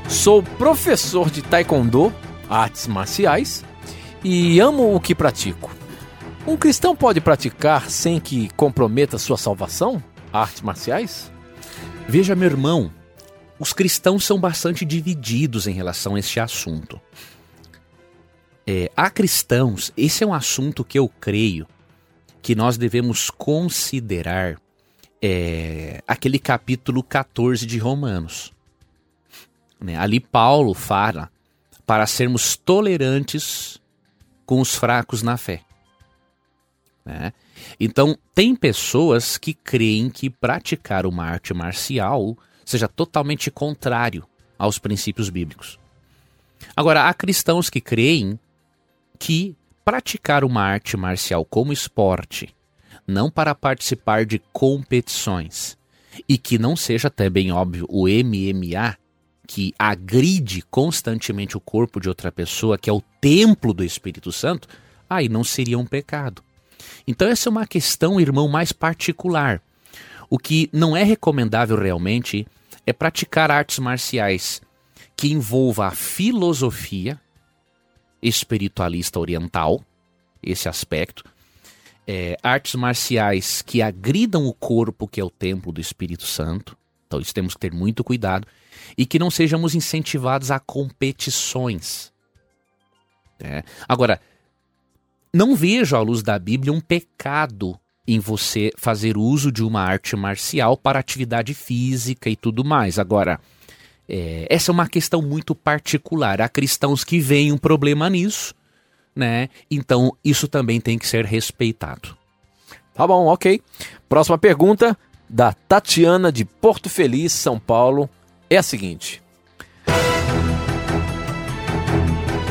sou 0.10 0.42
professor 0.42 1.30
de 1.30 1.42
Taekwondo, 1.44 2.12
artes 2.50 2.88
marciais, 2.88 3.64
e 4.24 4.60
amo 4.60 4.96
o 4.96 5.00
que 5.00 5.14
pratico. 5.14 5.74
Um 6.48 6.58
cristão 6.58 6.96
pode 6.96 7.22
praticar 7.22 7.90
sem 7.92 8.20
que 8.20 8.50
comprometa 8.56 9.20
sua 9.20 9.38
salvação? 9.38 10.04
Artes 10.34 10.62
marciais? 10.62 11.32
Veja, 12.08 12.36
meu 12.36 12.50
irmão, 12.50 12.92
os 13.60 13.72
cristãos 13.72 14.26
são 14.26 14.40
bastante 14.40 14.84
divididos 14.84 15.68
em 15.68 15.74
relação 15.74 16.16
a 16.16 16.20
este 16.20 16.40
assunto. 16.40 17.00
É, 18.66 18.92
há 18.98 19.10
cristãos, 19.12 19.94
esse 19.96 20.24
é 20.24 20.28
um 20.28 20.34
assunto 20.34 20.84
que 20.84 20.98
eu 20.98 21.08
creio 21.20 21.68
que 22.42 22.56
nós 22.56 22.78
devemos 22.78 23.30
considerar 23.30 24.60
é, 25.22 26.02
aquele 26.08 26.40
capítulo 26.40 27.04
14 27.04 27.66
de 27.66 27.78
Romanos. 27.78 28.52
Né? 29.80 29.98
Ali 29.98 30.20
Paulo 30.20 30.74
fala 30.74 31.32
para 31.86 32.06
sermos 32.06 32.56
tolerantes 32.56 33.80
com 34.46 34.60
os 34.60 34.76
fracos 34.76 35.24
na 35.24 35.38
fé. 35.38 35.62
Né? 37.06 37.34
Então, 37.80 38.18
tem 38.34 38.56
pessoas 38.56 39.38
que 39.38 39.54
creem 39.54 40.10
que 40.10 40.30
praticar 40.30 41.06
uma 41.06 41.26
arte 41.26 41.54
marcial 41.54 42.38
seja 42.66 42.88
totalmente 42.88 43.50
contrário 43.50 44.28
aos 44.58 44.78
princípios 44.78 45.30
bíblicos. 45.30 45.80
Agora, 46.76 47.08
há 47.08 47.14
cristãos 47.14 47.70
que 47.70 47.82
creem 47.82 48.40
que 49.18 49.56
praticar 49.84 50.44
uma 50.44 50.62
arte 50.62 50.96
marcial 50.96 51.44
como 51.44 51.74
esporte, 51.74 52.56
não 53.08 53.32
para 53.32 53.56
participar 53.56 54.26
de 54.26 54.40
competições, 54.54 55.78
e 56.28 56.38
que 56.38 56.60
não 56.60 56.76
seja 56.76 57.08
até 57.08 57.30
bem 57.30 57.52
óbvio 57.52 57.86
o 57.90 58.08
MMA, 58.08 58.98
que 59.50 59.74
agride 59.80 60.62
constantemente 60.70 61.58
o 61.58 61.60
corpo 61.60 62.00
de 62.00 62.08
outra 62.08 62.32
pessoa, 62.32 62.78
que 62.78 62.88
é 62.88 62.94
o 62.94 63.02
templo 63.20 63.74
do 63.74 63.84
Espírito 63.84 64.32
Santo, 64.32 64.68
aí 65.10 65.28
não 65.28 65.44
seria 65.44 65.80
um 65.80 65.88
pecado. 65.88 66.44
Então, 67.08 67.28
essa 67.28 67.50
é 67.50 67.52
uma 67.52 67.66
questão, 67.66 68.22
irmão, 68.22 68.48
mais 68.48 68.72
particular. 68.72 69.60
O 70.30 70.38
que 70.38 70.70
não 70.72 70.96
é 70.96 71.04
recomendável 71.04 71.80
realmente 71.80 72.46
é 72.86 72.94
praticar 72.94 73.50
artes 73.50 73.80
marciais 73.80 74.62
que 75.18 75.32
envolva 75.32 75.88
a 75.88 75.92
filosofia 75.96 77.20
espiritualista 78.22 79.20
oriental, 79.20 79.84
esse 80.44 80.70
aspecto, 80.70 81.24
é, 82.06 82.38
artes 82.44 82.76
marciais 82.76 83.64
que 83.64 83.82
agridam 83.82 84.46
o 84.46 84.54
corpo, 84.54 85.08
que 85.08 85.20
é 85.20 85.24
o 85.24 85.32
templo 85.32 85.72
do 85.72 85.82
Espírito 85.82 86.28
Santo. 86.28 86.78
Então, 87.08 87.20
isso 87.20 87.34
temos 87.34 87.56
que 87.56 87.60
ter 87.62 87.74
muito 87.74 88.04
cuidado. 88.04 88.48
E 88.98 89.06
que 89.06 89.20
não 89.20 89.32
sejamos 89.32 89.76
incentivados 89.76 90.52
a 90.52 90.60
competições. 90.60 92.12
É. 93.40 93.64
Agora, 93.88 94.20
não 95.34 95.56
vejo 95.56 95.96
à 95.96 96.02
luz 96.02 96.22
da 96.22 96.38
Bíblia 96.38 96.74
um 96.74 96.82
pecado 96.82 97.80
em 98.08 98.20
você 98.20 98.72
fazer 98.76 99.18
uso 99.18 99.52
de 99.52 99.64
uma 99.64 99.82
arte 99.82 100.16
marcial 100.16 100.76
para 100.76 101.00
atividade 101.00 101.54
física 101.54 102.30
e 102.30 102.36
tudo 102.36 102.66
mais. 102.66 102.98
Agora, 102.98 103.40
é, 104.08 104.48
essa 104.50 104.72
é 104.72 104.74
uma 104.74 104.88
questão 104.88 105.22
muito 105.22 105.54
particular. 105.54 106.42
Há 106.42 106.50
cristãos 106.50 107.04
que 107.04 107.20
veem 107.20 107.52
um 107.52 107.58
problema 107.58 108.10
nisso, 108.10 108.56
né? 109.16 109.50
Então 109.70 110.12
isso 110.26 110.48
também 110.48 110.82
tem 110.82 110.98
que 110.98 111.08
ser 111.08 111.24
respeitado. 111.24 112.18
Tá 112.96 113.06
bom, 113.06 113.28
ok. 113.28 113.62
Próxima 114.10 114.38
pergunta 114.40 114.98
da 115.30 115.54
Tatiana 115.54 116.32
de 116.32 116.44
Porto 116.44 116.90
Feliz, 116.90 117.32
São 117.32 117.60
Paulo, 117.60 118.10
é 118.50 118.58
a 118.58 118.64
seguinte. 118.64 119.22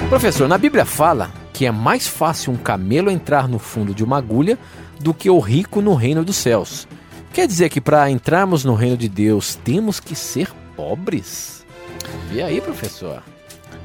Professor, 0.09 0.49
na 0.49 0.57
Bíblia 0.57 0.85
fala 0.85 1.31
que 1.53 1.67
é 1.67 1.71
mais 1.71 2.07
fácil 2.07 2.53
um 2.53 2.57
camelo 2.57 3.11
entrar 3.11 3.49
no 3.49 3.59
fundo 3.59 3.95
de 3.95 4.05
uma 4.05 4.17
agulha 4.17 4.59
do 5.01 5.13
que 5.13 5.29
o 5.29 5.39
rico 5.39 5.81
no 5.81 5.95
reino 5.95 6.25
dos 6.25 6.37
céus. 6.37 6.87
Quer 7.33 7.47
dizer 7.47 7.69
que 7.69 7.81
para 7.81 8.11
entrarmos 8.11 8.65
no 8.65 8.75
reino 8.75 8.97
de 8.97 9.09
Deus 9.09 9.55
temos 9.57 10.01
que 10.01 10.15
ser 10.15 10.51
pobres? 10.77 11.67
E 12.33 12.41
aí, 12.41 12.61
professor? 12.61 13.23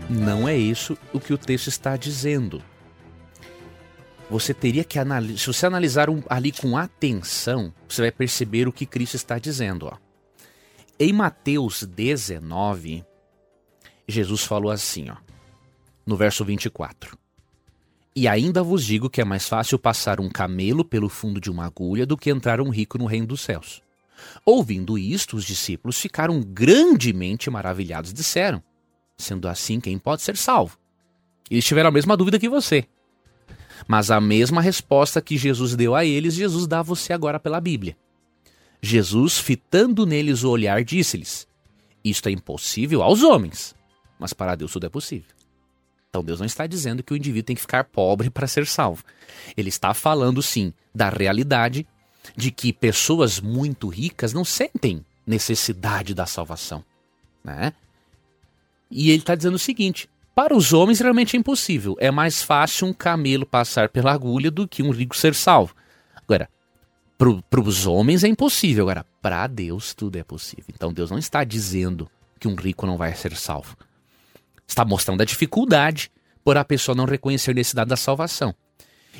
Não 0.10 0.48
é 0.48 0.56
isso 0.56 0.98
o 1.12 1.20
que 1.20 1.34
o 1.34 1.38
texto 1.38 1.68
está 1.68 1.98
dizendo. 1.98 2.62
Você 4.30 4.54
teria 4.54 4.84
que 4.84 4.98
analisar. 4.98 5.38
Se 5.38 5.48
você 5.48 5.66
analisar 5.66 6.10
um, 6.10 6.24
ali 6.30 6.52
com 6.52 6.78
atenção, 6.78 7.74
você 7.88 8.02
vai 8.02 8.12
perceber 8.12 8.68
o 8.68 8.72
que 8.72 8.86
Cristo 8.86 9.16
está 9.16 9.38
dizendo. 9.38 9.88
Ó. 9.92 10.03
Em 11.00 11.12
Mateus 11.12 11.84
19, 11.84 13.04
Jesus 14.08 14.44
falou 14.44 14.72
assim, 14.72 15.10
ó, 15.10 15.16
no 16.06 16.16
verso 16.16 16.46
24. 16.46 17.18
E 18.16 18.28
ainda 18.28 18.62
vos 18.62 18.86
digo 18.86 19.10
que 19.10 19.20
é 19.20 19.26
mais 19.26 19.48
fácil 19.48 19.80
passar 19.80 20.20
um 20.20 20.30
camelo 20.30 20.86
pelo 20.86 21.10
fundo 21.10 21.42
de 21.42 21.50
uma 21.50 21.66
agulha 21.66 22.06
do 22.06 22.16
que 22.16 22.30
entrar 22.30 22.62
um 22.62 22.70
rico 22.70 23.00
no 23.00 23.08
reino 23.08 23.26
dos 23.26 23.42
céus. 23.42 23.82
Ouvindo 24.46 24.96
isto, 24.96 25.36
os 25.36 25.46
discípulos 25.46 26.00
ficaram 26.00 26.40
grandemente 26.42 27.50
maravilhados 27.50 28.12
e 28.12 28.14
disseram: 28.14 28.62
Sendo 29.18 29.48
assim, 29.48 29.80
quem 29.80 29.98
pode 29.98 30.22
ser 30.22 30.38
salvo? 30.38 30.78
Eles 31.50 31.66
tiveram 31.66 31.90
a 31.90 31.92
mesma 31.92 32.16
dúvida 32.16 32.40
que 32.40 32.48
você. 32.48 32.86
Mas 33.88 34.12
a 34.12 34.22
mesma 34.22 34.62
resposta 34.62 35.22
que 35.22 35.38
Jesus 35.38 35.76
deu 35.76 35.96
a 35.96 36.06
eles, 36.06 36.36
Jesus 36.36 36.68
dá 36.68 36.80
a 36.80 36.84
você 36.84 37.14
agora 37.14 37.40
pela 37.40 37.60
Bíblia. 37.60 37.98
Jesus, 38.86 39.40
fitando 39.40 40.06
neles 40.06 40.44
o 40.44 40.50
olhar, 40.50 40.84
disse-lhes: 40.84 41.48
Isto 42.04 42.28
é 42.28 42.34
impossível 42.34 43.02
aos 43.02 43.24
homens, 43.24 43.74
mas 44.20 44.34
para 44.34 44.56
Deus 44.56 44.74
tudo 44.74 44.86
é 44.86 44.90
possível. 44.90 45.34
Então 46.10 46.22
Deus 46.22 46.40
não 46.40 46.46
está 46.46 46.68
dizendo 46.68 47.02
que 47.02 47.14
o 47.14 47.16
indivíduo 47.16 47.46
tem 47.46 47.56
que 47.56 47.62
ficar 47.62 47.86
pobre 47.86 48.30
para 48.30 48.46
ser 48.46 48.68
salvo. 48.68 49.02
Ele 49.56 49.70
está 49.70 49.94
falando 49.94 50.42
sim 50.42 50.74
da 50.94 51.10
realidade 51.10 51.88
de 52.36 52.52
que 52.52 52.74
pessoas 52.74 53.40
muito 53.40 53.88
ricas 53.88 54.34
não 54.34 54.44
sentem 54.44 55.06
necessidade 55.26 56.14
da 56.14 56.26
salvação, 56.26 56.84
né? 57.42 57.72
E 58.92 59.12
ele 59.12 59.20
está 59.20 59.34
dizendo 59.34 59.56
o 59.56 59.60
seguinte: 59.60 60.10
para 60.36 60.54
os 60.54 60.74
homens 60.74 61.00
realmente 61.00 61.38
é 61.38 61.40
impossível. 61.40 61.96
É 62.02 62.12
mais 62.12 62.44
fácil 62.44 62.88
um 62.88 62.94
camelo 62.94 63.46
passar 63.46 63.88
pela 63.88 64.12
agulha 64.12 64.52
do 64.52 64.68
que 64.68 64.84
um 64.84 64.92
rico 64.92 65.16
ser 65.16 65.34
salvo. 65.34 65.74
Agora, 66.14 66.50
para 67.18 67.62
os 67.62 67.86
homens 67.86 68.24
é 68.24 68.28
impossível. 68.28 68.84
Agora, 68.84 69.06
para 69.22 69.48
Deus 69.48 69.94
tudo 69.94 70.18
é 70.18 70.24
possível. 70.24 70.66
Então 70.74 70.92
Deus 70.92 71.12
não 71.12 71.18
está 71.18 71.44
dizendo 71.44 72.10
que 72.40 72.48
um 72.48 72.56
rico 72.56 72.86
não 72.86 72.98
vai 72.98 73.14
ser 73.16 73.36
salvo 73.36 73.78
está 74.68 74.84
mostrando 74.84 75.22
a 75.22 75.26
dificuldade 75.26 76.12
por 76.44 76.58
a 76.58 76.66
pessoa 76.66 76.96
não 76.96 77.06
reconhecer 77.06 77.52
a 77.52 77.54
necessidade 77.54 77.90
da 77.90 77.98
salvação. 77.98 78.54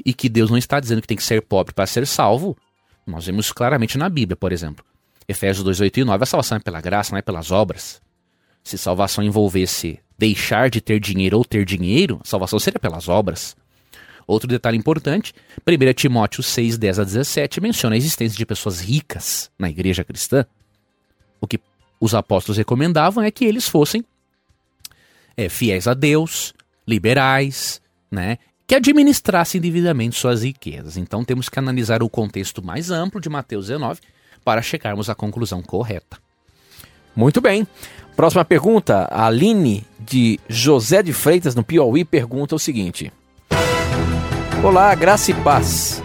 E 0.06 0.14
que 0.14 0.28
Deus 0.28 0.50
não 0.50 0.58
está 0.58 0.80
dizendo 0.80 1.02
que 1.02 1.08
tem 1.08 1.18
que 1.18 1.24
ser 1.24 1.42
pobre 1.42 1.74
para 1.74 1.86
ser 1.86 2.06
salvo. 2.08 2.58
Nós 3.06 3.26
vemos 3.26 3.52
claramente 3.52 3.98
na 3.98 4.10
Bíblia, 4.10 4.36
por 4.36 4.52
exemplo. 4.52 4.84
Efésios 5.28 5.64
2, 5.64 5.82
8 5.82 6.00
e 6.00 6.04
9, 6.04 6.24
a 6.24 6.26
salvação 6.26 6.58
é 6.58 6.60
pela 6.60 6.82
graça, 6.82 7.12
não 7.12 7.20
é 7.20 7.22
pelas 7.22 7.52
obras. 7.52 8.02
Se 8.64 8.78
salvação 8.78 9.24
envolvesse 9.24 10.00
deixar 10.18 10.70
de 10.70 10.82
ter 10.82 11.00
dinheiro 11.00 11.38
ou 11.38 11.46
ter 11.46 11.66
dinheiro, 11.66 12.20
a 12.24 12.28
salvação 12.28 12.60
seria 12.60 12.80
pelas 12.80 13.08
obras. 13.08 13.56
Outro 14.26 14.48
detalhe 14.48 14.78
importante, 14.78 15.34
1 15.68 15.94
Timóteo 15.94 16.42
6, 16.42 16.78
10 16.78 17.00
a 17.00 17.04
17 17.04 17.62
menciona 17.62 17.96
a 17.96 17.98
existência 17.98 18.38
de 18.38 18.46
pessoas 18.46 18.80
ricas 18.80 19.52
na 19.58 19.70
igreja 19.70 20.04
cristã. 20.04 20.46
O 21.42 21.48
que 21.48 21.60
os 22.00 22.16
apóstolos 22.16 22.58
recomendavam 22.58 23.24
é 23.24 23.32
que 23.32 23.46
eles 23.46 23.68
fossem 23.68 24.04
é, 25.36 25.50
fiéis 25.50 25.88
a 25.88 25.94
Deus, 25.94 26.54
liberais, 26.88 27.82
né? 28.12 28.38
Que 28.66 28.76
administrassem 28.76 29.60
devidamente 29.60 30.18
suas 30.18 30.44
riquezas. 30.44 30.96
Então 30.96 31.24
temos 31.24 31.50
que 31.50 31.60
analisar 31.60 32.02
o 32.02 32.10
contexto 32.10 32.64
mais 32.64 32.92
amplo 32.92 33.20
de 33.20 33.30
Mateus 33.30 33.68
19 33.68 34.00
para 34.44 34.62
chegarmos 34.62 35.10
à 35.10 35.16
conclusão 35.16 35.62
correta. 35.62 36.18
Muito 37.16 37.42
bem. 37.42 37.68
Próxima 38.16 38.46
pergunta. 38.46 39.08
A 39.12 39.28
Aline 39.28 39.86
de 40.00 40.40
José 40.48 41.04
de 41.04 41.14
Freitas, 41.14 41.56
no 41.56 41.64
Piauí, 41.64 42.04
pergunta 42.06 42.56
o 42.56 42.60
seguinte: 42.60 43.12
Olá, 44.64 44.96
graça 44.96 45.30
e 45.30 45.34
paz. 45.34 46.02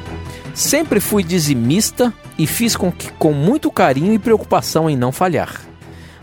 Sempre 0.53 0.99
fui 0.99 1.23
dizimista 1.23 2.13
e 2.37 2.45
fiz 2.45 2.75
com, 2.75 2.91
que, 2.91 3.13
com 3.13 3.33
muito 3.33 3.71
carinho 3.71 4.13
e 4.13 4.19
preocupação 4.19 4.91
em 4.91 4.97
não 4.97 5.13
falhar. 5.13 5.61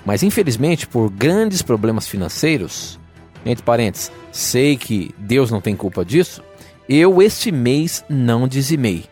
Mas 0.06 0.22
infelizmente, 0.22 0.86
por 0.86 1.10
grandes 1.10 1.62
problemas 1.62 2.10
financeiros, 2.10 3.00
entre 3.46 3.64
parênteses, 3.64 4.12
sei 4.34 4.76
que 4.76 5.16
Deus 5.18 5.50
não 5.50 5.62
tem 5.62 5.78
culpa 5.78 6.04
disso, 6.04 6.44
eu 6.90 7.22
este 7.22 7.54
mês 7.54 8.04
não 8.10 8.50
dizimei. 8.50 9.06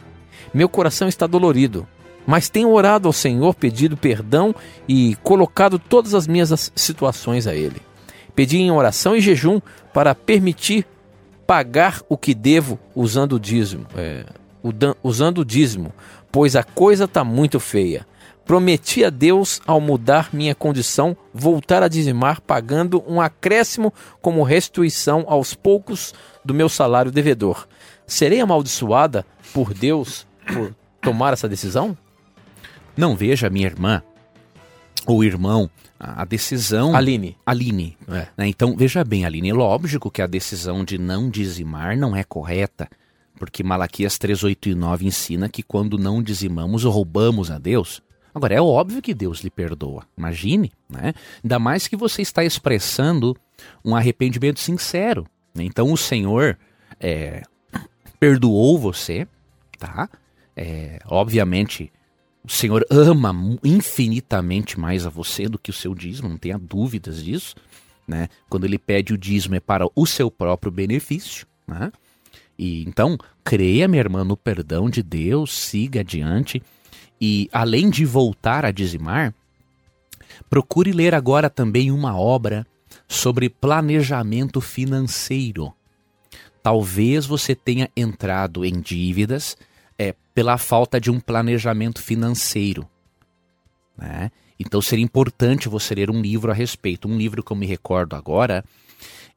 Meu 0.54 0.68
coração 0.68 1.08
está 1.08 1.26
dolorido, 1.26 1.88
mas 2.28 2.50
tenho 2.50 2.72
orado 2.72 3.08
ao 3.08 3.14
Senhor, 3.14 3.56
pedido 3.56 3.96
perdão 3.96 4.54
e 4.86 5.16
colocado 5.24 5.80
todas 5.80 6.14
as 6.14 6.28
minhas 6.28 6.74
situações 6.76 7.48
a 7.48 7.56
Ele. 7.56 7.82
Pedi 8.36 8.58
em 8.58 8.70
oração 8.70 9.16
e 9.16 9.22
jejum 9.22 9.62
para 9.94 10.14
permitir 10.14 10.86
pagar 11.46 12.02
o 12.10 12.18
que 12.18 12.34
devo 12.34 12.80
usando 12.96 13.34
o 13.34 13.40
dízimo, 13.40 13.86
é, 13.96 14.26
usando 15.04 15.40
o 15.40 15.46
dízimo, 15.46 15.94
pois 16.32 16.56
a 16.56 16.64
coisa 16.64 17.06
está 17.06 17.24
muito 17.24 17.60
feia. 17.60 18.06
Prometi 18.46 19.06
a 19.06 19.10
Deus, 19.10 19.62
ao 19.66 19.80
mudar 19.80 20.30
minha 20.34 20.54
condição, 20.54 21.16
voltar 21.34 21.82
a 21.82 21.88
dizimar, 21.88 22.42
pagando 22.42 23.02
um 23.08 23.22
acréscimo 23.22 23.94
como 24.22 24.44
restituição 24.44 25.24
aos 25.28 25.54
poucos 25.54 26.14
do 26.44 26.54
meu 26.54 26.68
salário 26.68 27.12
devedor. 27.12 27.68
Serei 28.06 28.42
amaldiçoada 28.42 29.26
por 29.54 29.74
Deus 29.74 30.28
por 30.46 30.76
tomar 31.02 31.32
essa 31.32 31.48
decisão? 31.48 31.98
Não 32.98 33.16
veja, 33.16 33.50
minha 33.50 33.68
irmã 33.68 34.04
ou 35.06 35.24
irmão, 35.24 35.70
a 36.04 36.26
decisão. 36.26 36.96
Aline. 36.96 37.38
Aline. 37.46 37.98
É. 38.10 38.28
Né? 38.38 38.48
Então, 38.48 38.76
veja 38.76 39.04
bem, 39.04 39.26
Aline, 39.26 39.50
é 39.50 39.54
lógico 39.54 40.12
que 40.12 40.22
a 40.22 40.28
decisão 40.28 40.84
de 40.84 40.98
não 40.98 41.30
dizimar 41.30 41.98
não 41.98 42.16
é 42.16 42.24
correta, 42.24 42.90
porque 43.40 43.64
Malaquias 43.64 44.18
3, 44.18 44.44
8 44.44 44.70
e 44.70 44.76
9 44.76 45.06
ensina 45.06 45.48
que 45.48 45.64
quando 45.64 45.98
não 45.98 46.22
dizimamos, 46.22 46.84
roubamos 46.84 47.50
a 47.50 47.58
Deus. 47.58 48.02
Agora, 48.36 48.56
é 48.56 48.62
óbvio 48.62 49.02
que 49.02 49.14
Deus 49.14 49.40
lhe 49.42 49.50
perdoa. 49.50 50.04
Imagine, 50.18 50.72
né? 50.90 51.14
Ainda 51.44 51.60
mais 51.60 51.88
que 51.88 51.96
você 51.96 52.22
está 52.22 52.44
expressando 52.44 53.38
um 53.86 53.96
arrependimento 53.96 54.60
sincero. 54.60 55.26
Né? 55.54 55.64
Então, 55.64 55.92
o 55.92 55.98
Senhor 55.98 56.58
é, 57.00 57.44
perdoou 58.20 58.80
você, 58.80 59.28
tá? 59.78 60.10
É, 60.56 61.00
obviamente, 61.06 61.92
o 62.46 62.52
Senhor 62.52 62.86
ama 62.90 63.34
infinitamente 63.64 64.80
mais 64.80 65.06
a 65.06 65.10
você 65.10 65.48
do 65.48 65.58
que 65.58 65.70
o 65.70 65.74
seu 65.74 65.96
dízimo, 65.96 66.30
não 66.30 66.38
tenha 66.38 66.58
dúvidas 66.58 67.24
disso. 67.24 67.56
Né? 68.06 68.28
Quando 68.50 68.66
ele 68.66 68.78
pede 68.78 69.14
o 69.14 69.18
dízimo 69.18 69.56
é 69.56 69.62
para 69.62 69.88
o 69.96 70.06
seu 70.06 70.30
próprio 70.30 70.72
benefício. 70.72 71.48
Né? 71.66 71.92
E 72.60 72.84
então, 72.84 73.18
creia, 73.44 73.88
minha 73.88 74.02
irmã, 74.02 74.26
no 74.26 74.36
perdão 74.36 74.90
de 74.90 75.02
Deus, 75.02 75.54
siga 75.54 76.02
adiante. 76.02 76.62
E 77.20 77.50
além 77.54 77.90
de 77.90 78.04
voltar 78.04 78.66
a 78.66 78.72
dizimar, 78.72 79.34
procure 80.50 80.92
ler 80.92 81.16
agora 81.16 81.50
também 81.50 81.92
uma 81.92 82.18
obra 82.18 82.68
sobre 83.08 83.50
planejamento 83.50 84.60
financeiro. 84.60 85.74
Talvez 86.62 87.26
você 87.26 87.56
tenha 87.56 87.90
entrado 87.96 88.66
em 88.66 88.82
dívidas 88.82 89.58
é, 89.98 90.16
pela 90.34 90.58
falta 90.58 91.00
de 91.00 91.12
um 91.12 91.20
planejamento 91.20 92.02
financeiro. 92.02 92.88
Né? 93.98 94.32
Então 94.60 94.82
seria 94.82 95.04
importante 95.04 95.70
você 95.70 95.96
ler 95.96 96.10
um 96.10 96.22
livro 96.22 96.52
a 96.52 96.54
respeito. 96.54 97.08
Um 97.08 97.18
livro 97.18 97.44
que 97.44 97.52
eu 97.52 97.58
me 97.58 97.66
recordo 97.66 98.16
agora 98.16 98.64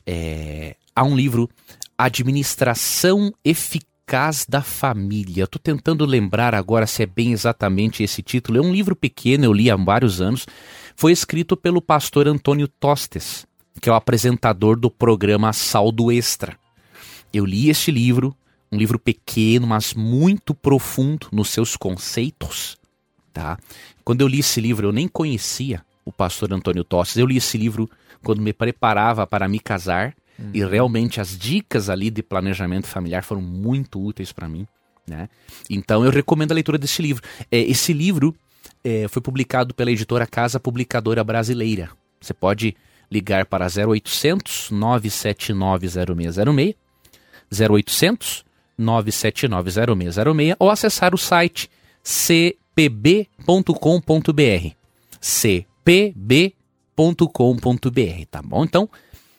é, 0.06 0.76
há 0.94 1.04
um 1.04 1.16
livro 1.16 1.50
Administração 1.98 3.32
Eficaz 3.44 4.46
da 4.48 4.62
Família. 4.62 5.44
Estou 5.44 5.60
tentando 5.60 6.04
lembrar 6.04 6.54
agora 6.54 6.86
se 6.86 7.02
é 7.02 7.06
bem 7.06 7.32
exatamente 7.32 8.02
esse 8.02 8.22
título. 8.22 8.58
É 8.58 8.60
um 8.62 8.72
livro 8.72 8.94
pequeno, 8.94 9.44
eu 9.44 9.52
li 9.52 9.70
há 9.70 9.76
vários 9.76 10.20
anos. 10.20 10.46
Foi 10.94 11.12
escrito 11.12 11.56
pelo 11.56 11.82
pastor 11.82 12.28
Antônio 12.28 12.68
Tostes, 12.68 13.46
que 13.80 13.88
é 13.88 13.92
o 13.92 13.96
apresentador 13.96 14.78
do 14.78 14.90
programa 14.90 15.52
Saldo 15.52 16.12
Extra. 16.12 16.56
Eu 17.32 17.44
li 17.44 17.68
este 17.68 17.90
livro, 17.90 18.34
um 18.76 18.78
livro 18.78 18.98
pequeno, 18.98 19.66
mas 19.66 19.94
muito 19.94 20.54
profundo 20.54 21.28
nos 21.32 21.48
seus 21.48 21.76
conceitos, 21.76 22.76
tá? 23.32 23.58
Quando 24.04 24.20
eu 24.20 24.28
li 24.28 24.40
esse 24.40 24.60
livro, 24.60 24.88
eu 24.88 24.92
nem 24.92 25.08
conhecia 25.08 25.82
o 26.04 26.12
pastor 26.12 26.52
Antônio 26.52 26.84
Tostes. 26.84 27.16
Eu 27.16 27.26
li 27.26 27.38
esse 27.38 27.56
livro 27.58 27.90
quando 28.22 28.40
me 28.40 28.52
preparava 28.52 29.26
para 29.26 29.48
me 29.48 29.58
casar 29.58 30.14
uhum. 30.38 30.50
e 30.54 30.64
realmente 30.64 31.20
as 31.20 31.36
dicas 31.36 31.90
ali 31.90 32.10
de 32.10 32.22
planejamento 32.22 32.86
familiar 32.86 33.24
foram 33.24 33.42
muito 33.42 34.00
úteis 34.00 34.30
para 34.30 34.48
mim, 34.48 34.66
né? 35.06 35.28
Então 35.68 36.04
eu 36.04 36.10
recomendo 36.10 36.52
a 36.52 36.54
leitura 36.54 36.78
desse 36.78 37.02
livro. 37.02 37.22
É, 37.50 37.58
esse 37.58 37.92
livro 37.92 38.34
é, 38.84 39.08
foi 39.08 39.22
publicado 39.22 39.74
pela 39.74 39.90
editora 39.90 40.26
Casa 40.26 40.60
Publicadora 40.60 41.24
Brasileira. 41.24 41.90
Você 42.20 42.34
pode 42.34 42.76
ligar 43.10 43.46
para 43.46 43.66
0800 43.66 44.70
979 44.70 45.88
0606 45.88 46.74
0800 47.70 48.45
9790606 48.78 50.56
ou 50.58 50.70
acessar 50.70 51.14
o 51.14 51.18
site 51.18 51.70
cpb.com.br. 52.02 53.44
cpb.com.br, 55.20 56.14
tá 58.30 58.42
bom? 58.42 58.64
Então, 58.64 58.88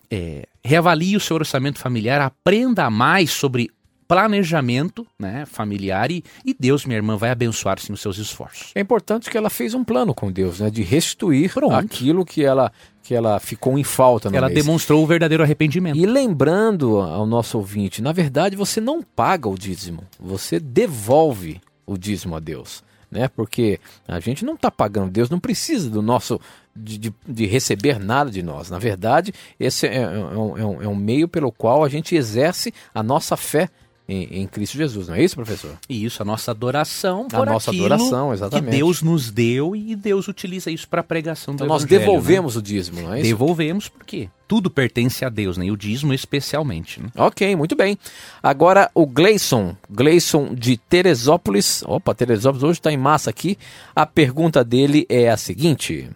é, 0.09 0.47
reavalie 0.63 1.15
o 1.15 1.19
seu 1.19 1.35
orçamento 1.35 1.79
familiar, 1.79 2.21
aprenda 2.21 2.89
mais 2.89 3.31
sobre 3.31 3.69
planejamento 4.08 5.05
né, 5.20 5.45
familiar 5.45 6.10
e, 6.12 6.24
e 6.45 6.55
Deus, 6.58 6.86
minha 6.86 6.97
irmã, 6.97 7.18
vai 7.18 7.30
abençoar 7.30 7.80
sim 7.80 7.93
os 7.93 7.99
seus 7.99 8.18
esforços. 8.18 8.72
É 8.74 8.80
importante 8.80 9.30
que 9.30 9.38
ela 9.38 9.49
fez 9.49 9.74
um 9.74 9.84
plano 9.84 10.14
com 10.14 10.32
Deus, 10.32 10.60
né, 10.60 10.70
de 10.70 10.82
restituir 10.84 11.53
Pronto. 11.53 11.74
aquilo 11.74 12.26
que 12.26 12.43
ela 12.43 12.72
que 13.03 13.16
ela 13.16 13.39
ficou 13.39 13.80
em 13.80 13.86
falta 13.86 14.28
Ela 14.28 14.49
mês. 14.49 14.66
demonstrou 14.66 15.01
o 15.01 15.08
verdadeiro 15.08 15.41
arrependimento. 15.41 15.97
E 15.97 16.05
lembrando 16.05 16.99
ao 16.99 17.26
nosso 17.26 17.58
ouvinte, 17.58 18.01
na 18.01 18.12
verdade 18.12 18.58
você 18.58 18.82
não 18.82 19.01
paga 19.01 19.47
o 19.47 19.58
dízimo, 19.58 20.03
você 20.20 20.60
devolve 20.60 21.62
o 21.86 21.97
dízimo 21.97 22.36
a 22.36 22.39
Deus. 22.41 22.84
Né? 23.10 23.30
Porque 23.30 23.80
a 24.05 24.20
gente 24.20 24.43
não 24.43 24.55
está 24.55 24.70
pagando, 24.70 25.10
Deus 25.10 25.30
não 25.30 25.39
precisa 25.39 25.89
do 25.89 26.01
nosso 26.01 26.38
de, 26.76 26.97
de, 26.97 27.14
de, 27.26 27.45
receber 27.45 27.97
nada 27.97 28.30
de 28.30 28.43
nós. 28.43 28.70
Na 28.70 28.78
verdade, 28.78 29.34
esse 29.58 29.88
é, 29.88 29.95
é, 29.95 30.01
é, 30.01 30.38
um, 30.38 30.82
é 30.82 30.88
um 30.88 30.95
meio 30.95 31.30
pelo 31.30 31.51
qual 31.51 31.86
a 31.86 31.89
gente 31.89 32.14
exerce 32.14 32.74
a 32.93 33.01
nossa 33.01 33.38
fé 33.38 33.70
em, 34.08 34.41
em, 34.41 34.47
Cristo 34.47 34.78
Jesus, 34.78 35.08
não 35.10 35.16
é 35.16 35.24
isso, 35.24 35.36
professor? 35.36 35.78
Isso, 35.89 36.22
a 36.22 36.26
nossa 36.26 36.51
adoração 36.51 37.28
a 37.34 37.45
nossa 37.45 37.72
adoração, 37.72 38.34
exatamente. 38.34 38.72
que 38.72 38.78
Deus 38.78 39.01
nos 39.01 39.30
deu 39.30 39.76
e 39.76 39.95
Deus 39.95 40.28
utiliza 40.28 40.72
isso 40.72 40.88
para 40.88 41.01
a 41.01 41.03
pregação 41.03 41.53
então 41.53 41.68
do 41.68 41.74
nós 41.74 41.84
devolvemos 41.84 42.55
né? 42.55 42.60
o 42.60 42.62
dízimo, 42.62 43.01
não 43.01 43.14
é 43.14 43.20
isso? 43.20 43.30
Devolvemos 43.30 43.89
porque 43.89 44.30
tudo 44.47 44.70
pertence 44.70 45.26
a 45.26 45.30
Deus, 45.30 45.58
né? 45.58 45.66
E 45.66 45.72
o 45.72 45.76
dízimo 45.76 46.14
especialmente. 46.14 47.01
Né? 47.01 47.10
Ok, 47.18 47.53
muito 47.55 47.76
bem. 47.76 47.97
Agora 48.41 48.89
o 48.95 49.05
Gleison, 49.05 49.76
Gleison 49.89 50.55
de 50.55 50.78
Teresópolis. 50.78 51.84
Opa, 51.86 52.16
Teresópolis 52.16 52.64
hoje 52.64 52.80
está 52.80 52.91
em 52.91 52.97
massa 52.97 53.30
aqui. 53.30 53.58
A 53.93 54.05
pergunta 54.05 54.64
dele 54.64 55.05
é 55.10 55.30
a 55.30 55.36
seguinte. 55.36 56.10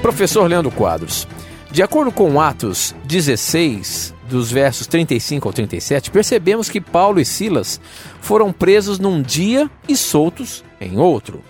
Professor 0.00 0.48
Leandro 0.48 0.70
Quadros, 0.70 1.28
de 1.70 1.82
acordo 1.82 2.10
com 2.10 2.40
Atos 2.40 2.94
16, 3.04 4.14
dos 4.28 4.50
versos 4.50 4.86
35 4.86 5.48
ao 5.48 5.52
37, 5.52 6.10
percebemos 6.10 6.68
que 6.68 6.80
Paulo 6.80 7.20
e 7.20 7.24
Silas 7.24 7.80
foram 8.20 8.52
presos 8.52 8.98
num 8.98 9.20
dia 9.22 9.70
e 9.88 9.96
soltos 9.96 10.64
em 10.80 10.98
outro. 10.98 11.42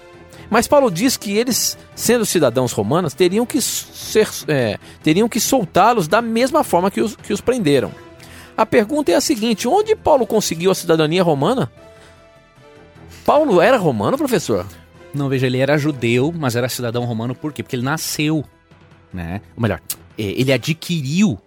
Mas 0.50 0.66
Paulo 0.66 0.90
diz 0.90 1.16
que 1.16 1.36
eles, 1.36 1.76
sendo 1.94 2.24
cidadãos 2.24 2.72
romanos, 2.72 3.12
teriam 3.12 3.44
que, 3.44 3.60
ser, 3.60 4.26
é, 4.48 4.78
teriam 5.02 5.28
que 5.28 5.38
soltá-los 5.38 6.08
da 6.08 6.22
mesma 6.22 6.64
forma 6.64 6.90
que 6.90 7.00
os, 7.00 7.14
que 7.16 7.32
os 7.32 7.40
prenderam. 7.40 7.92
A 8.56 8.64
pergunta 8.64 9.12
é 9.12 9.14
a 9.14 9.20
seguinte: 9.20 9.68
onde 9.68 9.94
Paulo 9.94 10.26
conseguiu 10.26 10.70
a 10.70 10.74
cidadania 10.74 11.22
romana? 11.22 11.70
Paulo 13.26 13.60
era 13.60 13.76
romano, 13.76 14.16
professor? 14.16 14.66
Não, 15.12 15.28
veja, 15.28 15.46
ele 15.46 15.58
era 15.58 15.76
judeu, 15.76 16.32
mas 16.34 16.56
era 16.56 16.68
cidadão 16.68 17.04
romano 17.04 17.34
por 17.34 17.52
quê? 17.52 17.62
Porque 17.62 17.76
ele 17.76 17.84
nasceu, 17.84 18.42
né? 19.12 19.42
Ou 19.54 19.62
melhor, 19.62 19.80
é, 20.16 20.22
ele 20.22 20.52
adquiriu 20.52 21.38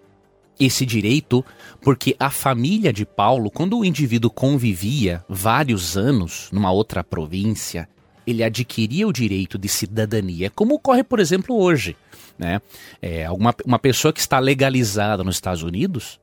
esse 0.64 0.86
direito 0.86 1.44
porque 1.80 2.14
a 2.18 2.30
família 2.30 2.92
de 2.92 3.04
Paulo, 3.04 3.50
quando 3.50 3.78
o 3.78 3.84
indivíduo 3.84 4.30
convivia 4.30 5.24
vários 5.28 5.96
anos 5.96 6.48
numa 6.52 6.70
outra 6.70 7.02
província, 7.02 7.88
ele 8.26 8.42
adquiria 8.42 9.06
o 9.06 9.12
direito 9.12 9.58
de 9.58 9.68
cidadania, 9.68 10.50
como 10.50 10.74
ocorre, 10.74 11.02
por 11.02 11.18
exemplo, 11.18 11.56
hoje. 11.56 11.96
Né? 12.38 12.60
É, 13.00 13.26
alguma, 13.26 13.54
uma 13.64 13.78
pessoa 13.78 14.12
que 14.12 14.20
está 14.20 14.38
legalizada 14.38 15.22
nos 15.24 15.36
Estados 15.36 15.62
Unidos 15.62 16.20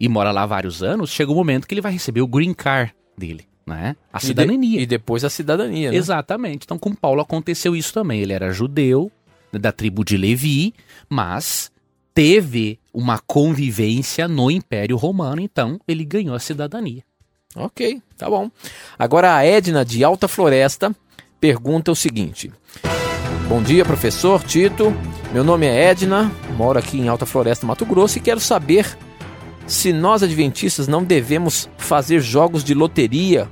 e 0.00 0.08
mora 0.08 0.30
lá 0.30 0.46
vários 0.46 0.82
anos, 0.82 1.10
chega 1.10 1.30
o 1.30 1.34
um 1.34 1.36
momento 1.36 1.66
que 1.66 1.74
ele 1.74 1.80
vai 1.80 1.92
receber 1.92 2.22
o 2.22 2.26
green 2.26 2.54
card 2.54 2.94
dele. 3.16 3.46
Né? 3.66 3.96
A 4.12 4.20
cidadania. 4.20 4.74
E, 4.74 4.78
de, 4.78 4.82
e 4.82 4.86
depois 4.86 5.24
a 5.24 5.30
cidadania. 5.30 5.90
Né? 5.90 5.96
Exatamente. 5.96 6.64
Então, 6.64 6.78
com 6.78 6.94
Paulo 6.94 7.20
aconteceu 7.20 7.74
isso 7.74 7.94
também. 7.94 8.20
Ele 8.20 8.32
era 8.32 8.52
judeu, 8.52 9.10
da 9.58 9.72
tribo 9.72 10.04
de 10.04 10.16
Levi, 10.16 10.74
mas 11.08 11.70
teve 12.14 12.78
uma 12.92 13.18
convivência 13.18 14.28
no 14.28 14.50
Império 14.50 14.96
Romano, 14.96 15.40
então 15.40 15.80
ele 15.86 16.04
ganhou 16.04 16.34
a 16.34 16.38
cidadania. 16.38 17.02
Ok, 17.56 18.00
tá 18.16 18.30
bom. 18.30 18.50
Agora 18.98 19.34
a 19.34 19.44
Edna 19.44 19.84
de 19.84 20.04
Alta 20.04 20.28
Floresta 20.28 20.94
pergunta 21.40 21.90
o 21.90 21.96
seguinte: 21.96 22.52
Bom 23.48 23.62
dia, 23.62 23.84
professor 23.84 24.42
Tito. 24.42 24.94
Meu 25.32 25.42
nome 25.42 25.66
é 25.66 25.90
Edna, 25.90 26.30
moro 26.56 26.78
aqui 26.78 26.98
em 26.98 27.08
Alta 27.08 27.26
Floresta, 27.26 27.66
Mato 27.66 27.84
Grosso, 27.84 28.18
e 28.18 28.20
quero 28.20 28.38
saber 28.38 28.96
se 29.66 29.92
nós 29.92 30.22
adventistas 30.22 30.86
não 30.86 31.02
devemos 31.02 31.68
fazer 31.76 32.20
jogos 32.20 32.62
de 32.62 32.74
loteria. 32.74 33.48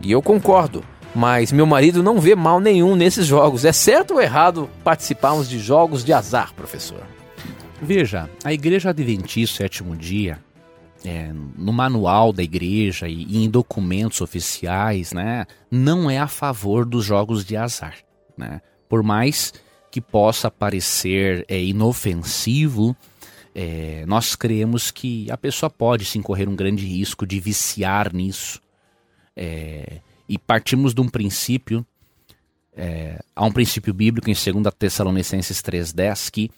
E 0.00 0.10
eu 0.10 0.22
concordo, 0.22 0.82
mas 1.14 1.52
meu 1.52 1.66
marido 1.66 2.02
não 2.02 2.18
vê 2.18 2.34
mal 2.34 2.60
nenhum 2.60 2.96
nesses 2.96 3.26
jogos. 3.26 3.66
É 3.66 3.72
certo 3.72 4.14
ou 4.14 4.22
errado 4.22 4.70
participarmos 4.82 5.48
de 5.48 5.58
jogos 5.58 6.02
de 6.02 6.14
azar, 6.14 6.54
professor? 6.54 7.19
Veja, 7.82 8.28
a 8.44 8.52
Igreja 8.52 8.90
Adventista 8.90 9.58
Sétimo 9.58 9.96
Dia, 9.96 10.38
é, 11.02 11.32
no 11.32 11.72
manual 11.72 12.30
da 12.30 12.42
igreja 12.42 13.08
e, 13.08 13.42
em 13.42 13.48
documentos 13.48 14.20
oficiais, 14.20 15.12
né, 15.12 15.46
não 15.70 16.10
é 16.10 16.18
a 16.18 16.28
favor 16.28 16.84
dos 16.84 17.06
jogos 17.06 17.42
de 17.44 17.56
azar. 17.56 17.96
Né? 18.36 18.60
Por 18.86 19.02
mais 19.02 19.54
que 19.90 20.00
possa 20.00 20.50
parecer 20.50 21.44
é, 21.48 21.58
inofensivo, 21.58 22.94
é, 23.54 24.04
nós 24.06 24.36
cremos 24.36 24.90
que 24.90 25.30
a 25.30 25.36
pessoa 25.36 25.70
pode 25.70 26.04
sim 26.04 26.20
correr 26.20 26.48
um 26.48 26.54
grande 26.54 26.84
risco 26.84 27.26
de 27.26 27.40
viciar 27.40 28.12
nisso. 28.12 28.60
É, 29.34 30.00
e 30.28 30.38
partimos 30.38 30.92
de 30.92 31.00
um 31.00 31.08
princípio, 31.08 31.84
é, 32.76 33.20
há 33.34 33.44
um 33.44 33.50
princípio 33.50 33.92
bíblico 33.94 34.30
em 34.30 34.34
2 34.34 34.74
Tessalonicenses 34.78 35.62
3,10 35.62 36.30
que 36.30 36.50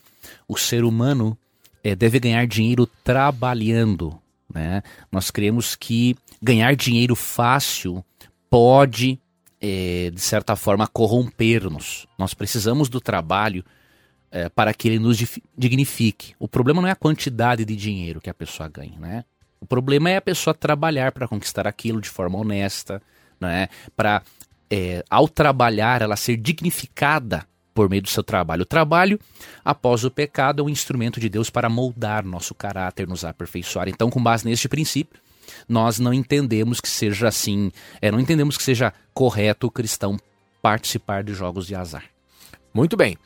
o 0.47 0.57
ser 0.57 0.83
humano 0.83 1.37
é, 1.83 1.95
deve 1.95 2.19
ganhar 2.19 2.45
dinheiro 2.47 2.87
trabalhando. 3.03 4.19
Né? 4.53 4.83
Nós 5.11 5.31
cremos 5.31 5.75
que 5.75 6.15
ganhar 6.41 6.75
dinheiro 6.75 7.15
fácil 7.15 8.03
pode 8.49 9.19
é, 9.63 10.11
de 10.13 10.19
certa 10.19 10.57
forma, 10.57 10.85
corromper-nos. 10.85 12.05
Nós 12.19 12.33
precisamos 12.33 12.89
do 12.89 12.99
trabalho 12.99 13.63
é, 14.29 14.49
para 14.49 14.73
que 14.73 14.89
ele 14.89 14.99
nos 14.99 15.17
dignifique. 15.57 16.35
O 16.37 16.49
problema 16.49 16.81
não 16.81 16.89
é 16.89 16.91
a 16.91 16.97
quantidade 16.97 17.63
de 17.63 17.73
dinheiro 17.73 18.19
que 18.19 18.29
a 18.29 18.33
pessoa 18.33 18.67
ganha, 18.67 18.99
né? 18.99 19.23
O 19.61 19.65
problema 19.65 20.09
é 20.09 20.17
a 20.17 20.21
pessoa 20.21 20.53
trabalhar 20.53 21.13
para 21.13 21.29
conquistar 21.29 21.65
aquilo 21.65 22.01
de 22.01 22.09
forma 22.09 22.37
honesta, 22.37 23.01
né? 23.39 23.69
Para 23.95 24.21
é, 24.69 25.01
ao 25.09 25.29
trabalhar 25.29 26.01
ela 26.01 26.17
ser 26.17 26.35
dignificada 26.35 27.47
por 27.73 27.89
meio 27.89 28.01
do 28.01 28.09
seu 28.09 28.23
trabalho. 28.23 28.63
O 28.63 28.65
trabalho, 28.65 29.19
após 29.63 30.03
o 30.03 30.11
pecado, 30.11 30.61
é 30.61 30.65
um 30.65 30.69
instrumento 30.69 31.19
de 31.19 31.29
Deus 31.29 31.49
para 31.49 31.69
moldar 31.69 32.25
nosso 32.25 32.53
caráter, 32.53 33.07
nos 33.07 33.25
aperfeiçoar. 33.25 33.89
Então, 33.89 34.09
com 34.09 34.21
base 34.21 34.45
neste 34.45 34.69
princípio, 34.69 35.19
nós 35.67 35.99
não 35.99 36.13
entendemos 36.13 36.79
que 36.79 36.89
seja 36.89 37.27
assim, 37.27 37.71
é, 38.01 38.11
não 38.11 38.19
entendemos 38.19 38.57
que 38.57 38.63
seja 38.63 38.93
correto 39.13 39.67
o 39.67 39.71
cristão 39.71 40.17
participar 40.61 41.23
de 41.23 41.33
jogos 41.33 41.67
de 41.67 41.75
azar. 41.75 42.05
Muito 42.73 42.95
bem. 42.97 43.17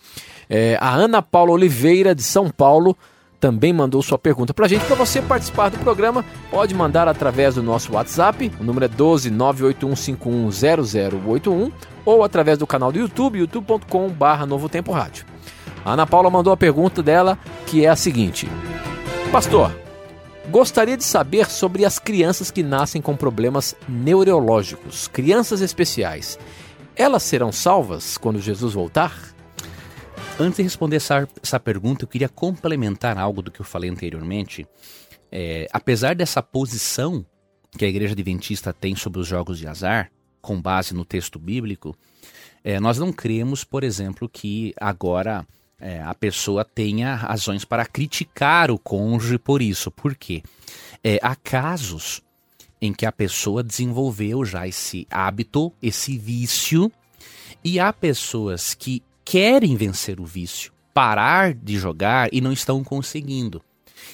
É, 0.49 0.77
a 0.81 0.93
Ana 0.93 1.21
Paula 1.21 1.51
Oliveira, 1.51 2.15
de 2.15 2.23
São 2.23 2.49
Paulo, 2.49 2.97
também 3.39 3.71
mandou 3.71 4.01
sua 4.01 4.17
pergunta 4.17 4.51
para 4.53 4.65
a 4.65 4.67
gente. 4.67 4.83
Para 4.85 4.95
você 4.95 5.21
participar 5.21 5.69
do 5.69 5.77
programa, 5.79 6.25
pode 6.49 6.73
mandar 6.73 7.07
através 7.07 7.55
do 7.55 7.63
nosso 7.63 7.93
WhatsApp, 7.93 8.51
o 8.59 8.63
número 8.63 8.85
é 8.85 8.87
12 8.87 9.29
981510081, 9.31 11.71
ou 12.05 12.23
através 12.23 12.57
do 12.57 12.67
canal 12.67 12.91
do 12.91 12.99
YouTube, 12.99 13.39
youtube.com.br 13.39 14.45
Novo 14.47 14.69
Tempo 14.69 14.91
Rádio. 14.91 15.25
A 15.85 15.93
Ana 15.93 16.07
Paula 16.07 16.29
mandou 16.29 16.51
a 16.51 16.57
pergunta 16.57 17.01
dela, 17.03 17.37
que 17.65 17.85
é 17.85 17.89
a 17.89 17.95
seguinte: 17.95 18.49
Pastor, 19.31 19.71
Gostaria 20.49 20.95
de 20.95 21.03
saber 21.03 21.49
sobre 21.49 21.83
as 21.83 21.99
crianças 21.99 22.49
que 22.49 22.63
nascem 22.63 23.01
com 23.01 23.17
problemas 23.17 23.75
neurológicos, 23.87 25.09
crianças 25.09 25.59
especiais. 25.59 26.39
Elas 26.95 27.23
serão 27.23 27.51
salvas 27.51 28.17
quando 28.17 28.39
Jesus 28.39 28.73
voltar? 28.73 29.13
Antes 30.39 30.57
de 30.57 30.63
responder 30.63 30.97
essa, 30.97 31.27
essa 31.41 31.59
pergunta, 31.59 32.03
eu 32.03 32.07
queria 32.07 32.29
complementar 32.29 33.17
algo 33.17 33.41
do 33.41 33.49
que 33.49 33.59
eu 33.59 33.65
falei 33.65 33.89
anteriormente. 33.89 34.67
É, 35.31 35.67
apesar 35.73 36.15
dessa 36.15 36.43
posição 36.43 37.25
que 37.75 37.83
a 37.83 37.87
Igreja 37.87 38.13
Adventista 38.13 38.71
tem 38.71 38.95
sobre 38.95 39.19
os 39.19 39.27
jogos 39.27 39.57
de 39.57 39.67
azar, 39.67 40.11
com 40.39 40.61
base 40.61 40.93
no 40.93 41.03
texto 41.03 41.39
bíblico, 41.39 41.97
é, 42.63 42.79
nós 42.79 42.99
não 42.99 43.11
cremos, 43.11 43.63
por 43.63 43.83
exemplo, 43.83 44.29
que 44.29 44.75
agora 44.79 45.43
é, 45.81 46.03
a 46.03 46.13
pessoa 46.13 46.63
tenha 46.63 47.15
razões 47.15 47.65
para 47.65 47.85
criticar 47.85 48.69
o 48.69 48.77
cônjuge 48.77 49.39
por 49.39 49.59
isso. 49.59 49.89
Por 49.89 50.15
quê? 50.15 50.43
É, 51.03 51.19
há 51.23 51.35
casos 51.35 52.21
em 52.79 52.93
que 52.93 53.07
a 53.07 53.11
pessoa 53.11 53.63
desenvolveu 53.63 54.45
já 54.45 54.67
esse 54.67 55.07
hábito, 55.09 55.73
esse 55.81 56.15
vício, 56.15 56.91
e 57.63 57.79
há 57.79 57.91
pessoas 57.91 58.75
que 58.75 59.01
querem 59.29 59.75
vencer 59.75 60.21
o 60.21 60.25
vício, 60.25 60.71
parar 60.93 61.53
de 61.53 61.77
jogar 61.77 62.29
e 62.31 62.39
não 62.39 62.53
estão 62.53 62.81
conseguindo. 62.81 63.61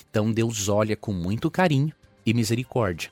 Então 0.09 0.31
Deus 0.31 0.67
olha 0.69 0.97
com 0.97 1.13
muito 1.13 1.51
carinho 1.51 1.93
e 2.25 2.33
misericórdia. 2.33 3.11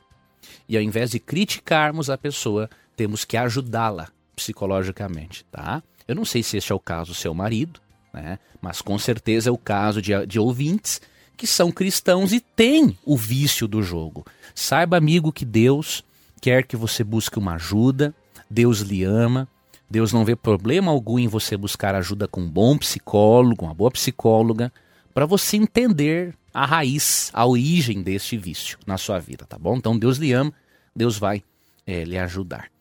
E 0.68 0.76
ao 0.76 0.82
invés 0.82 1.12
de 1.12 1.20
criticarmos 1.20 2.10
a 2.10 2.18
pessoa, 2.18 2.68
temos 2.96 3.24
que 3.24 3.38
ajudá-la 3.38 4.10
psicologicamente, 4.36 5.46
tá? 5.52 5.84
Eu 6.08 6.16
não 6.16 6.26
sei 6.26 6.42
se 6.42 6.58
este 6.58 6.72
é 6.72 6.76
o 6.76 6.80
caso 6.80 7.12
do 7.12 7.16
seu 7.16 7.36
marido, 7.36 7.80
né? 8.12 8.40
Mas 8.60 8.82
com 8.82 8.98
certeza 8.98 9.50
é 9.50 9.54
o 9.54 9.58
caso 9.58 10.02
de, 10.02 10.26
de 10.26 10.40
ouvintes 10.40 11.00
que 11.38 11.46
são 11.46 11.72
cristãos 11.72 12.34
e 12.34 12.40
têm 12.40 12.98
o 13.06 13.16
vício 13.16 13.68
do 13.68 13.84
jogo. 13.84 14.26
Saiba, 14.56 14.98
amigo, 14.98 15.32
que 15.32 15.46
Deus 15.46 16.04
quer 16.42 16.66
que 16.66 16.76
você 16.76 17.04
busque 17.04 17.38
uma 17.38 17.54
ajuda, 17.54 18.12
Deus 18.50 18.80
lhe 18.80 19.04
ama, 19.04 19.48
Deus 19.92 20.14
não 20.14 20.24
vê 20.24 20.38
problema 20.38 20.90
algum 20.90 21.20
em 21.20 21.28
você 21.28 21.58
buscar 21.58 21.94
ajuda 21.94 22.26
com 22.26 22.42
um 22.42 22.50
bom 22.50 22.78
psicólogo, 22.78 23.66
uma 23.66 23.74
boa 23.74 23.92
psicóloga, 23.92 24.72
para 25.14 25.26
você 25.26 25.58
entender 25.58 26.34
a 26.54 26.66
raiz, 26.66 27.30
a 27.34 27.46
origem 27.46 28.02
deste 28.02 28.38
vício 28.38 28.80
na 28.88 28.98
sua 28.98 29.20
vida, 29.20 29.46
tá 29.46 29.58
bom? 29.58 29.76
Então 29.76 30.00
Deus 30.00 30.18
lhe 30.18 30.32
ama, 30.32 30.54
Deus 30.96 31.18
vai 31.18 31.44
é, 31.86 32.06
lhe 32.06 32.18
ajudar. 32.18 32.72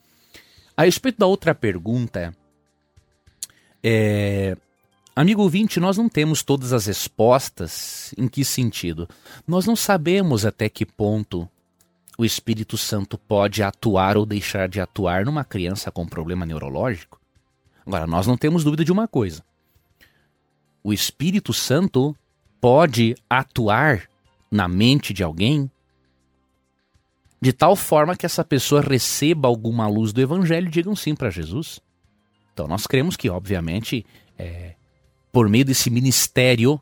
A 0.76 0.84
respeito 0.84 1.18
da 1.18 1.26
outra 1.26 1.52
pergunta, 1.52 2.32
é, 3.82 4.56
Amigo 5.14 5.42
ouvinte, 5.42 5.80
nós 5.80 5.98
não 5.98 6.08
temos 6.08 6.42
todas 6.42 6.72
as 6.72 6.86
respostas. 6.86 8.14
Em 8.16 8.28
que 8.28 8.44
sentido? 8.44 9.08
Nós 9.46 9.66
não 9.66 9.74
sabemos 9.74 10.46
até 10.46 10.68
que 10.68 10.86
ponto 10.86 11.48
o 12.21 12.25
Espírito 12.25 12.77
Santo 12.77 13.16
pode 13.16 13.62
atuar 13.62 14.18
ou 14.18 14.27
deixar 14.27 14.68
de 14.68 14.79
atuar 14.79 15.25
numa 15.25 15.43
criança 15.43 15.91
com 15.91 16.07
problema 16.07 16.45
neurológico. 16.45 17.18
Agora, 17.87 18.07
nós 18.07 18.27
não 18.27 18.37
temos 18.37 18.62
dúvida 18.62 18.85
de 18.85 18.93
uma 18.93 19.09
coisa: 19.09 19.43
o 20.85 20.93
Espírito 20.93 21.55
Santo 21.55 22.14
pode 22.61 23.14
atuar 23.29 24.03
na 24.51 24.68
mente 24.68 25.14
de 25.14 25.23
alguém 25.23 25.71
de 27.41 27.55
tal 27.55 27.75
forma 27.75 28.14
que 28.14 28.27
essa 28.27 28.45
pessoa 28.45 28.83
receba 28.83 29.49
alguma 29.49 29.89
luz 29.89 30.12
do 30.12 30.21
Evangelho 30.21 30.68
e 30.68 30.71
digam 30.71 30.95
sim 30.95 31.14
para 31.14 31.31
Jesus. 31.31 31.81
Então, 32.53 32.68
nós 32.68 32.87
cremos 32.87 33.16
que, 33.16 33.31
obviamente, 33.31 34.05
é, 34.39 34.75
por 35.33 35.49
meio 35.49 35.64
desse 35.64 35.89
ministério 35.89 36.79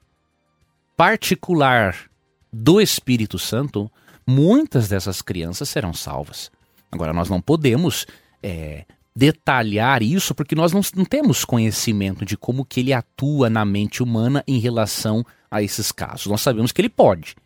particular 0.96 2.10
do 2.52 2.80
Espírito 2.80 3.38
Santo, 3.38 3.88
muitas 4.28 4.88
dessas 4.88 5.22
crianças 5.22 5.70
serão 5.70 5.94
salvas. 5.94 6.50
Agora, 6.92 7.14
nós 7.14 7.30
não 7.30 7.40
podemos 7.40 8.06
é, 8.42 8.84
detalhar 9.16 10.02
isso 10.02 10.34
porque 10.34 10.54
nós 10.54 10.70
não, 10.70 10.82
não, 10.94 11.04
temos 11.04 11.46
conhecimento 11.46 12.26
de 12.26 12.36
como 12.36 12.64
que 12.64 12.80
ele 12.80 12.92
atua 12.92 13.48
na 13.48 13.64
mente 13.64 14.02
humana 14.02 14.44
em 14.46 14.58
relação 14.58 15.24
a 15.50 15.62
esses 15.62 15.90
casos. 15.90 16.26
Nós 16.26 16.42
sabemos 16.42 16.72
que 16.72 16.80
ele 16.82 16.90
pode. 16.90 17.36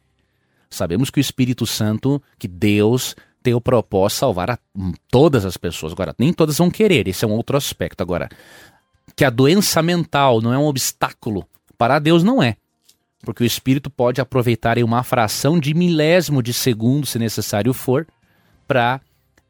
Sabemos 0.69 1.09
que 1.09 1.19
o 1.19 1.21
Espírito 1.21 1.67
Santo, 1.67 2.21
que 2.37 2.49
Deus 2.49 3.15
tem 3.43 3.55
o 3.55 3.61
propósito 3.61 4.17
de 4.17 4.21
salvar 4.21 4.51
a, 4.51 4.59
todas 5.09 5.45
as 5.45 5.57
pessoas. 5.57 5.93
Agora, 5.93 6.15
nem 6.19 6.33
todas 6.33 6.59
vão 6.59 6.71
querer, 6.71 7.07
esse 7.07 7.25
é 7.25 7.29
um 7.29 7.33
outro 7.33 7.57
aspecto. 7.57 8.01
Agora, 8.01 8.29
que 9.15 9.25
a 9.25 9.31
doença 9.31 9.81
mental 9.83 10.41
não 10.41 10.53
é 10.53 10.59
um 10.59 10.67
obstáculo, 10.67 11.47
para 11.79 12.01
Deus 12.01 12.25
não 12.25 12.43
é. 12.43 12.57
Porque 13.23 13.43
o 13.43 13.47
espírito 13.47 13.89
pode 13.89 14.21
aproveitar 14.21 14.77
em 14.77 14.83
uma 14.83 15.03
fração 15.03 15.59
de 15.59 15.73
milésimo 15.73 16.43
de 16.43 16.53
segundo, 16.53 17.07
se 17.07 17.19
necessário 17.19 17.73
for, 17.73 18.07
para 18.67 19.01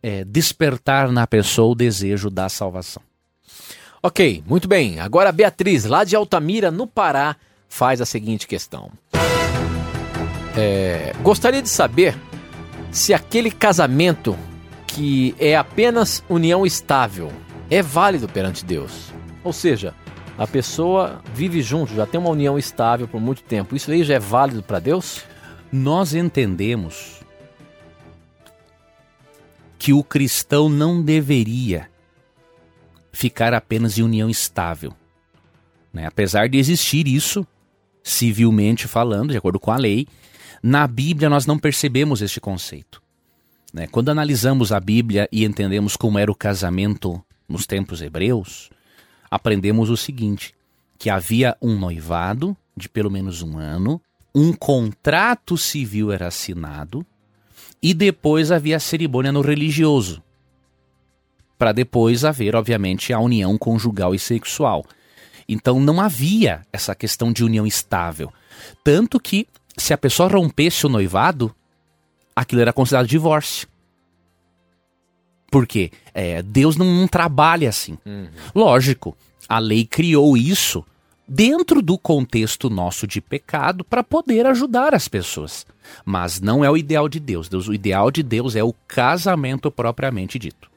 é, 0.03 0.25
despertar 0.25 1.11
na 1.11 1.27
pessoa 1.27 1.73
o 1.73 1.75
desejo 1.75 2.29
da 2.29 2.49
salvação. 2.49 3.03
Ok, 4.03 4.43
muito 4.47 4.69
bem. 4.69 5.01
Agora 5.01 5.29
a 5.29 5.33
Beatriz, 5.33 5.85
lá 5.85 6.05
de 6.05 6.17
Altamira, 6.17 6.71
no 6.71 6.87
Pará, 6.87 7.37
faz 7.69 8.01
a 8.01 8.07
seguinte 8.07 8.47
questão. 8.47 8.91
É, 10.57 11.15
gostaria 11.23 11.63
de 11.63 11.69
saber 11.69 12.15
se 12.91 13.15
aquele 13.15 13.51
casamento 13.51 14.37
que 14.87 15.35
é 15.39 15.57
apenas 15.57 16.23
união 16.29 16.67
estável 16.67 17.33
é 17.71 17.81
válido 17.81 18.29
perante 18.29 18.65
Deus. 18.65 19.13
Ou 19.43 19.53
seja, 19.53 19.95
a 20.37 20.47
pessoa 20.47 21.23
vive 21.35 21.63
junto, 21.63 21.95
já 21.95 22.07
tem 22.07 22.19
uma 22.19 22.31
união 22.31 22.59
estável 22.59 23.07
por 23.07 23.21
muito 23.21 23.43
tempo. 23.43 23.77
Isso 23.77 23.91
aí 23.91 24.03
já 24.03 24.15
é 24.15 24.19
válido 24.19 24.63
para 24.63 24.79
Deus? 24.79 25.23
Nós 25.71 26.15
entendemos 26.15 27.21
que 29.79 29.93
o 29.93 30.03
cristão 30.03 30.69
não 30.69 31.03
deveria 31.03 31.89
ficar 33.13 33.53
apenas 33.53 33.99
em 33.99 34.03
união 34.03 34.31
estável. 34.31 34.93
Né? 35.93 36.07
Apesar 36.07 36.49
de 36.49 36.59
existir 36.59 37.07
isso, 37.07 37.47
civilmente 38.03 38.89
falando, 38.89 39.33
de 39.33 39.37
acordo 39.37 39.61
com 39.61 39.71
a 39.71 39.77
lei, 39.77 40.07
na 40.63 40.87
Bíblia 40.87 41.29
nós 41.29 41.47
não 41.47 41.59
percebemos 41.59 42.23
este 42.23 42.41
conceito. 42.41 43.03
Né? 43.73 43.87
Quando 43.87 44.09
analisamos 44.09 44.73
a 44.73 44.81
Bíblia 44.81 45.29
e 45.31 45.45
entendemos 45.45 45.97
como 45.97 46.19
era 46.19 46.31
o 46.31 46.35
casamento 46.35 47.23
nos 47.49 47.67
tempos 47.67 48.01
hebreus, 48.01 48.71
aprendemos 49.33 49.89
o 49.89 49.97
seguinte: 49.97 50.55
que 50.99 51.09
havia 51.09 51.57
um 51.63 51.79
noivado 51.79 52.55
de 52.77 52.87
pelo 52.87 53.11
menos 53.11 53.41
um 53.41 53.57
ano, 53.57 54.01
um 54.35 54.53
contrato 54.53 55.57
civil 55.57 56.13
era 56.13 56.29
assinado 56.29 57.05
e 57.83 57.95
depois 57.95 58.51
havia 58.51 58.77
a 58.77 58.81
cerimônia 58.81 59.33
no 59.33 59.41
religioso. 59.41 60.23
Para 61.59 61.73
depois 61.73 62.25
haver, 62.25 62.55
obviamente, 62.55 63.13
a 63.13 63.21
união 63.21 63.57
conjugal 63.57 64.15
e 64.15 64.19
sexual. 64.19 64.85
Então 65.49 65.81
não 65.81 66.01
havia 66.01 66.63
essa 66.73 66.95
questão 66.95 67.33
de 67.33 67.45
união 67.45 67.67
estável. 67.67 68.33
Tanto 68.85 69.19
que, 69.19 69.47
se 69.77 69.93
a 69.93 69.99
pessoa 69.99 70.29
rompesse 70.29 70.87
o 70.87 70.89
noivado, 70.89 71.55
aquilo 72.35 72.61
era 72.61 72.73
considerado 72.73 73.07
divórcio. 73.07 73.69
Por 75.53 75.67
quê? 75.67 75.91
É, 76.15 76.41
Deus 76.41 76.79
não, 76.79 76.87
não, 76.87 77.07
trabalha 77.07 77.69
assim. 77.69 77.99
Uhum. 78.07 78.27
Lógico, 78.55 79.15
a 79.47 79.59
lei 79.59 79.85
criou 79.85 80.35
isso 80.35 80.83
dentro 81.29 81.83
do 81.83 81.99
contexto 81.99 82.71
nosso 82.71 83.07
de 83.07 83.21
pecado 83.21 83.85
para 83.85 84.03
poder 84.03 84.47
ajudar 84.47 84.95
as 84.95 85.09
pessoas. 85.09 85.67
Mas 86.07 86.41
não 86.41 86.65
é 86.65 86.71
o 86.71 86.77
ideal 86.77 87.07
de 87.07 87.21
Deus. 87.21 87.51
Deus. 87.51 87.69
O 87.69 87.75
ideal 87.75 88.11
de 88.11 88.23
Deus 88.23 88.57
é 88.57 88.65
o 88.65 88.75
casamento 88.89 89.71
propriamente 89.71 90.39
dito. 90.39 90.72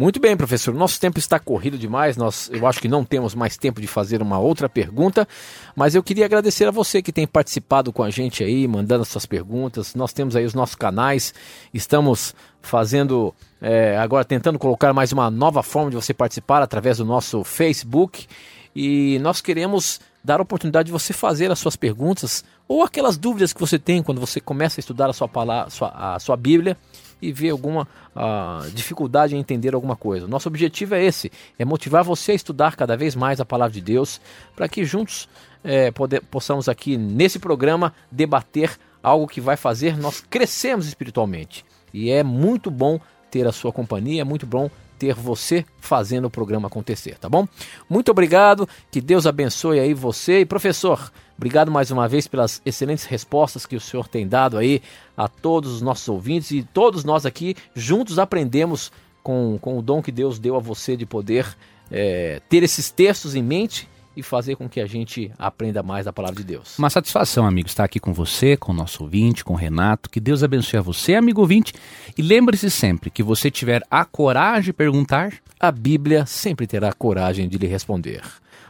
Muito 0.00 0.20
bem, 0.20 0.36
professor. 0.36 0.72
Nosso 0.72 1.00
tempo 1.00 1.18
está 1.18 1.40
corrido 1.40 1.76
demais. 1.76 2.16
Nós, 2.16 2.48
eu 2.52 2.64
acho 2.68 2.80
que 2.80 2.86
não 2.86 3.04
temos 3.04 3.34
mais 3.34 3.56
tempo 3.56 3.80
de 3.80 3.88
fazer 3.88 4.22
uma 4.22 4.38
outra 4.38 4.68
pergunta, 4.68 5.26
mas 5.74 5.96
eu 5.96 6.04
queria 6.04 6.24
agradecer 6.24 6.68
a 6.68 6.70
você 6.70 7.02
que 7.02 7.10
tem 7.10 7.26
participado 7.26 7.92
com 7.92 8.04
a 8.04 8.08
gente 8.08 8.44
aí, 8.44 8.68
mandando 8.68 9.04
suas 9.04 9.26
perguntas. 9.26 9.96
Nós 9.96 10.12
temos 10.12 10.36
aí 10.36 10.44
os 10.44 10.54
nossos 10.54 10.76
canais. 10.76 11.34
Estamos 11.74 12.32
fazendo 12.62 13.34
é, 13.60 13.98
agora 13.98 14.24
tentando 14.24 14.56
colocar 14.56 14.92
mais 14.92 15.10
uma 15.10 15.28
nova 15.32 15.64
forma 15.64 15.90
de 15.90 15.96
você 15.96 16.14
participar 16.14 16.62
através 16.62 16.98
do 16.98 17.04
nosso 17.04 17.42
Facebook 17.42 18.28
e 18.76 19.18
nós 19.18 19.40
queremos 19.40 20.00
dar 20.22 20.38
a 20.38 20.42
oportunidade 20.42 20.86
de 20.86 20.92
você 20.92 21.12
fazer 21.12 21.50
as 21.50 21.58
suas 21.58 21.74
perguntas 21.74 22.44
ou 22.68 22.84
aquelas 22.84 23.16
dúvidas 23.16 23.52
que 23.52 23.58
você 23.58 23.80
tem 23.80 24.00
quando 24.00 24.20
você 24.20 24.40
começa 24.40 24.78
a 24.78 24.80
estudar 24.80 25.10
a 25.10 25.12
sua 25.12 25.26
palavra, 25.26 25.66
a 25.66 25.70
sua, 25.70 25.88
a 26.14 26.18
sua 26.20 26.36
Bíblia 26.36 26.76
e 27.20 27.32
vê 27.32 27.50
alguma 27.50 27.88
uh, 28.14 28.70
dificuldade 28.70 29.34
em 29.34 29.38
entender 29.38 29.74
alguma 29.74 29.96
coisa. 29.96 30.26
Nosso 30.26 30.48
objetivo 30.48 30.94
é 30.94 31.04
esse: 31.04 31.30
é 31.58 31.64
motivar 31.64 32.04
você 32.04 32.32
a 32.32 32.34
estudar 32.34 32.76
cada 32.76 32.96
vez 32.96 33.14
mais 33.14 33.40
a 33.40 33.44
palavra 33.44 33.72
de 33.72 33.80
Deus, 33.80 34.20
para 34.54 34.68
que 34.68 34.84
juntos 34.84 35.28
é, 35.62 35.90
poder, 35.90 36.22
possamos 36.22 36.68
aqui 36.68 36.96
nesse 36.96 37.38
programa 37.38 37.92
debater 38.10 38.78
algo 39.02 39.26
que 39.26 39.40
vai 39.40 39.56
fazer 39.56 39.96
nós 39.96 40.20
crescermos 40.20 40.86
espiritualmente. 40.86 41.64
E 41.92 42.10
é 42.10 42.22
muito 42.22 42.70
bom 42.70 43.00
ter 43.30 43.46
a 43.46 43.52
sua 43.52 43.72
companhia, 43.72 44.22
é 44.22 44.24
muito 44.24 44.46
bom 44.46 44.70
ter 44.98 45.14
você 45.14 45.64
fazendo 45.78 46.26
o 46.26 46.30
programa 46.30 46.66
acontecer, 46.66 47.16
tá 47.18 47.28
bom? 47.28 47.46
Muito 47.88 48.10
obrigado, 48.10 48.68
que 48.90 49.00
Deus 49.00 49.26
abençoe 49.26 49.78
aí 49.78 49.94
você 49.94 50.40
e 50.40 50.46
professor. 50.46 51.12
Obrigado 51.38 51.70
mais 51.70 51.92
uma 51.92 52.08
vez 52.08 52.26
pelas 52.26 52.60
excelentes 52.66 53.04
respostas 53.04 53.64
que 53.64 53.76
o 53.76 53.80
senhor 53.80 54.08
tem 54.08 54.26
dado 54.26 54.58
aí 54.58 54.82
a 55.16 55.28
todos 55.28 55.72
os 55.72 55.80
nossos 55.80 56.08
ouvintes 56.08 56.50
e 56.50 56.64
todos 56.64 57.04
nós 57.04 57.24
aqui 57.24 57.54
juntos 57.76 58.18
aprendemos 58.18 58.90
com, 59.22 59.56
com 59.62 59.78
o 59.78 59.82
dom 59.82 60.02
que 60.02 60.10
Deus 60.10 60.40
deu 60.40 60.56
a 60.56 60.58
você 60.58 60.96
de 60.96 61.06
poder 61.06 61.46
é, 61.92 62.42
ter 62.48 62.64
esses 62.64 62.90
textos 62.90 63.36
em 63.36 63.42
mente 63.42 63.88
e 64.16 64.22
fazer 64.22 64.56
com 64.56 64.68
que 64.68 64.80
a 64.80 64.86
gente 64.86 65.30
aprenda 65.38 65.80
mais 65.80 66.06
da 66.06 66.12
palavra 66.12 66.38
de 66.38 66.42
Deus. 66.42 66.76
Uma 66.76 66.90
satisfação, 66.90 67.46
amigo, 67.46 67.68
estar 67.68 67.84
aqui 67.84 68.00
com 68.00 68.12
você, 68.12 68.56
com 68.56 68.72
o 68.72 68.74
nosso 68.74 69.04
ouvinte, 69.04 69.44
com 69.44 69.52
o 69.54 69.56
Renato. 69.56 70.10
Que 70.10 70.18
Deus 70.18 70.42
abençoe 70.42 70.80
a 70.80 70.82
você, 70.82 71.14
amigo 71.14 71.40
ouvinte. 71.40 71.72
E 72.16 72.20
lembre-se 72.20 72.68
sempre 72.68 73.10
que 73.10 73.22
você 73.22 73.48
tiver 73.48 73.80
a 73.88 74.04
coragem 74.04 74.64
de 74.64 74.72
perguntar, 74.72 75.34
a 75.60 75.70
Bíblia 75.70 76.26
sempre 76.26 76.66
terá 76.66 76.92
coragem 76.92 77.48
de 77.48 77.58
lhe 77.58 77.68
responder. 77.68 78.22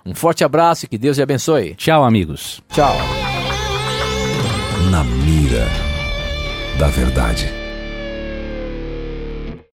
Um 0.09 0.15
forte 0.15 0.43
abraço 0.43 0.87
e 0.87 0.89
que 0.89 0.97
Deus 0.97 1.19
lhe 1.19 1.23
abençoe. 1.23 1.75
Tchau, 1.75 2.03
amigos. 2.03 2.63
Tchau. 2.71 2.97
Na 4.91 5.05
mira 5.05 5.67
da 6.79 6.89
verdade. 6.89 7.58